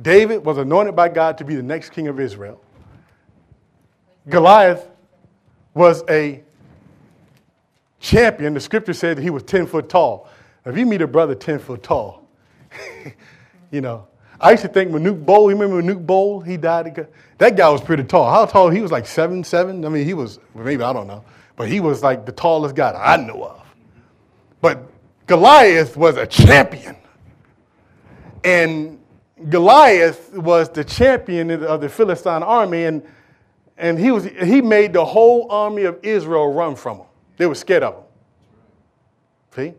David 0.00 0.44
was 0.44 0.56
anointed 0.56 0.94
by 0.94 1.08
God 1.08 1.36
to 1.38 1.44
be 1.44 1.56
the 1.56 1.62
next 1.62 1.90
king 1.90 2.06
of 2.08 2.20
Israel. 2.20 2.62
Goliath 4.28 4.88
was 5.74 6.02
a 6.08 6.42
champion. 8.00 8.54
The 8.54 8.60
scripture 8.60 8.92
said 8.92 9.18
that 9.18 9.22
he 9.22 9.30
was 9.30 9.42
10 9.42 9.66
foot 9.66 9.88
tall. 9.88 10.28
If 10.64 10.76
you 10.76 10.86
meet 10.86 11.02
a 11.02 11.06
brother 11.06 11.34
10 11.34 11.58
foot 11.58 11.82
tall, 11.82 12.28
you 13.70 13.80
know, 13.80 14.06
I 14.40 14.50
used 14.50 14.62
to 14.62 14.68
think 14.68 14.90
Manute 14.90 15.24
Bol, 15.24 15.50
you 15.50 15.56
remember 15.56 15.82
Manute 15.82 16.04
Bol? 16.04 16.40
He 16.40 16.56
died. 16.56 17.08
That 17.38 17.56
guy 17.56 17.68
was 17.70 17.80
pretty 17.80 18.04
tall. 18.04 18.30
How 18.30 18.44
tall? 18.46 18.70
He 18.70 18.80
was 18.80 18.92
like 18.92 19.06
seven, 19.06 19.42
seven. 19.44 19.84
I 19.84 19.88
mean, 19.88 20.04
he 20.04 20.14
was, 20.14 20.38
maybe, 20.54 20.82
I 20.82 20.92
don't 20.92 21.06
know. 21.06 21.24
But 21.56 21.68
he 21.68 21.80
was 21.80 22.02
like 22.02 22.26
the 22.26 22.32
tallest 22.32 22.74
guy 22.74 22.92
I 22.92 23.16
know 23.16 23.44
of. 23.44 23.62
But 24.60 24.82
Goliath 25.26 25.96
was 25.96 26.16
a 26.16 26.26
champion. 26.26 26.96
And 28.44 28.98
Goliath 29.48 30.32
was 30.34 30.68
the 30.68 30.84
champion 30.84 31.50
of 31.50 31.80
the 31.80 31.88
Philistine 31.88 32.42
army. 32.42 32.84
And, 32.84 33.02
and 33.78 33.98
he, 33.98 34.10
was, 34.10 34.24
he 34.24 34.60
made 34.60 34.92
the 34.92 35.04
whole 35.04 35.50
army 35.50 35.84
of 35.84 35.98
Israel 36.02 36.52
run 36.52 36.76
from 36.76 36.98
him. 36.98 37.06
They 37.38 37.46
were 37.46 37.54
scared 37.54 37.82
of 37.82 37.94
him. 37.94 38.02
See? 39.54 39.74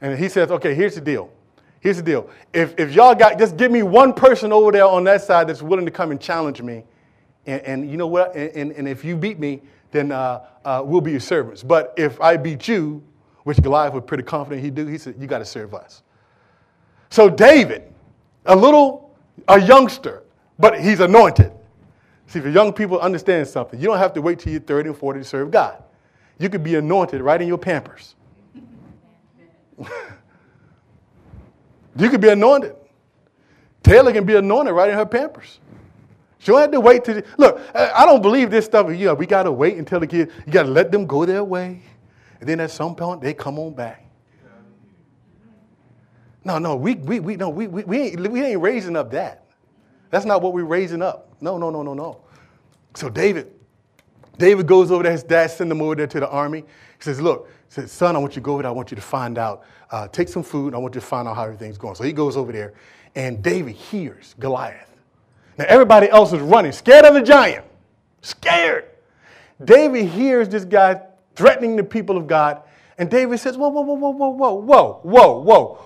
And 0.00 0.18
he 0.18 0.28
says, 0.28 0.50
okay, 0.50 0.74
here's 0.74 0.94
the 0.94 1.00
deal. 1.00 1.30
Here's 1.80 1.96
the 1.96 2.02
deal. 2.02 2.28
If, 2.52 2.74
if 2.78 2.92
y'all 2.92 3.14
got, 3.14 3.38
just 3.38 3.56
give 3.56 3.70
me 3.70 3.82
one 3.82 4.12
person 4.12 4.52
over 4.52 4.72
there 4.72 4.86
on 4.86 5.04
that 5.04 5.22
side 5.22 5.48
that's 5.48 5.62
willing 5.62 5.84
to 5.84 5.90
come 5.90 6.10
and 6.10 6.20
challenge 6.20 6.60
me. 6.60 6.84
And, 7.46 7.62
and 7.62 7.90
you 7.90 7.96
know 7.96 8.06
what? 8.06 8.34
And, 8.34 8.50
and, 8.56 8.72
and, 8.72 8.88
if 8.88 9.04
you 9.04 9.16
beat 9.16 9.38
me, 9.38 9.62
then 9.90 10.12
uh, 10.12 10.44
uh, 10.64 10.82
we'll 10.84 11.00
be 11.00 11.12
your 11.12 11.20
servants. 11.20 11.62
But 11.62 11.94
if 11.96 12.20
I 12.20 12.36
beat 12.36 12.68
you, 12.68 13.02
which 13.44 13.62
Goliath 13.62 13.94
was 13.94 14.04
pretty 14.06 14.24
confident 14.24 14.62
he'd 14.62 14.74
do, 14.74 14.86
he 14.86 14.98
said, 14.98 15.14
you 15.18 15.26
got 15.26 15.38
to 15.38 15.44
serve 15.44 15.72
us. 15.72 16.02
So 17.10 17.30
David, 17.30 17.84
a 18.44 18.54
little, 18.54 19.16
a 19.46 19.60
youngster, 19.60 20.24
but 20.58 20.80
he's 20.80 21.00
anointed. 21.00 21.52
See, 22.26 22.40
for 22.40 22.50
young 22.50 22.74
people 22.74 23.00
understand 23.00 23.48
something, 23.48 23.80
you 23.80 23.86
don't 23.86 23.98
have 23.98 24.12
to 24.14 24.20
wait 24.20 24.40
till 24.40 24.52
you're 24.52 24.60
30 24.60 24.90
and 24.90 24.98
40 24.98 25.20
to 25.20 25.24
serve 25.24 25.50
God. 25.50 25.82
You 26.38 26.50
could 26.50 26.62
be 26.62 26.74
anointed 26.74 27.22
right 27.22 27.40
in 27.40 27.48
your 27.48 27.56
pampers. 27.56 28.14
You 31.98 32.08
could 32.08 32.20
be 32.20 32.28
anointed. 32.28 32.74
Taylor 33.82 34.12
can 34.12 34.24
be 34.24 34.36
anointed 34.36 34.74
right 34.74 34.88
in 34.88 34.94
her 34.96 35.06
pampers. 35.06 35.58
She 36.38 36.52
don't 36.52 36.60
have 36.60 36.70
to 36.70 36.80
wait 36.80 37.04
to 37.04 37.24
look. 37.36 37.60
I 37.74 38.06
don't 38.06 38.22
believe 38.22 38.50
this 38.50 38.64
stuff. 38.64 38.88
You 38.90 39.06
know, 39.06 39.14
we 39.14 39.26
gotta 39.26 39.50
wait 39.50 39.76
until 39.76 39.98
the 39.98 40.06
kids. 40.06 40.32
You 40.46 40.52
gotta 40.52 40.70
let 40.70 40.92
them 40.92 41.06
go 41.06 41.24
their 41.24 41.42
way, 41.42 41.82
and 42.40 42.48
then 42.48 42.60
at 42.60 42.70
some 42.70 42.94
point 42.94 43.20
they 43.20 43.34
come 43.34 43.58
on 43.58 43.74
back. 43.74 44.04
No, 46.44 46.58
no, 46.58 46.76
we 46.76 46.94
we 46.94 47.18
we 47.18 47.36
no 47.36 47.48
we 47.48 47.66
we, 47.66 47.82
we 47.84 48.00
ain't 48.00 48.30
we 48.30 48.42
ain't 48.42 48.60
raising 48.60 48.96
up 48.96 49.10
that. 49.10 49.44
That's 50.10 50.24
not 50.24 50.40
what 50.40 50.52
we're 50.54 50.64
raising 50.64 51.02
up. 51.02 51.34
No, 51.40 51.58
no, 51.58 51.70
no, 51.70 51.82
no, 51.82 51.94
no. 51.94 52.20
So 52.94 53.08
David, 53.08 53.52
David 54.38 54.66
goes 54.66 54.90
over 54.90 55.02
there. 55.02 55.12
His 55.12 55.24
dad 55.24 55.50
sent 55.50 55.70
him 55.70 55.82
over 55.82 55.96
there 55.96 56.06
to 56.06 56.20
the 56.20 56.28
army. 56.28 56.60
He 56.60 57.02
says, 57.02 57.20
"Look, 57.20 57.48
says, 57.68 57.92
son, 57.92 58.16
I 58.16 58.18
want 58.18 58.32
you 58.32 58.40
to 58.40 58.44
go 58.44 58.54
over 58.54 58.62
there. 58.62 58.70
I 58.70 58.74
want 58.74 58.90
you 58.90 58.96
to 58.96 59.02
find 59.02 59.38
out. 59.38 59.64
Uh, 59.90 60.08
take 60.08 60.28
some 60.28 60.42
food. 60.42 60.74
I 60.74 60.78
want 60.78 60.94
you 60.94 61.00
to 61.00 61.06
find 61.06 61.28
out 61.28 61.36
how 61.36 61.44
everything's 61.44 61.78
going." 61.78 61.94
So 61.94 62.04
he 62.04 62.12
goes 62.12 62.36
over 62.36 62.52
there, 62.52 62.74
and 63.14 63.42
David 63.42 63.74
hears 63.74 64.34
Goliath. 64.38 64.96
Now, 65.58 65.66
everybody 65.68 66.08
else 66.08 66.32
is 66.32 66.40
running, 66.40 66.72
scared 66.72 67.04
of 67.04 67.14
the 67.14 67.22
giant, 67.22 67.64
scared. 68.22 68.86
David 69.64 70.06
hears 70.06 70.48
this 70.48 70.64
guy 70.64 71.00
threatening 71.34 71.76
the 71.76 71.84
people 71.84 72.16
of 72.16 72.26
God, 72.26 72.62
and 72.96 73.10
David 73.10 73.38
says, 73.38 73.56
Whoa, 73.56 73.68
whoa, 73.68 73.82
whoa, 73.82 73.94
whoa, 73.94 74.10
whoa, 74.10 74.30
whoa, 74.30 74.52
whoa, 74.52 75.00
whoa, 75.02 75.38
whoa. 75.40 75.78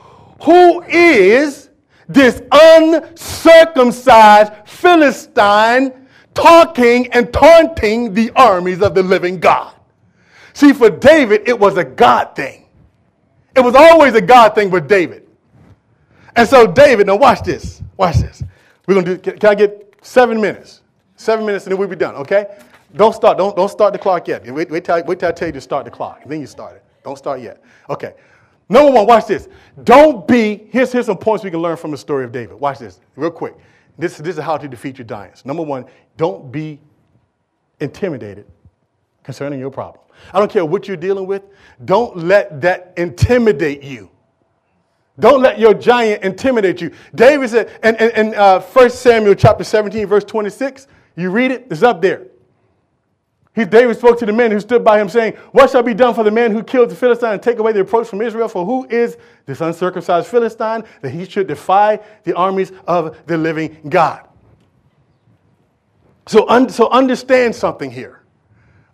Who 0.42 0.82
is 0.82 1.70
this 2.08 2.42
uncircumcised 2.50 4.52
Philistine 4.66 6.06
talking 6.34 7.10
and 7.12 7.32
taunting 7.32 8.12
the 8.12 8.30
armies 8.34 8.82
of 8.82 8.94
the 8.94 9.02
living 9.02 9.40
God? 9.40 9.72
See, 10.54 10.72
for 10.72 10.90
David, 10.90 11.48
it 11.48 11.58
was 11.58 11.76
a 11.76 11.84
God 11.84 12.36
thing. 12.36 12.66
It 13.54 13.60
was 13.60 13.74
always 13.74 14.14
a 14.14 14.20
God 14.20 14.54
thing 14.54 14.70
with 14.70 14.88
David. 14.88 15.28
And 16.36 16.48
so, 16.48 16.66
David, 16.66 17.06
now 17.06 17.16
watch 17.16 17.42
this. 17.42 17.82
Watch 17.96 18.16
this. 18.16 18.42
We're 18.86 18.94
gonna 18.94 19.16
do. 19.16 19.32
Can, 19.32 19.48
I 19.48 19.54
get 19.54 19.94
seven 20.02 20.40
minutes? 20.40 20.82
Seven 21.16 21.44
minutes, 21.46 21.66
and 21.66 21.72
then 21.72 21.78
we'll 21.78 21.88
be 21.88 21.96
done. 21.96 22.14
Okay? 22.16 22.58
Don't 22.96 23.14
start. 23.14 23.38
Don't 23.38 23.54
don't 23.54 23.68
start 23.68 23.92
the 23.92 23.98
clock 23.98 24.28
yet. 24.28 24.44
Wait, 24.50 24.70
wait, 24.70 24.84
till, 24.84 25.02
wait 25.04 25.18
till 25.18 25.28
I 25.28 25.32
tell 25.32 25.48
you 25.48 25.52
to 25.52 25.60
start 25.60 25.84
the 25.84 25.90
clock. 25.90 26.22
Then 26.26 26.40
you 26.40 26.46
start 26.46 26.76
it. 26.76 26.84
Don't 27.04 27.16
start 27.16 27.40
yet. 27.40 27.62
Okay. 27.88 28.14
Number 28.68 28.90
one, 28.90 29.06
watch 29.06 29.26
this. 29.26 29.48
Don't 29.84 30.26
be. 30.26 30.68
Here's 30.70 30.92
here's 30.92 31.06
some 31.06 31.18
points 31.18 31.44
we 31.44 31.50
can 31.50 31.60
learn 31.60 31.76
from 31.76 31.90
the 31.90 31.96
story 31.96 32.24
of 32.24 32.32
David. 32.32 32.58
Watch 32.58 32.78
this, 32.78 33.00
real 33.16 33.30
quick. 33.30 33.54
This 33.98 34.16
this 34.16 34.36
is 34.36 34.42
how 34.42 34.56
to 34.56 34.68
defeat 34.68 34.98
your 34.98 35.06
giants. 35.06 35.44
Number 35.44 35.62
one, 35.62 35.84
don't 36.16 36.50
be 36.50 36.80
intimidated 37.80 38.46
concerning 39.22 39.58
your 39.58 39.70
problem. 39.70 40.02
I 40.32 40.38
don't 40.38 40.50
care 40.50 40.64
what 40.64 40.88
you're 40.88 40.96
dealing 40.96 41.26
with. 41.26 41.42
Don't 41.84 42.16
let 42.16 42.60
that 42.60 42.92
intimidate 42.96 43.82
you. 43.82 44.10
Don't 45.18 45.42
let 45.42 45.58
your 45.58 45.74
giant 45.74 46.22
intimidate 46.22 46.80
you. 46.80 46.90
David 47.14 47.50
said, 47.50 47.70
and, 47.82 48.00
and 48.00 48.34
uh, 48.34 48.60
1 48.60 48.90
Samuel 48.90 49.34
chapter 49.34 49.62
17, 49.62 50.06
verse 50.06 50.24
26, 50.24 50.86
you 51.16 51.30
read 51.30 51.50
it, 51.50 51.66
it's 51.70 51.82
up 51.82 52.00
there. 52.00 52.28
He, 53.54 53.66
David 53.66 53.98
spoke 53.98 54.18
to 54.20 54.26
the 54.26 54.32
men 54.32 54.50
who 54.50 54.60
stood 54.60 54.82
by 54.82 54.98
him, 54.98 55.10
saying, 55.10 55.34
What 55.52 55.70
shall 55.70 55.82
be 55.82 55.92
done 55.92 56.14
for 56.14 56.24
the 56.24 56.30
man 56.30 56.52
who 56.52 56.62
killed 56.62 56.88
the 56.88 56.94
Philistine 56.94 57.34
and 57.34 57.42
take 57.42 57.58
away 57.58 57.72
the 57.72 57.80
reproach 57.80 58.08
from 58.08 58.22
Israel? 58.22 58.48
For 58.48 58.64
who 58.64 58.86
is 58.88 59.18
this 59.44 59.60
uncircumcised 59.60 60.26
Philistine 60.26 60.84
that 61.02 61.10
he 61.10 61.26
should 61.26 61.48
defy 61.48 62.00
the 62.24 62.34
armies 62.34 62.72
of 62.86 63.26
the 63.26 63.36
living 63.36 63.76
God? 63.90 64.26
So, 66.26 66.48
un- 66.48 66.70
so 66.70 66.88
understand 66.88 67.54
something 67.54 67.90
here. 67.90 68.21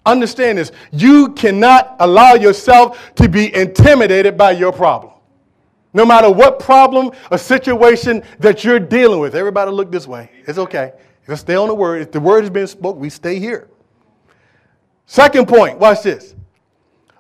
Understand 0.09 0.57
this. 0.57 0.73
You 0.91 1.35
cannot 1.35 1.97
allow 2.01 2.33
yourself 2.33 3.15
to 3.17 3.29
be 3.29 3.55
intimidated 3.55 4.39
by 4.39 4.53
your 4.53 4.73
problem. 4.73 5.13
No 5.93 6.07
matter 6.07 6.31
what 6.31 6.59
problem 6.59 7.11
or 7.31 7.37
situation 7.37 8.23
that 8.39 8.65
you're 8.65 8.81
dealing 8.81 9.21
with, 9.21 9.35
everybody 9.35 9.71
look 9.71 9.93
this 9.93 10.07
way. 10.07 10.31
It's 10.47 10.59
okay. 10.59 10.93
Just 11.27 11.43
stay 11.43 11.57
on 11.57 11.69
the 11.69 11.75
word. 11.75 12.01
If 12.01 12.11
the 12.11 12.21
word 12.21 12.41
has 12.41 12.51
been 12.51 12.67
spoken, 12.67 13.01
we 13.01 13.11
stay 13.11 13.39
here. 13.39 13.69
Second 15.05 15.47
point, 15.47 15.79
watch 15.79 16.03
this. 16.03 16.35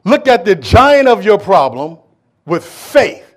Look 0.04 0.26
at 0.26 0.46
the 0.46 0.54
giant 0.54 1.08
of 1.08 1.22
your 1.22 1.38
problem 1.38 1.98
with 2.46 2.64
faith. 2.64 3.34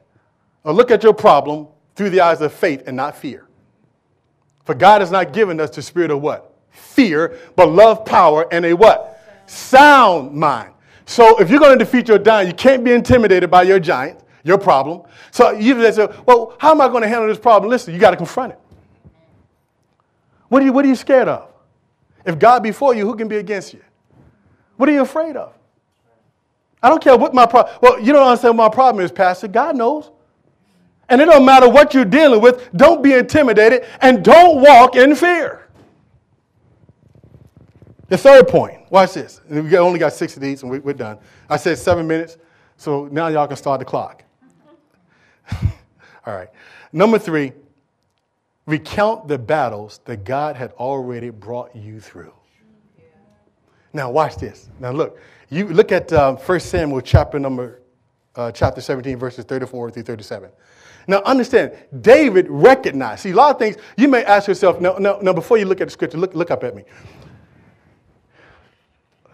Or 0.64 0.72
look 0.72 0.91
at 0.91 1.04
your 1.04 1.14
problem 1.14 1.68
through 1.95 2.12
the 2.12 2.22
eyes 2.22 2.39
of 2.39 2.54
faith 2.54 2.84
and 2.88 2.95
not 2.95 3.18
fear. 3.18 3.47
For 4.64 4.76
God 4.76 5.02
has 5.02 5.12
not 5.12 5.34
given 5.34 5.60
us 5.60 5.72
the 5.72 5.82
spirit 5.82 6.12
of 6.12 6.22
what? 6.22 6.56
Fear, 6.70 7.38
but 7.58 7.70
love, 7.70 8.06
power, 8.06 8.47
and 8.54 8.66
a 8.66 8.74
what? 8.74 9.11
Sound 9.45 10.33
mind. 10.33 10.73
So 11.05 11.39
if 11.39 11.49
you're 11.49 11.59
going 11.59 11.77
to 11.77 11.83
defeat 11.83 12.07
your 12.07 12.19
giant, 12.19 12.47
you 12.47 12.55
can't 12.55 12.83
be 12.83 12.91
intimidated 12.91 13.51
by 13.51 13.63
your 13.63 13.79
giant 13.79 14.21
your 14.43 14.57
problem. 14.57 15.03
So 15.31 15.51
you 15.51 15.91
say, 15.91 16.07
well, 16.25 16.55
how 16.59 16.71
am 16.71 16.81
I 16.81 16.87
going 16.87 17.03
to 17.03 17.07
handle 17.07 17.27
this 17.27 17.39
problem? 17.39 17.69
Listen, 17.69 17.93
you 17.93 17.99
got 17.99 18.11
to 18.11 18.17
confront 18.17 18.53
it. 18.53 18.59
What 20.49 20.61
are, 20.61 20.65
you, 20.65 20.73
what 20.73 20.83
are 20.83 20.87
you 20.87 20.95
scared 20.95 21.27
of? 21.27 21.49
If 22.25 22.37
God 22.37 22.61
be 22.61 22.71
for 22.71 22.93
you, 22.93 23.05
who 23.05 23.15
can 23.15 23.27
be 23.27 23.37
against 23.37 23.73
you? 23.73 23.81
What 24.77 24.89
are 24.89 24.91
you 24.91 25.01
afraid 25.01 25.35
of? 25.35 25.53
I 26.83 26.89
don't 26.89 27.01
care 27.01 27.15
what 27.15 27.33
my 27.33 27.45
problem. 27.45 27.75
Well, 27.81 27.99
you 27.99 28.11
don't 28.11 28.27
understand 28.27 28.57
what 28.57 28.71
my 28.71 28.73
problem 28.73 29.05
is, 29.05 29.11
Pastor. 29.11 29.47
God 29.47 29.75
knows. 29.75 30.09
And 31.09 31.21
it 31.21 31.25
don't 31.25 31.45
matter 31.45 31.69
what 31.69 31.93
you're 31.93 32.05
dealing 32.05 32.41
with. 32.41 32.71
Don't 32.73 33.03
be 33.03 33.13
intimidated 33.13 33.85
and 34.01 34.23
don't 34.23 34.61
walk 34.61 34.95
in 34.95 35.15
fear. 35.15 35.67
The 38.12 38.18
third 38.18 38.49
point. 38.49 38.91
Watch 38.91 39.14
this. 39.14 39.39
We 39.49 39.78
only 39.78 39.97
got 39.97 40.12
six 40.12 40.36
of 40.36 40.41
these, 40.41 40.64
and 40.64 40.84
we're 40.84 40.91
done. 40.91 41.18
I 41.49 41.55
said 41.55 41.78
seven 41.78 42.05
minutes, 42.05 42.38
so 42.76 43.07
now 43.09 43.30
y'all 43.30 43.47
can 43.47 43.55
start 43.55 43.80
the 43.80 43.86
clock. 43.86 44.26
All 46.26 46.34
right. 46.36 46.49
Number 46.91 47.18
three, 47.18 47.53
recount 48.66 49.30
the 49.30 49.38
battles 49.38 50.01
that 50.03 50.26
God 50.26 50.57
had 50.57 50.74
already 50.74 51.30
brought 51.30 51.74
you 51.74 52.01
through. 52.01 52.34
Now, 53.93 54.12
watch 54.12 54.36
this. 54.36 54.70
Now, 54.78 54.91
look. 54.91 55.18
You 55.47 55.70
look 55.70 55.93
at 55.93 56.12
uh, 56.12 56.36
1 56.36 56.59
Samuel 56.59 56.99
chapter 56.99 57.39
number, 57.39 57.82
uh, 58.36 58.51
chapter 58.51 58.82
17, 58.82 59.18
verses 59.18 59.45
34 59.45 59.91
through 59.91 60.03
37. 60.03 60.49
Now, 61.07 61.22
understand, 61.22 61.78
David 62.01 62.47
recognized. 62.49 63.22
See, 63.22 63.32
a 63.32 63.36
lot 63.36 63.51
of 63.51 63.59
things 63.59 63.78
you 63.95 64.09
may 64.09 64.26
ask 64.26 64.49
yourself. 64.49 64.82
Now, 64.82 64.97
now, 64.97 65.20
now 65.22 65.32
before 65.32 65.57
you 65.57 65.66
look 65.66 65.80
at 65.80 65.88
the 65.88 65.91
scripture, 65.91 66.18
look, 66.18 66.36
look 66.36 66.51
up 66.51 66.66
at 66.66 66.76
me. 66.76 66.84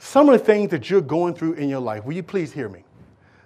Some 0.07 0.29
of 0.29 0.39
the 0.39 0.45
things 0.45 0.71
that 0.71 0.89
you're 0.89 1.01
going 1.01 1.33
through 1.33 1.55
in 1.55 1.67
your 1.67 1.81
life, 1.81 2.05
will 2.05 2.13
you 2.13 2.23
please 2.23 2.53
hear 2.53 2.69
me? 2.69 2.85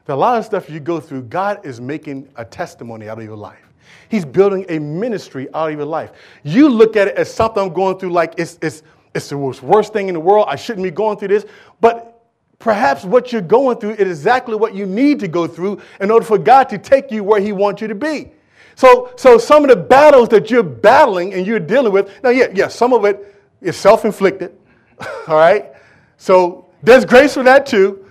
a 0.07 0.15
lot 0.15 0.37
of 0.37 0.45
stuff 0.45 0.69
you 0.69 0.79
go 0.79 0.99
through, 0.99 1.23
God 1.23 1.65
is 1.65 1.81
making 1.81 2.29
a 2.35 2.45
testimony 2.45 3.09
out 3.09 3.17
of 3.17 3.23
your 3.23 3.35
life. 3.35 3.65
He's 4.09 4.25
building 4.25 4.65
a 4.69 4.77
ministry 4.77 5.47
out 5.55 5.71
of 5.71 5.77
your 5.77 5.87
life. 5.87 6.11
You 6.43 6.69
look 6.69 6.95
at 6.95 7.07
it 7.07 7.15
as 7.15 7.33
something 7.33 7.63
I'm 7.63 7.73
going 7.73 7.97
through 7.97 8.11
like 8.11 8.35
it's, 8.37 8.59
it's, 8.61 8.83
it's 9.15 9.29
the 9.29 9.37
worst, 9.37 9.63
worst 9.63 9.91
thing 9.91 10.07
in 10.07 10.13
the 10.13 10.19
world. 10.19 10.47
I 10.49 10.55
shouldn't 10.55 10.83
be 10.83 10.91
going 10.91 11.17
through 11.17 11.29
this. 11.29 11.45
But 11.79 12.21
perhaps 12.59 13.05
what 13.05 13.31
you're 13.31 13.41
going 13.41 13.79
through 13.79 13.93
is 13.93 14.19
exactly 14.19 14.55
what 14.55 14.75
you 14.75 14.85
need 14.85 15.19
to 15.21 15.27
go 15.27 15.47
through 15.47 15.81
in 15.99 16.11
order 16.11 16.25
for 16.25 16.37
God 16.37 16.65
to 16.69 16.77
take 16.77 17.09
you 17.09 17.23
where 17.23 17.41
He 17.41 17.53
wants 17.53 17.81
you 17.81 17.87
to 17.87 17.95
be. 17.95 18.31
So, 18.75 19.13
so 19.15 19.37
some 19.39 19.63
of 19.63 19.69
the 19.69 19.77
battles 19.77 20.29
that 20.29 20.51
you're 20.51 20.61
battling 20.61 21.33
and 21.33 21.47
you're 21.47 21.59
dealing 21.59 21.93
with, 21.93 22.11
now, 22.21 22.29
yeah, 22.29 22.49
yeah, 22.53 22.67
some 22.67 22.93
of 22.93 23.05
it 23.05 23.41
is 23.61 23.77
self 23.77 24.05
inflicted, 24.05 24.55
all 25.27 25.37
right? 25.37 25.71
So 26.21 26.67
there's 26.83 27.03
grace 27.03 27.33
for 27.33 27.41
that 27.41 27.65
too. 27.65 28.05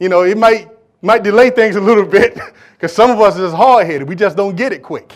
You 0.00 0.08
know, 0.08 0.24
it 0.24 0.36
might 0.36 0.70
might 1.02 1.22
delay 1.22 1.50
things 1.50 1.76
a 1.76 1.80
little 1.80 2.04
bit 2.18 2.36
because 2.72 2.92
some 2.92 3.12
of 3.12 3.20
us 3.20 3.38
is 3.38 3.52
hard 3.52 3.86
headed. 3.86 4.08
We 4.08 4.16
just 4.16 4.36
don't 4.36 4.56
get 4.56 4.72
it 4.72 4.82
quick. 4.82 5.12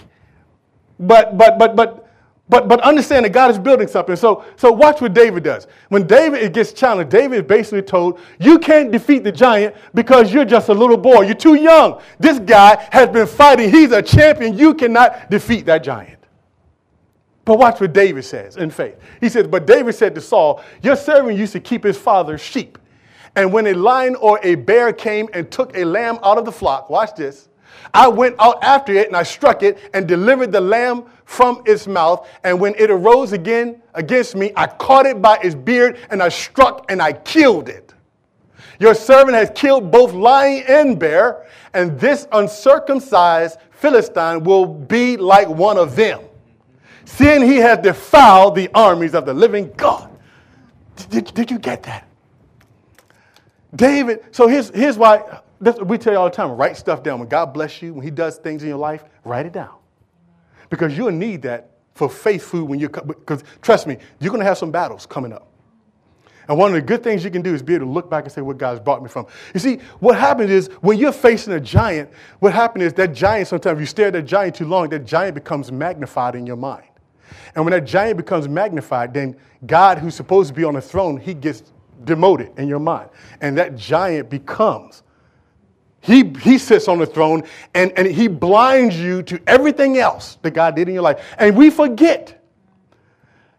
But 1.01 1.37
but 1.37 1.59
but 1.59 1.75
but 1.75 2.09
but 2.49 2.69
but 2.69 2.81
understand 2.83 3.25
that 3.25 3.31
God 3.31 3.51
is 3.51 3.59
building 3.59 3.89
something. 3.89 4.15
So 4.15 4.45
so 4.55 4.71
watch 4.71 5.01
what 5.01 5.15
David 5.15 5.43
does. 5.43 5.67
When 5.89 6.07
David 6.07 6.53
gets 6.53 6.73
challenged, 6.73 7.11
David 7.11 7.41
is 7.41 7.43
basically 7.43 7.83
told, 7.83 8.21
"You 8.39 8.61
can't 8.61 8.93
defeat 8.93 9.25
the 9.25 9.33
giant 9.33 9.75
because 9.93 10.33
you're 10.33 10.45
just 10.45 10.69
a 10.69 10.75
little 10.75 10.97
boy. 10.97 11.23
You're 11.23 11.35
too 11.35 11.57
young. 11.57 12.01
This 12.21 12.39
guy 12.39 12.87
has 12.93 13.09
been 13.09 13.27
fighting. 13.27 13.69
He's 13.69 13.91
a 13.91 14.01
champion. 14.01 14.57
You 14.57 14.75
cannot 14.75 15.29
defeat 15.29 15.67
that 15.67 15.83
giant." 15.83 16.18
But 17.49 17.59
watch 17.59 17.81
what 17.81 17.95
David 17.95 18.27
says 18.27 18.59
in 18.59 18.69
faith. 18.69 18.97
He 19.23 19.31
says, 19.31 19.47
"But 19.47 19.65
David 19.67 19.95
said 19.95 20.15
to 20.17 20.21
Saul, 20.21 20.61
Your 20.83 20.97
servant 20.97 21.39
used 21.39 21.55
to 21.55 21.61
keep 21.61 21.83
his 21.83 21.97
father's 21.97 22.43
sheep." 22.43 22.77
And 23.37 23.55
when 23.55 23.69
a 23.69 23.73
lion 23.73 24.17
or 24.17 24.39
a 24.43 24.55
bear 24.55 24.93
came 24.93 25.31
and 25.33 25.51
took 25.51 25.75
a 25.75 25.83
lamb 25.83 26.19
out 26.23 26.37
of 26.37 26.45
the 26.45 26.53
flock, 26.53 26.91
watch 26.91 27.15
this. 27.15 27.49
I 27.95 28.07
went 28.07 28.37
out 28.39 28.63
after 28.63 28.93
it 28.93 29.07
and 29.07 29.17
I 29.17 29.23
struck 29.23 29.63
it 29.63 29.79
and 29.95 30.07
delivered 30.07 30.53
the 30.53 30.61
lamb 30.61 31.05
from 31.25 31.63
its 31.65 31.87
mouth. 31.87 32.29
And 32.45 32.61
when 32.61 32.75
it 32.77 32.91
arose 32.91 33.33
again 33.33 33.81
against 33.95 34.37
me, 34.37 34.53
I 34.55 34.67
caught 34.67 35.07
it 35.07 35.23
by 35.23 35.39
its 35.43 35.55
beard 35.55 35.97
and 36.11 36.23
I 36.23 36.29
struck 36.29 36.85
and 36.91 37.01
I 37.01 37.15
killed 37.15 37.71
it. 37.71 37.95
Your 38.79 38.95
servant 38.95 39.39
has 39.39 39.51
killed 39.55 39.91
both 39.91 40.13
lion 40.13 40.65
and 40.69 40.99
bear, 40.99 41.47
and 41.73 41.99
this 41.99 42.29
uncircumcised 42.31 43.59
Philistine 43.71 44.45
will 44.45 44.67
be 44.67 45.17
like 45.17 45.49
one 45.49 45.79
of 45.79 45.97
them, 45.97 46.28
seeing 47.09 47.43
he 47.43 47.57
has 47.57 47.79
defiled 47.79 48.55
the 48.55 48.69
armies 48.75 49.15
of 49.15 49.25
the 49.27 49.35
living 49.35 49.73
God. 49.77 50.11
Did, 51.11 51.33
did 51.35 51.51
you 51.51 51.59
get 51.59 51.83
that? 51.85 52.07
David, 53.75 54.25
so 54.31 54.47
here's, 54.47 54.71
here's 54.71 54.99
why 54.99 55.41
this, 55.61 55.77
we 55.79 55.99
tell 55.99 56.13
you 56.13 56.19
all 56.19 56.31
the 56.31 56.37
time 56.37 56.53
write 56.53 56.77
stuff 56.77 57.03
down. 57.03 57.19
When 57.19 57.29
God 57.29 57.53
bless 57.53 57.83
you, 57.83 57.95
when 57.95 58.05
He 58.05 58.11
does 58.11 58.39
things 58.39 58.63
in 58.63 58.69
your 58.69 58.79
life, 58.79 59.05
write 59.25 59.47
it 59.47 59.53
down. 59.53 59.75
because 60.71 60.97
you'll 60.97 61.11
need 61.11 61.43
that 61.43 61.71
for 61.95 62.09
faith 62.09 62.45
food 62.45 62.69
when 62.69 62.79
you 62.79 62.89
because 62.89 63.43
trust 63.63 63.87
me, 63.87 63.99
you're 64.21 64.31
going 64.31 64.41
to 64.41 64.47
have 64.47 64.59
some 64.59 64.71
battles 64.71 65.07
coming 65.07 65.33
up. 65.33 65.49
And 66.49 66.57
one 66.57 66.71
of 66.71 66.75
the 66.77 66.83
good 66.83 67.03
things 67.03 67.25
you 67.25 67.31
can 67.31 67.43
do 67.43 67.55
is 67.55 67.63
be 67.63 67.75
able 67.75 67.87
to 67.87 67.93
look 67.93 68.09
back 68.09 68.25
and 68.25 68.33
say, 68.33 68.41
what 68.41 68.57
God's 68.57 68.81
brought 68.81 69.03
me 69.03 69.09
from. 69.09 69.27
You 69.53 69.61
see, 69.61 69.77
what 70.01 70.19
happens 70.19 70.51
is 70.51 70.69
when 70.81 70.99
you're 70.99 71.13
facing 71.13 71.53
a 71.53 71.61
giant, 71.61 72.11
what 72.39 72.55
happens 72.55 72.85
is 72.85 72.93
that 72.95 73.13
giant, 73.13 73.49
sometimes 73.49 73.77
if 73.77 73.81
you 73.81 73.87
stare 73.87 74.07
at 74.07 74.15
that 74.15 74.23
giant 74.23 74.57
too 74.57 74.67
long, 74.67 74.89
that 74.89 75.05
giant 75.05 75.35
becomes 75.35 75.71
magnified 75.71 76.35
in 76.35 76.47
your 76.47 76.57
mind. 76.57 76.87
And 77.55 77.65
when 77.65 77.73
that 77.73 77.85
giant 77.85 78.17
becomes 78.17 78.49
magnified, 78.49 79.15
then 79.15 79.37
God, 79.67 79.99
who's 79.99 80.15
supposed 80.15 80.49
to 80.49 80.55
be 80.55 80.65
on 80.65 80.75
the 80.75 80.81
throne, 80.81 81.19
he 81.19 81.35
gets 81.35 81.63
demoted 82.05 82.53
in 82.59 82.69
your 82.69 82.79
mind. 82.79 83.11
And 83.41 83.57
that 83.59 83.77
giant 83.77 84.31
becomes. 84.31 85.03
He, 86.01 86.33
he 86.41 86.59
sits 86.59 86.89
on 86.89 86.99
the 86.99 87.07
throne 87.07 87.43
and, 87.75 87.93
and 87.99 88.07
he 88.07 88.29
blinds 88.29 88.97
you 88.99 89.23
to 89.25 89.41
everything 89.47 89.99
else 89.99 90.39
that 90.43 90.53
God 90.53 90.77
did 90.77 90.89
in 90.89 90.95
your 90.95 91.03
life. 91.03 91.25
And 91.39 91.57
we 91.57 91.71
forget. 91.71 92.35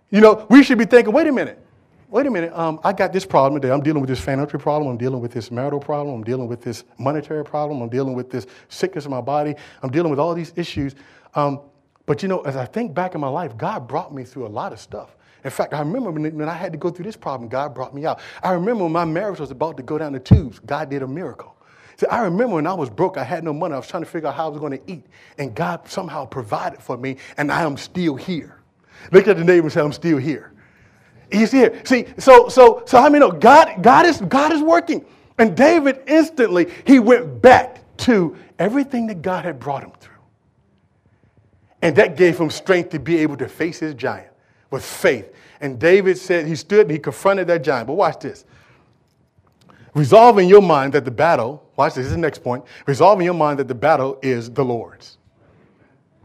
You 0.10 0.22
know, 0.22 0.48
we 0.50 0.64
should 0.64 0.78
be 0.78 0.86
thinking, 0.86 1.14
wait 1.14 1.28
a 1.28 1.32
minute 1.32 1.64
wait 2.10 2.26
a 2.26 2.32
minute, 2.32 2.52
um, 2.54 2.80
I 2.84 2.92
got 2.92 3.14
this 3.14 3.26
problem 3.26 3.62
today. 3.62 3.72
I'm 3.72 3.82
dealing 3.82 4.02
with 4.02 4.10
this 4.10 4.20
financial 4.20 4.60
problem. 4.60 4.90
I'm 4.90 4.98
dealing 4.98 5.22
with 5.22 5.32
this 5.32 5.52
marital 5.52 5.80
problem. 5.80 6.16
I'm 6.16 6.24
dealing 6.24 6.48
with 6.48 6.62
this 6.62 6.84
monetary 6.98 7.44
problem. 7.46 7.82
I'm 7.82 7.90
dealing 7.90 8.14
with 8.14 8.32
this 8.32 8.48
sickness 8.68 9.06
in 9.06 9.12
my 9.12 9.22
body. 9.22 9.56
I'm 9.84 9.92
dealing 9.92 10.10
with 10.10 10.20
all 10.20 10.34
these 10.34 10.52
issues. 10.56 10.96
Um, 11.36 11.62
but 12.10 12.24
you 12.24 12.28
know, 12.28 12.42
as 12.42 12.56
I 12.56 12.66
think 12.66 12.96
back 12.96 13.14
in 13.14 13.22
my 13.22 13.28
life, 13.28 13.56
God 13.56 13.88
brought 13.88 14.12
me 14.12 14.24
through 14.24 14.48
a 14.48 14.50
lot 14.50 14.74
of 14.74 14.80
stuff. 14.80 15.16
In 15.44 15.52
fact, 15.52 15.76
I 15.76 15.80
remember 15.82 16.10
when, 16.10 16.50
I 16.50 16.56
had 16.56 16.72
to 16.72 16.78
go 16.80 16.90
through 16.90 17.06
this 17.06 17.16
problem, 17.16 17.48
God 17.48 17.76
brought 17.76 17.94
me 17.94 18.04
out. 18.04 18.20
I 18.42 18.54
remember 18.54 18.86
when 18.86 18.92
my 18.92 19.06
marriage 19.06 19.40
was 19.40 19.52
about 19.52 19.78
to 19.78 19.84
go 19.84 20.00
down 20.00 20.14
the 20.14 20.20
tubes, 20.20 20.58
God 20.58 20.90
did 20.90 21.04
a 21.04 21.08
miracle. 21.08 21.56
See, 21.98 22.08
I 22.08 22.24
remember 22.24 22.56
when 22.56 22.66
I 22.66 22.74
was 22.74 22.90
broke, 22.90 23.20
I 23.20 23.24
had 23.24 23.44
no 23.44 23.54
money. 23.54 23.76
I 23.76 23.78
was 23.78 23.88
trying 23.88 24.02
to 24.02 24.10
figure 24.10 24.28
out 24.28 24.34
how 24.34 24.48
I 24.48 24.50
was 24.50 24.60
going 24.60 24.72
to 24.72 24.92
eat. 24.92 25.04
And 25.38 25.54
God 25.54 25.88
somehow 25.88 26.26
provided 26.26 26.82
for 26.82 26.98
me, 26.98 27.18
and 27.38 27.52
I 27.52 27.62
am 27.62 27.78
still 27.78 28.16
here. 28.16 28.60
Look 29.12 29.28
at 29.28 29.38
the 29.38 29.44
neighbor 29.44 29.68
and 29.68 29.72
say, 29.72 29.82
I'm 29.82 29.94
still 29.94 30.18
here. 30.18 30.52
He's 31.32 31.52
here. 31.52 31.80
See, 31.86 32.08
so 32.18 32.50
so 32.50 32.82
so 32.88 33.00
how 33.00 33.08
many 33.08 33.20
know 33.20 33.32
God 33.32 33.84
God 33.84 34.08
is 34.08 34.20
God 34.22 34.52
is 34.52 34.64
working. 34.64 35.06
And 35.38 35.56
David 35.56 36.02
instantly 36.08 36.74
he 36.88 36.98
went 36.98 37.40
back 37.40 37.84
to 37.98 38.36
everything 38.58 39.06
that 39.08 39.22
God 39.22 39.46
had 39.46 39.60
brought 39.60 39.84
him 39.84 39.92
through. 40.00 40.19
And 41.82 41.96
that 41.96 42.18
gave 42.18 42.38
him 42.38 42.50
strength 42.50 42.90
to 42.92 43.00
be 43.00 43.18
able 43.20 43.38
to 43.38 43.48
face 43.48 43.80
his 43.80 43.94
giant 43.94 44.32
with 44.70 44.84
faith. 44.84 45.34
And 45.62 45.80
David 45.80 46.18
said 46.18 46.46
he 46.46 46.56
stood 46.56 46.82
and 46.82 46.92
he 46.92 47.00
confronted 47.00 47.48
that 47.48 47.64
giant. 47.64 47.88
But 47.88 47.94
watch 47.94 48.20
this. 48.20 48.46
Resolve 49.94 50.38
in 50.38 50.48
your 50.48 50.62
mind 50.62 50.94
that 50.94 51.06
the 51.06 51.12
battle, 51.12 51.68
watch 51.76 51.96
this, 51.96 52.04
this 52.04 52.08
is 52.08 52.12
the 52.14 52.18
next 52.18 52.44
point. 52.44 52.64
Resolve 52.86 53.20
in 53.20 53.26
your 53.26 53.34
mind 53.34 53.60
that 53.60 53.68
the 53.68 53.76
battle 53.76 54.20
is 54.22 54.52
the 54.52 54.64
Lord's. 54.64 55.18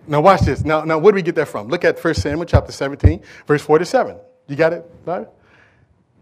Now 0.06 0.20
watch 0.20 0.42
this. 0.42 0.64
Now, 0.64 0.84
now 0.84 0.98
where 0.98 1.12
do 1.12 1.16
we 1.16 1.22
get 1.22 1.34
that 1.36 1.48
from? 1.48 1.68
Look 1.68 1.84
at 1.84 2.02
1 2.02 2.14
Samuel 2.14 2.44
chapter 2.44 2.72
17, 2.72 3.22
verse 3.46 3.62
47. 3.62 4.16
You 4.48 4.56
got 4.56 4.72
it? 4.72 4.84
Right? 5.06 5.26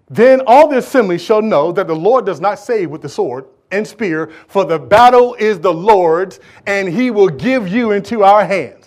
Then 0.09 0.43
all 0.47 0.68
the 0.68 0.78
assembly 0.78 1.18
shall 1.18 1.43
know 1.43 1.72
that 1.72 1.87
the 1.87 1.97
Lord 1.97 2.26
does 2.26 2.41
not 2.41 2.59
save 2.59 2.91
with 2.91 3.03
the 3.03 3.09
sword 3.09 3.47
and 3.70 3.87
spear, 3.87 4.30
for 4.47 4.64
the 4.64 4.78
battle 4.78 5.35
is 5.35 5.59
the 5.59 5.72
Lord's, 5.72 6.39
and 6.66 6.89
he 6.89 7.11
will 7.11 7.30
give 7.30 7.66
you 7.66 7.93
into 7.93 8.22
our 8.22 8.45
hands. 8.45 8.82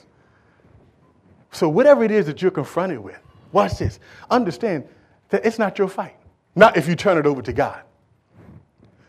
So, 1.55 1.69
whatever 1.69 2.03
it 2.03 2.11
is 2.11 2.25
that 2.25 2.41
you're 2.41 2.51
confronted 2.51 2.99
with, 2.99 3.17
watch 3.53 3.77
this. 3.77 3.99
Understand 4.29 4.83
that 5.29 5.45
it's 5.45 5.57
not 5.57 5.79
your 5.79 5.87
fight, 5.87 6.17
not 6.53 6.75
if 6.75 6.85
you 6.85 6.97
turn 6.97 7.17
it 7.17 7.25
over 7.25 7.41
to 7.41 7.53
God. 7.53 7.81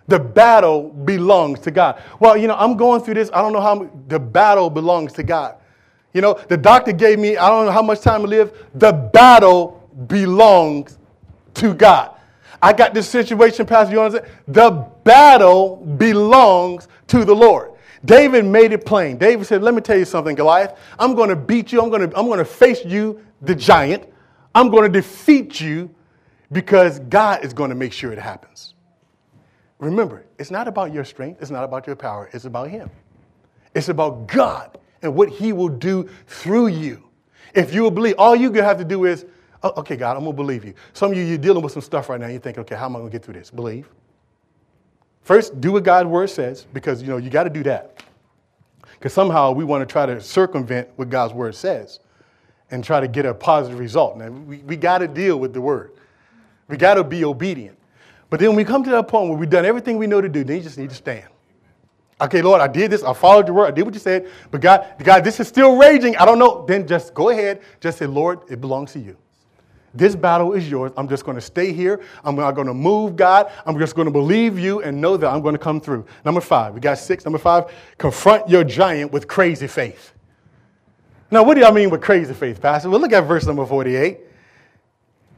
The 0.07 0.21
battle 0.21 0.91
belongs 0.91 1.59
to 1.61 1.73
God. 1.73 2.01
Well, 2.21 2.37
you 2.37 2.47
know, 2.47 2.55
I'm 2.55 2.77
going 2.77 3.03
through 3.03 3.15
this. 3.15 3.31
I 3.35 3.43
don't 3.43 3.53
know 3.53 3.61
how 3.61 3.91
the 4.07 4.21
battle 4.21 4.71
belongs 4.71 5.13
to 5.15 5.25
God. 5.25 5.57
You 6.13 6.21
know, 6.21 6.35
the 6.49 6.57
doctor 6.57 6.93
gave 6.93 7.19
me, 7.19 7.37
I 7.37 7.49
don't 7.49 7.67
know 7.67 7.73
how 7.73 7.83
much 7.83 8.01
time 8.01 8.21
to 8.21 8.29
live. 8.29 8.67
The 8.77 8.93
battle 8.93 9.91
belongs 10.07 10.99
to 11.55 11.75
God. 11.75 12.15
I 12.63 12.73
got 12.73 12.95
this 12.95 13.09
situation, 13.09 13.67
Pastor, 13.67 13.93
you 13.93 14.01
understand? 14.01 14.33
The 14.47 14.71
battle 15.03 15.79
belongs 15.99 16.87
to 17.09 17.25
the 17.25 17.35
Lord. 17.35 17.73
David 18.07 18.45
made 18.45 18.73
it 18.73 18.87
plain. 18.87 19.19
David 19.19 19.47
said, 19.47 19.63
Let 19.63 19.75
me 19.75 19.81
tell 19.81 19.99
you 19.99 20.05
something, 20.05 20.35
Goliath. 20.35 20.79
I'm 20.99 21.15
going 21.15 21.29
to 21.29 21.37
beat 21.37 21.73
you. 21.73 21.83
I'm 21.83 21.91
going 21.91 22.09
to, 22.09 22.19
I'm 22.19 22.27
going 22.27 22.39
to 22.39 22.45
face 22.45 22.85
you, 22.85 23.21
the 23.43 23.55
giant. 23.55 24.05
I'm 24.55 24.71
going 24.71 24.91
to 24.91 25.01
defeat 25.01 25.61
you 25.61 25.95
because 26.53 27.01
God 27.01 27.45
is 27.45 27.53
going 27.53 27.69
to 27.71 27.77
make 27.77 27.93
sure 27.93 28.13
it 28.13 28.19
happens. 28.19 28.75
Remember, 29.79 30.25
it's 30.39 30.51
not 30.51 30.69
about 30.69 30.93
your 30.95 31.05
strength, 31.05 31.43
it's 31.43 31.51
not 31.51 31.65
about 31.65 31.87
your 31.87 31.97
power, 31.97 32.31
it's 32.33 32.47
about 32.47 32.71
Him. 32.71 32.91
It's 33.75 33.91
about 33.91 34.27
God 34.27 34.79
and 35.03 35.15
what 35.15 35.29
He 35.29 35.53
will 35.53 35.69
do 35.69 36.09
through 36.27 36.69
you. 36.69 37.03
If 37.55 37.75
you 37.75 37.83
will 37.83 37.91
believe, 37.91 38.15
all 38.17 38.35
you 38.35 38.51
have 38.53 38.79
to 38.79 38.85
do 38.85 39.05
is 39.05 39.27
Oh, 39.63 39.73
okay, 39.79 39.97
God, 39.97 40.17
I'm 40.17 40.23
going 40.23 40.33
to 40.33 40.37
believe 40.37 40.65
you. 40.65 40.75
Some 40.93 41.11
of 41.11 41.17
you, 41.17 41.25
you're 41.25 41.39
dealing 41.39 41.63
with 41.63 41.73
some 41.73 41.83
stuff 41.83 42.09
right 42.09 42.21
now. 42.21 42.29
You 42.29 42.39
think, 42.39 42.59
okay, 42.59 42.77
how 42.77 42.85
am 42.85 42.95
I 42.95 43.01
going 43.01 43.11
to 43.11 43.13
get 43.13 43.25
through 43.25 43.35
this? 43.35 43.51
Believe. 43.51 43.89
First, 45.23 45.61
do 45.61 45.73
what 45.73 45.83
God's 45.83 46.09
word 46.09 46.31
says 46.31 46.67
because, 46.73 47.03
you 47.03 47.09
know, 47.09 47.17
you 47.17 47.31
got 47.31 47.45
to 47.45 47.51
do 47.51 47.65
that. 47.65 47.96
Because 48.99 49.13
somehow 49.13 49.53
we 49.53 49.65
want 49.65 49.87
to 49.87 49.93
try 49.93 50.07
to 50.07 50.21
circumvent 50.21 50.89
what 50.97 51.11
God's 51.11 51.35
word 51.35 51.55
says 51.55 52.01
and 52.71 52.83
try 52.83 53.01
to 53.01 53.09
get 53.09 53.27
a 53.27 53.35
positive 53.35 53.79
result. 53.79 54.17
Now, 54.17 54.31
we, 54.31 54.59
we 54.59 54.77
got 54.77 54.99
to 54.99 55.09
deal 55.09 55.39
with 55.39 55.53
the 55.53 55.61
word. 55.61 55.93
We 56.69 56.77
got 56.77 56.95
to 56.95 57.05
be 57.05 57.25
obedient. 57.25 57.79
But 58.29 58.41
then 58.41 58.51
when 58.51 58.57
we 58.57 58.65
come 58.65 58.83
to 58.85 58.91
that 58.91 59.07
point 59.07 59.29
where 59.29 59.39
we've 59.39 59.51
done 59.51 59.65
everything 59.65 59.99
we 59.99 60.07
know 60.07 60.21
to 60.21 60.29
do, 60.29 60.43
then 60.43 60.57
you 60.57 60.63
just 60.63 60.79
need 60.79 60.91
to 60.91 60.97
stand. 60.97 61.29
Okay, 62.21 62.41
Lord, 62.41 62.61
I 62.61 62.67
did 62.67 62.91
this. 62.91 63.03
I 63.05 63.13
followed 63.13 63.47
your 63.47 63.55
word. 63.55 63.67
I 63.67 63.71
did 63.71 63.85
what 63.85 63.93
you 63.93 64.01
said. 64.01 64.31
But 64.51 64.63
God, 64.63 64.87
God, 65.05 65.23
this 65.23 65.39
is 65.39 65.47
still 65.47 65.77
raging. 65.77 66.17
I 66.17 66.25
don't 66.25 66.39
know. 66.39 66.65
Then 66.67 66.87
just 66.87 67.13
go 67.13 67.29
ahead. 67.29 67.61
Just 67.79 67.99
say, 67.99 68.07
Lord, 68.07 68.41
it 68.49 68.61
belongs 68.61 68.93
to 68.93 68.99
you. 68.99 69.17
This 69.97 70.15
battle 70.15 70.53
is 70.53 70.71
yours. 70.71 70.93
I'm 70.97 71.09
just 71.09 71.25
going 71.25 71.37
to 71.37 71.41
stay 71.41 71.73
here. 71.73 72.01
I'm 72.25 72.37
not 72.37 72.53
going 72.53 72.67
to 72.67 72.75
move, 72.75 73.17
God. 73.17 73.51
I'm 73.65 73.79
just 73.79 73.95
going 73.95 74.07
to 74.07 74.13
believe 74.13 74.59
you 74.59 74.83
and 74.83 75.01
know 75.01 75.17
that 75.17 75.29
I'm 75.29 75.43
going 75.43 75.55
to 75.55 75.59
come 75.59 75.81
through. 75.81 76.07
Number 76.25 76.41
five, 76.41 76.75
we 76.75 76.81
got 76.81 76.99
six. 76.99 77.25
Number 77.25 77.39
five, 77.39 77.73
confront 77.99 78.49
your 78.49 78.65
giant 78.65 79.13
with 79.13 79.27
crazy 79.27 79.67
faith. 79.67 80.13
Now, 81.31 81.43
what 81.43 81.55
do 81.55 81.65
I 81.65 81.71
mean 81.71 81.91
with 81.91 82.03
crazy 82.03 82.35
faith, 82.35 82.61
Pastor? 82.61 82.89
Well, 82.89 83.01
look 83.01 83.13
at 83.13 83.23
verse 83.23 83.47
number 83.47 83.67
48 83.67 84.21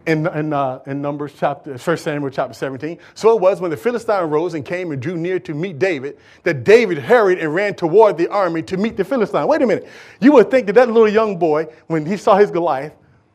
in, 0.08 0.26
in, 0.26 0.52
uh, 0.54 0.80
in 0.86 1.02
Numbers 1.02 1.32
chapter, 1.38 1.76
1 1.76 1.96
Samuel 1.98 2.30
chapter 2.30 2.54
17. 2.54 2.98
So 3.14 3.36
it 3.36 3.40
was 3.40 3.60
when 3.60 3.70
the 3.70 3.76
Philistine 3.76 4.30
rose 4.30 4.54
and 4.54 4.64
came 4.64 4.90
and 4.90 5.00
drew 5.00 5.16
near 5.16 5.38
to 5.40 5.54
meet 5.54 5.78
David 5.78 6.18
that 6.44 6.64
David 6.64 6.98
hurried 6.98 7.38
and 7.38 7.54
ran 7.54 7.74
toward 7.74 8.16
the 8.16 8.26
army 8.28 8.62
to 8.62 8.78
meet 8.78 8.96
the 8.96 9.04
Philistine. 9.04 9.46
Wait 9.46 9.60
a 9.60 9.66
minute. 9.66 9.86
You 10.20 10.32
would 10.32 10.50
think 10.50 10.66
that 10.66 10.74
that 10.74 10.88
little 10.88 11.08
young 11.08 11.38
boy, 11.38 11.64
when 11.88 12.06
he 12.06 12.16
saw 12.16 12.36
his 12.36 12.50
Goliath, 12.50 12.94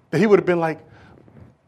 that 0.09 0.17
he 0.17 0.25
would 0.25 0.39
have 0.39 0.47
been 0.47 0.59
like, 0.59 0.79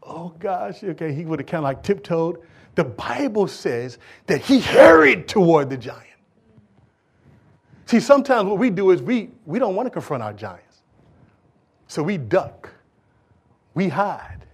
oh 0.06 0.34
gosh, 0.38 0.82
okay, 0.82 1.12
he 1.12 1.24
would 1.24 1.40
have 1.40 1.46
kind 1.46 1.58
of 1.58 1.64
like 1.64 1.82
tiptoed. 1.82 2.42
The 2.74 2.84
Bible 2.84 3.48
says 3.48 3.98
that 4.26 4.40
he 4.40 4.60
hurried 4.60 5.28
toward 5.28 5.70
the 5.70 5.76
giant. 5.76 6.02
See, 7.86 8.00
sometimes 8.00 8.48
what 8.48 8.58
we 8.58 8.70
do 8.70 8.90
is 8.90 9.00
we, 9.00 9.30
we 9.44 9.58
don't 9.58 9.74
want 9.74 9.86
to 9.86 9.90
confront 9.90 10.22
our 10.22 10.32
giants. 10.32 10.82
So 11.88 12.02
we 12.02 12.18
duck, 12.18 12.68
we 13.74 13.88
hide. 13.88 14.44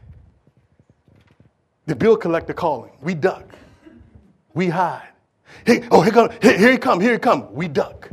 The 1.87 1.97
bill 1.97 2.17
collector 2.17 2.53
calling, 2.53 2.93
we 3.01 3.15
duck, 3.15 3.47
we 4.55 4.69
hide. 4.69 5.09
Hey, 5.67 5.83
oh, 5.91 6.03
here, 6.03 6.13
come, 6.13 6.31
here, 6.41 6.59
here 6.59 6.73
he 6.73 6.79
come, 6.79 7.01
here 7.01 7.13
he 7.13 7.19
come. 7.19 7.53
We 7.53 7.69
duck 7.69 8.11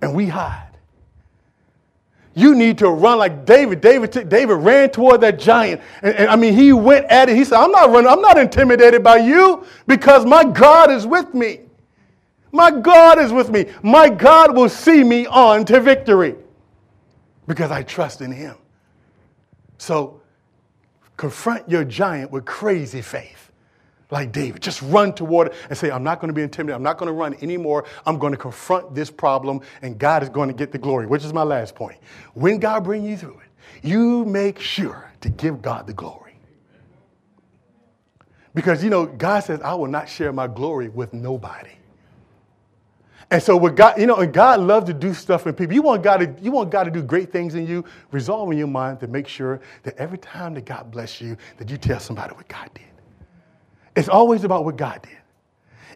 and 0.00 0.14
we 0.14 0.26
hide. 0.26 0.71
You 2.34 2.54
need 2.54 2.78
to 2.78 2.88
run 2.88 3.18
like 3.18 3.44
David. 3.44 3.80
David, 3.80 4.28
David 4.28 4.54
ran 4.54 4.90
toward 4.90 5.20
that 5.20 5.38
giant. 5.38 5.82
And, 6.02 6.14
and, 6.14 6.30
I 6.30 6.36
mean, 6.36 6.54
he 6.54 6.72
went 6.72 7.06
at 7.06 7.28
it. 7.28 7.36
He 7.36 7.44
said, 7.44 7.58
I'm 7.58 7.70
not 7.70 7.90
running, 7.90 8.10
I'm 8.10 8.22
not 8.22 8.38
intimidated 8.38 9.02
by 9.02 9.18
you 9.18 9.66
because 9.86 10.24
my 10.24 10.44
God 10.44 10.90
is 10.90 11.06
with 11.06 11.34
me. 11.34 11.60
My 12.52 12.70
God 12.70 13.18
is 13.18 13.32
with 13.32 13.50
me. 13.50 13.66
My 13.82 14.08
God 14.08 14.54
will 14.54 14.68
see 14.68 15.04
me 15.04 15.26
on 15.26 15.64
to 15.66 15.80
victory 15.80 16.36
because 17.46 17.70
I 17.70 17.82
trust 17.82 18.20
in 18.20 18.30
him. 18.32 18.56
So 19.78 20.20
confront 21.16 21.68
your 21.68 21.84
giant 21.84 22.30
with 22.30 22.44
crazy 22.44 23.02
faith 23.02 23.41
like 24.12 24.30
David. 24.30 24.62
Just 24.62 24.82
run 24.82 25.12
toward 25.12 25.48
it 25.48 25.54
and 25.70 25.76
say, 25.76 25.90
I'm 25.90 26.04
not 26.04 26.20
going 26.20 26.28
to 26.28 26.34
be 26.34 26.42
intimidated. 26.42 26.76
I'm 26.76 26.82
not 26.82 26.98
going 26.98 27.08
to 27.08 27.14
run 27.14 27.34
anymore. 27.42 27.86
I'm 28.06 28.18
going 28.18 28.32
to 28.32 28.38
confront 28.38 28.94
this 28.94 29.10
problem, 29.10 29.62
and 29.80 29.98
God 29.98 30.22
is 30.22 30.28
going 30.28 30.48
to 30.48 30.54
get 30.54 30.70
the 30.70 30.78
glory, 30.78 31.06
which 31.06 31.24
is 31.24 31.32
my 31.32 31.42
last 31.42 31.74
point. 31.74 31.98
When 32.34 32.60
God 32.60 32.84
brings 32.84 33.08
you 33.08 33.16
through 33.16 33.40
it, 33.40 33.86
you 33.88 34.24
make 34.26 34.60
sure 34.60 35.10
to 35.22 35.30
give 35.30 35.62
God 35.62 35.86
the 35.86 35.94
glory. 35.94 36.36
Because, 38.54 38.84
you 38.84 38.90
know, 38.90 39.06
God 39.06 39.40
says, 39.40 39.62
I 39.62 39.74
will 39.74 39.86
not 39.86 40.10
share 40.10 40.30
my 40.30 40.46
glory 40.46 40.90
with 40.90 41.14
nobody. 41.14 41.70
And 43.30 43.42
so 43.42 43.56
what 43.56 43.76
God, 43.76 43.98
you 43.98 44.06
know, 44.06 44.16
and 44.16 44.30
God 44.30 44.60
loves 44.60 44.84
to 44.88 44.92
do 44.92 45.14
stuff 45.14 45.46
in 45.46 45.54
people. 45.54 45.74
You 45.74 45.80
want 45.80 46.02
God 46.02 46.18
to, 46.18 46.34
you 46.42 46.50
want 46.50 46.68
God 46.68 46.84
to 46.84 46.90
do 46.90 47.02
great 47.02 47.32
things 47.32 47.54
in 47.54 47.66
you. 47.66 47.82
Resolve 48.10 48.52
in 48.52 48.58
your 48.58 48.66
mind 48.66 49.00
to 49.00 49.06
make 49.06 49.26
sure 49.26 49.62
that 49.84 49.96
every 49.96 50.18
time 50.18 50.52
that 50.52 50.66
God 50.66 50.90
bless 50.90 51.18
you, 51.18 51.38
that 51.56 51.70
you 51.70 51.78
tell 51.78 51.98
somebody 51.98 52.34
what 52.34 52.46
God 52.46 52.68
did. 52.74 52.91
It's 53.94 54.08
always 54.08 54.44
about 54.44 54.64
what 54.64 54.76
God 54.76 55.02
did. 55.02 55.18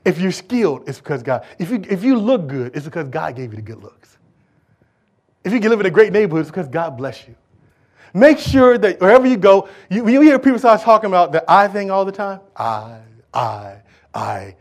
If 0.05 0.21
you're 0.21 0.33
skilled, 0.33 0.89
it's 0.89 0.99
because 0.99 1.23
God. 1.23 1.45
If 1.59 1.71
you, 1.71 1.83
if 1.89 2.05
you 2.05 2.17
look 2.17 2.47
good, 2.47 2.77
it's 2.77 2.85
because 2.85 3.09
God 3.09 3.35
gave 3.35 3.51
you 3.51 3.57
the 3.57 3.63
good 3.63 3.83
looks. 3.83 4.19
If 5.43 5.53
you 5.53 5.61
can 5.61 5.71
live 5.71 5.81
in 5.81 5.87
a 5.87 5.91
great 5.91 6.13
neighborhood, 6.13 6.43
it's 6.43 6.51
because 6.51 6.69
God 6.69 6.97
bless 6.97 7.27
you. 7.27 7.35
Make 8.15 8.39
sure 8.39 8.79
that 8.79 9.01
wherever 9.01 9.27
you 9.27 9.37
go, 9.37 9.69
you, 9.91 10.09
you 10.09 10.21
hear 10.23 10.39
people 10.39 10.59
start 10.59 10.81
talking 10.81 11.09
about 11.09 11.33
the 11.33 11.45
I 11.49 11.69
thing 11.69 11.91
all 11.91 12.05
the 12.05 12.13
time, 12.13 12.41
I, 12.57 13.01
I, 13.35 13.77
I. 14.15 14.57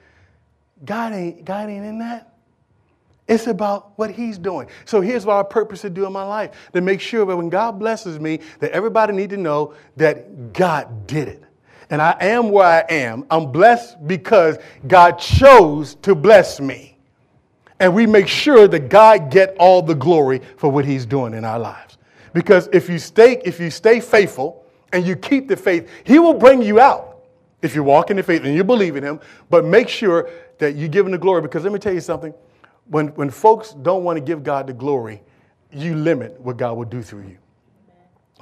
God 0.84 1.14
ain't, 1.14 1.46
God 1.46 1.70
ain't 1.70 1.86
in 1.86 2.00
that. 2.00 2.34
It's 3.28 3.48
about 3.48 3.98
what 3.98 4.12
he's 4.12 4.38
doing. 4.38 4.68
So 4.84 5.00
here's 5.00 5.26
what 5.26 5.38
I 5.38 5.44
purpose 5.44 5.82
to 5.82 5.90
do 5.90 6.06
in 6.06 6.12
my 6.12 6.24
life 6.24 6.52
to 6.74 6.82
make 6.82 7.02
sure 7.02 7.26
that 7.26 7.36
when 7.36 7.50
God 7.50 7.80
blesses 7.80 8.20
me, 8.20 8.40
that 8.60 8.72
everybody 8.72 9.14
need 9.14 9.30
to 9.30 9.38
know 9.38 9.74
that 9.96 10.54
God 10.54 11.08
did 11.08 11.28
it. 11.30 11.44
And 11.90 12.02
I 12.02 12.16
am 12.20 12.50
where 12.50 12.66
I 12.66 12.94
am. 12.94 13.26
I'm 13.30 13.52
blessed 13.52 14.08
because 14.08 14.58
God 14.88 15.14
chose 15.14 15.96
to 15.96 16.16
bless 16.16 16.60
me. 16.60 16.98
And 17.80 17.94
we 17.94 18.08
make 18.08 18.28
sure 18.28 18.68
that 18.68 18.90
God 18.90 19.30
get 19.30 19.56
all 19.60 19.82
the 19.82 19.96
glory 19.96 20.42
for 20.58 20.70
what 20.70 20.86
he's 20.86 21.06
doing 21.06 21.34
in 21.34 21.44
our 21.44 21.60
lives. 21.60 21.98
Because 22.34 22.70
if 22.74 22.90
you 22.90 23.00
stay, 23.00 23.42
if 23.46 23.60
you 23.60 23.70
stay 23.70 24.00
faithful 24.00 24.66
and 24.94 25.06
you 25.06 25.16
keep 25.16 25.48
the 25.48 25.58
faith, 25.58 25.90
he 26.04 26.20
will 26.20 26.34
bring 26.34 26.62
you 26.62 26.80
out 26.80 27.20
if 27.62 27.76
you 27.76 27.84
walk 27.84 28.12
in 28.12 28.18
the 28.18 28.24
faith 28.24 28.44
and 28.44 28.56
you 28.56 28.64
believe 28.64 28.96
in 28.96 29.04
him. 29.04 29.20
But 29.50 29.66
make 29.66 29.90
sure 29.90 30.30
that 30.58 30.76
you 30.76 30.88
give 30.88 31.06
him 31.06 31.12
the 31.12 31.18
glory. 31.18 31.42
Because 31.42 31.64
let 31.64 31.74
me 31.74 31.80
tell 31.80 31.94
you 31.94 32.02
something 32.02 32.34
when, 32.88 33.08
when 33.10 33.30
folks 33.30 33.72
don't 33.72 34.04
want 34.04 34.18
to 34.18 34.22
give 34.22 34.44
God 34.44 34.68
the 34.68 34.74
glory, 34.74 35.22
you 35.72 35.96
limit 35.96 36.40
what 36.40 36.58
God 36.58 36.78
will 36.78 36.86
do 36.86 37.02
through 37.02 37.28
you. 37.28 37.38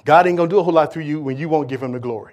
God 0.05 0.27
ain't 0.27 0.37
to 0.37 0.47
do 0.47 0.59
a 0.59 0.63
whole 0.63 0.73
lot 0.73 0.91
through 0.93 1.03
you 1.03 1.21
when 1.21 1.37
you 1.37 1.47
won't 1.47 1.69
give 1.69 1.81
him 1.81 1.93
the 1.93 1.99
glory. 1.99 2.32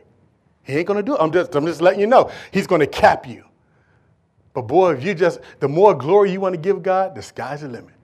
He 0.71 0.79
ain't 0.79 0.87
to 0.99 1.03
do 1.03 1.15
it. 1.15 1.19
I'm 1.21 1.33
just, 1.33 1.55
I'm 1.55 1.67
just 1.67 1.81
letting 1.81 2.01
you 2.01 2.07
know. 2.07 2.31
He's 2.53 2.67
to 2.81 2.87
cap 2.87 3.27
you. 3.27 3.45
But 4.53 4.63
boy, 4.63 4.95
if 4.95 5.05
you 5.05 5.15
just, 5.15 5.41
the 5.61 5.69
more 5.69 5.95
glory 5.95 6.33
you 6.33 6.41
want 6.41 6.55
to 6.55 6.61
give 6.61 6.83
God, 6.83 7.15
the 7.15 7.23
sky's 7.23 7.61
the 7.61 7.69
limit. 7.69 7.95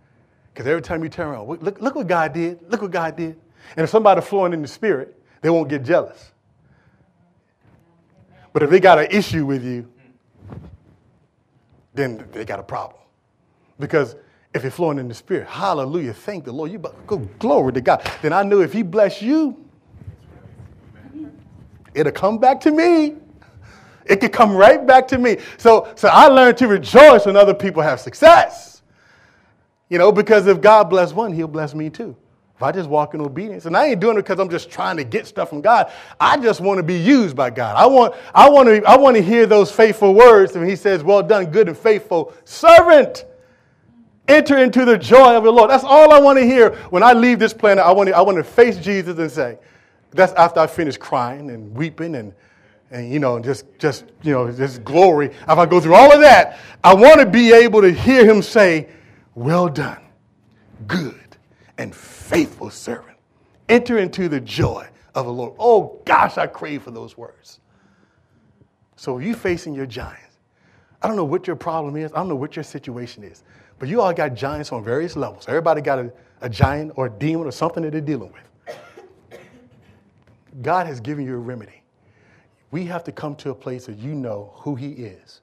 Because 0.52 0.66
every 0.66 0.82
time 0.82 1.02
you 1.02 1.08
turn 1.08 1.28
around, 1.28 1.48
look, 1.48 1.80
look 1.80 1.94
what 1.94 2.06
God 2.06 2.32
did. 2.32 2.60
Look 2.70 2.82
what 2.82 2.90
God 2.90 3.16
did. 3.16 3.38
And 3.76 3.84
if 3.84 3.90
somebody's 3.90 4.24
flowing 4.24 4.52
in 4.52 4.62
the 4.62 4.68
spirit, 4.68 5.20
they 5.42 5.50
won't 5.50 5.68
get 5.68 5.82
jealous. 5.82 6.32
But 8.52 8.62
if 8.62 8.70
they 8.70 8.80
got 8.80 8.98
an 8.98 9.08
issue 9.10 9.44
with 9.44 9.62
you, 9.64 9.86
then 11.92 12.26
they 12.32 12.44
got 12.44 12.58
a 12.58 12.62
problem. 12.62 13.00
Because 13.78 14.16
if 14.54 14.62
you're 14.62 14.70
flowing 14.70 14.98
in 14.98 15.08
the 15.08 15.14
Spirit, 15.14 15.46
hallelujah, 15.46 16.14
thank 16.14 16.44
the 16.44 16.52
Lord. 16.52 16.70
You 16.72 16.78
go 17.06 17.18
glory 17.38 17.72
to 17.74 17.80
God. 17.80 18.10
Then 18.22 18.32
I 18.32 18.42
know 18.42 18.60
if 18.60 18.72
He 18.72 18.82
bless 18.82 19.20
you, 19.20 19.65
it'll 21.96 22.12
come 22.12 22.38
back 22.38 22.60
to 22.60 22.70
me. 22.70 23.16
It 24.04 24.20
could 24.20 24.32
come 24.32 24.54
right 24.54 24.86
back 24.86 25.08
to 25.08 25.18
me. 25.18 25.38
So, 25.58 25.92
so 25.96 26.08
I 26.08 26.28
learned 26.28 26.58
to 26.58 26.68
rejoice 26.68 27.26
when 27.26 27.36
other 27.36 27.54
people 27.54 27.82
have 27.82 27.98
success. 27.98 28.82
You 29.88 29.98
know, 29.98 30.12
because 30.12 30.46
if 30.46 30.60
God 30.60 30.84
bless 30.84 31.12
one, 31.12 31.32
He'll 31.32 31.48
bless 31.48 31.74
me 31.74 31.90
too. 31.90 32.16
If 32.54 32.62
I 32.62 32.72
just 32.72 32.88
walk 32.88 33.12
in 33.12 33.20
obedience, 33.20 33.66
and 33.66 33.76
I 33.76 33.88
ain't 33.88 34.00
doing 34.00 34.16
it 34.16 34.22
because 34.22 34.38
I'm 34.38 34.48
just 34.48 34.70
trying 34.70 34.96
to 34.96 35.04
get 35.04 35.26
stuff 35.26 35.50
from 35.50 35.60
God. 35.60 35.92
I 36.18 36.38
just 36.38 36.60
want 36.60 36.78
to 36.78 36.82
be 36.82 36.96
used 36.96 37.36
by 37.36 37.50
God. 37.50 37.76
I 37.76 37.84
want, 37.84 38.14
I 38.34 38.48
want 38.48 38.68
to, 38.68 38.82
I 38.84 38.96
want 38.96 39.16
to 39.16 39.22
hear 39.22 39.44
those 39.44 39.70
faithful 39.70 40.14
words 40.14 40.54
when 40.54 40.66
He 40.66 40.74
says, 40.74 41.04
"Well 41.04 41.22
done, 41.22 41.46
good 41.46 41.68
and 41.68 41.76
faithful 41.76 42.32
servant." 42.44 43.26
Enter 44.28 44.58
into 44.58 44.84
the 44.84 44.98
joy 44.98 45.36
of 45.36 45.44
the 45.44 45.52
Lord. 45.52 45.70
That's 45.70 45.84
all 45.84 46.12
I 46.12 46.18
want 46.18 46.38
to 46.38 46.44
hear 46.44 46.74
when 46.90 47.02
I 47.02 47.12
leave 47.12 47.38
this 47.38 47.52
planet. 47.52 47.84
I 47.84 47.92
want 47.92 48.08
to, 48.08 48.16
I 48.16 48.22
want 48.22 48.38
to 48.38 48.44
face 48.44 48.76
Jesus 48.76 49.16
and 49.18 49.30
say, 49.30 49.58
that's 50.16 50.32
after 50.34 50.60
I 50.60 50.66
finish 50.66 50.96
crying 50.96 51.50
and 51.50 51.74
weeping 51.74 52.14
and, 52.16 52.34
and 52.90 53.12
you 53.12 53.18
know, 53.18 53.38
just, 53.38 53.66
just, 53.78 54.04
you 54.22 54.32
know, 54.32 54.50
just 54.50 54.84
glory. 54.84 55.26
If 55.26 55.48
I 55.48 55.66
go 55.66 55.80
through 55.80 55.94
all 55.94 56.12
of 56.12 56.20
that, 56.20 56.58
I 56.82 56.94
want 56.94 57.20
to 57.20 57.26
be 57.26 57.52
able 57.52 57.82
to 57.82 57.92
hear 57.92 58.24
him 58.24 58.42
say, 58.42 58.88
well 59.34 59.68
done, 59.68 60.00
good 60.86 61.36
and 61.78 61.94
faithful 61.94 62.70
servant. 62.70 63.16
Enter 63.68 63.98
into 63.98 64.28
the 64.28 64.40
joy 64.40 64.88
of 65.14 65.26
the 65.26 65.32
Lord. 65.32 65.54
Oh 65.58 66.00
gosh, 66.04 66.38
I 66.38 66.46
crave 66.46 66.82
for 66.82 66.90
those 66.90 67.16
words. 67.16 67.60
So 68.96 69.18
you 69.18 69.34
facing 69.34 69.74
your 69.74 69.86
giants. 69.86 70.22
I 71.02 71.08
don't 71.08 71.16
know 71.16 71.24
what 71.24 71.46
your 71.46 71.56
problem 71.56 71.96
is. 71.96 72.12
I 72.12 72.16
don't 72.16 72.28
know 72.28 72.36
what 72.36 72.56
your 72.56 72.62
situation 72.62 73.22
is. 73.22 73.44
But 73.78 73.88
you 73.88 74.00
all 74.00 74.12
got 74.12 74.34
giants 74.34 74.72
on 74.72 74.82
various 74.82 75.16
levels. 75.16 75.46
Everybody 75.48 75.82
got 75.82 75.98
a, 75.98 76.12
a 76.40 76.48
giant 76.48 76.92
or 76.96 77.06
a 77.06 77.10
demon 77.10 77.46
or 77.46 77.52
something 77.52 77.82
that 77.82 77.92
they're 77.92 78.00
dealing 78.00 78.32
with. 78.32 78.45
God 80.62 80.86
has 80.86 81.00
given 81.00 81.24
you 81.24 81.34
a 81.34 81.38
remedy. 81.38 81.82
We 82.70 82.84
have 82.86 83.04
to 83.04 83.12
come 83.12 83.36
to 83.36 83.50
a 83.50 83.54
place 83.54 83.86
that 83.86 83.98
you 83.98 84.14
know 84.14 84.52
who 84.56 84.74
He 84.74 84.90
is 84.90 85.40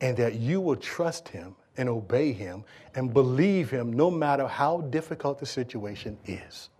and 0.00 0.16
that 0.16 0.34
you 0.34 0.60
will 0.60 0.76
trust 0.76 1.28
Him 1.28 1.54
and 1.76 1.88
obey 1.88 2.32
Him 2.32 2.64
and 2.94 3.12
believe 3.12 3.70
Him 3.70 3.92
no 3.92 4.10
matter 4.10 4.46
how 4.46 4.80
difficult 4.82 5.38
the 5.38 5.46
situation 5.46 6.16
is. 6.26 6.70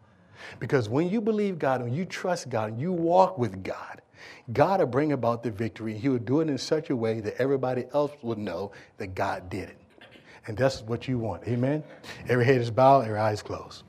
Because 0.60 0.88
when 0.88 1.08
you 1.08 1.20
believe 1.20 1.58
God 1.58 1.80
and 1.80 1.94
you 1.94 2.04
trust 2.04 2.48
God 2.48 2.72
and 2.72 2.80
you 2.80 2.92
walk 2.92 3.38
with 3.38 3.62
God, 3.62 4.02
God 4.52 4.80
will 4.80 4.86
bring 4.86 5.12
about 5.12 5.42
the 5.42 5.50
victory. 5.50 5.96
He 5.96 6.08
will 6.08 6.18
do 6.18 6.40
it 6.40 6.48
in 6.48 6.58
such 6.58 6.90
a 6.90 6.96
way 6.96 7.20
that 7.20 7.40
everybody 7.40 7.84
else 7.92 8.12
will 8.22 8.36
know 8.36 8.72
that 8.98 9.14
God 9.14 9.48
did 9.48 9.68
it. 9.68 9.78
And 10.46 10.56
that's 10.56 10.82
what 10.82 11.06
you 11.06 11.18
want. 11.18 11.46
Amen? 11.46 11.84
Every 12.28 12.44
head 12.44 12.60
is 12.60 12.70
bowed, 12.70 13.04
every 13.04 13.18
eyes 13.18 13.42
closed. 13.42 13.82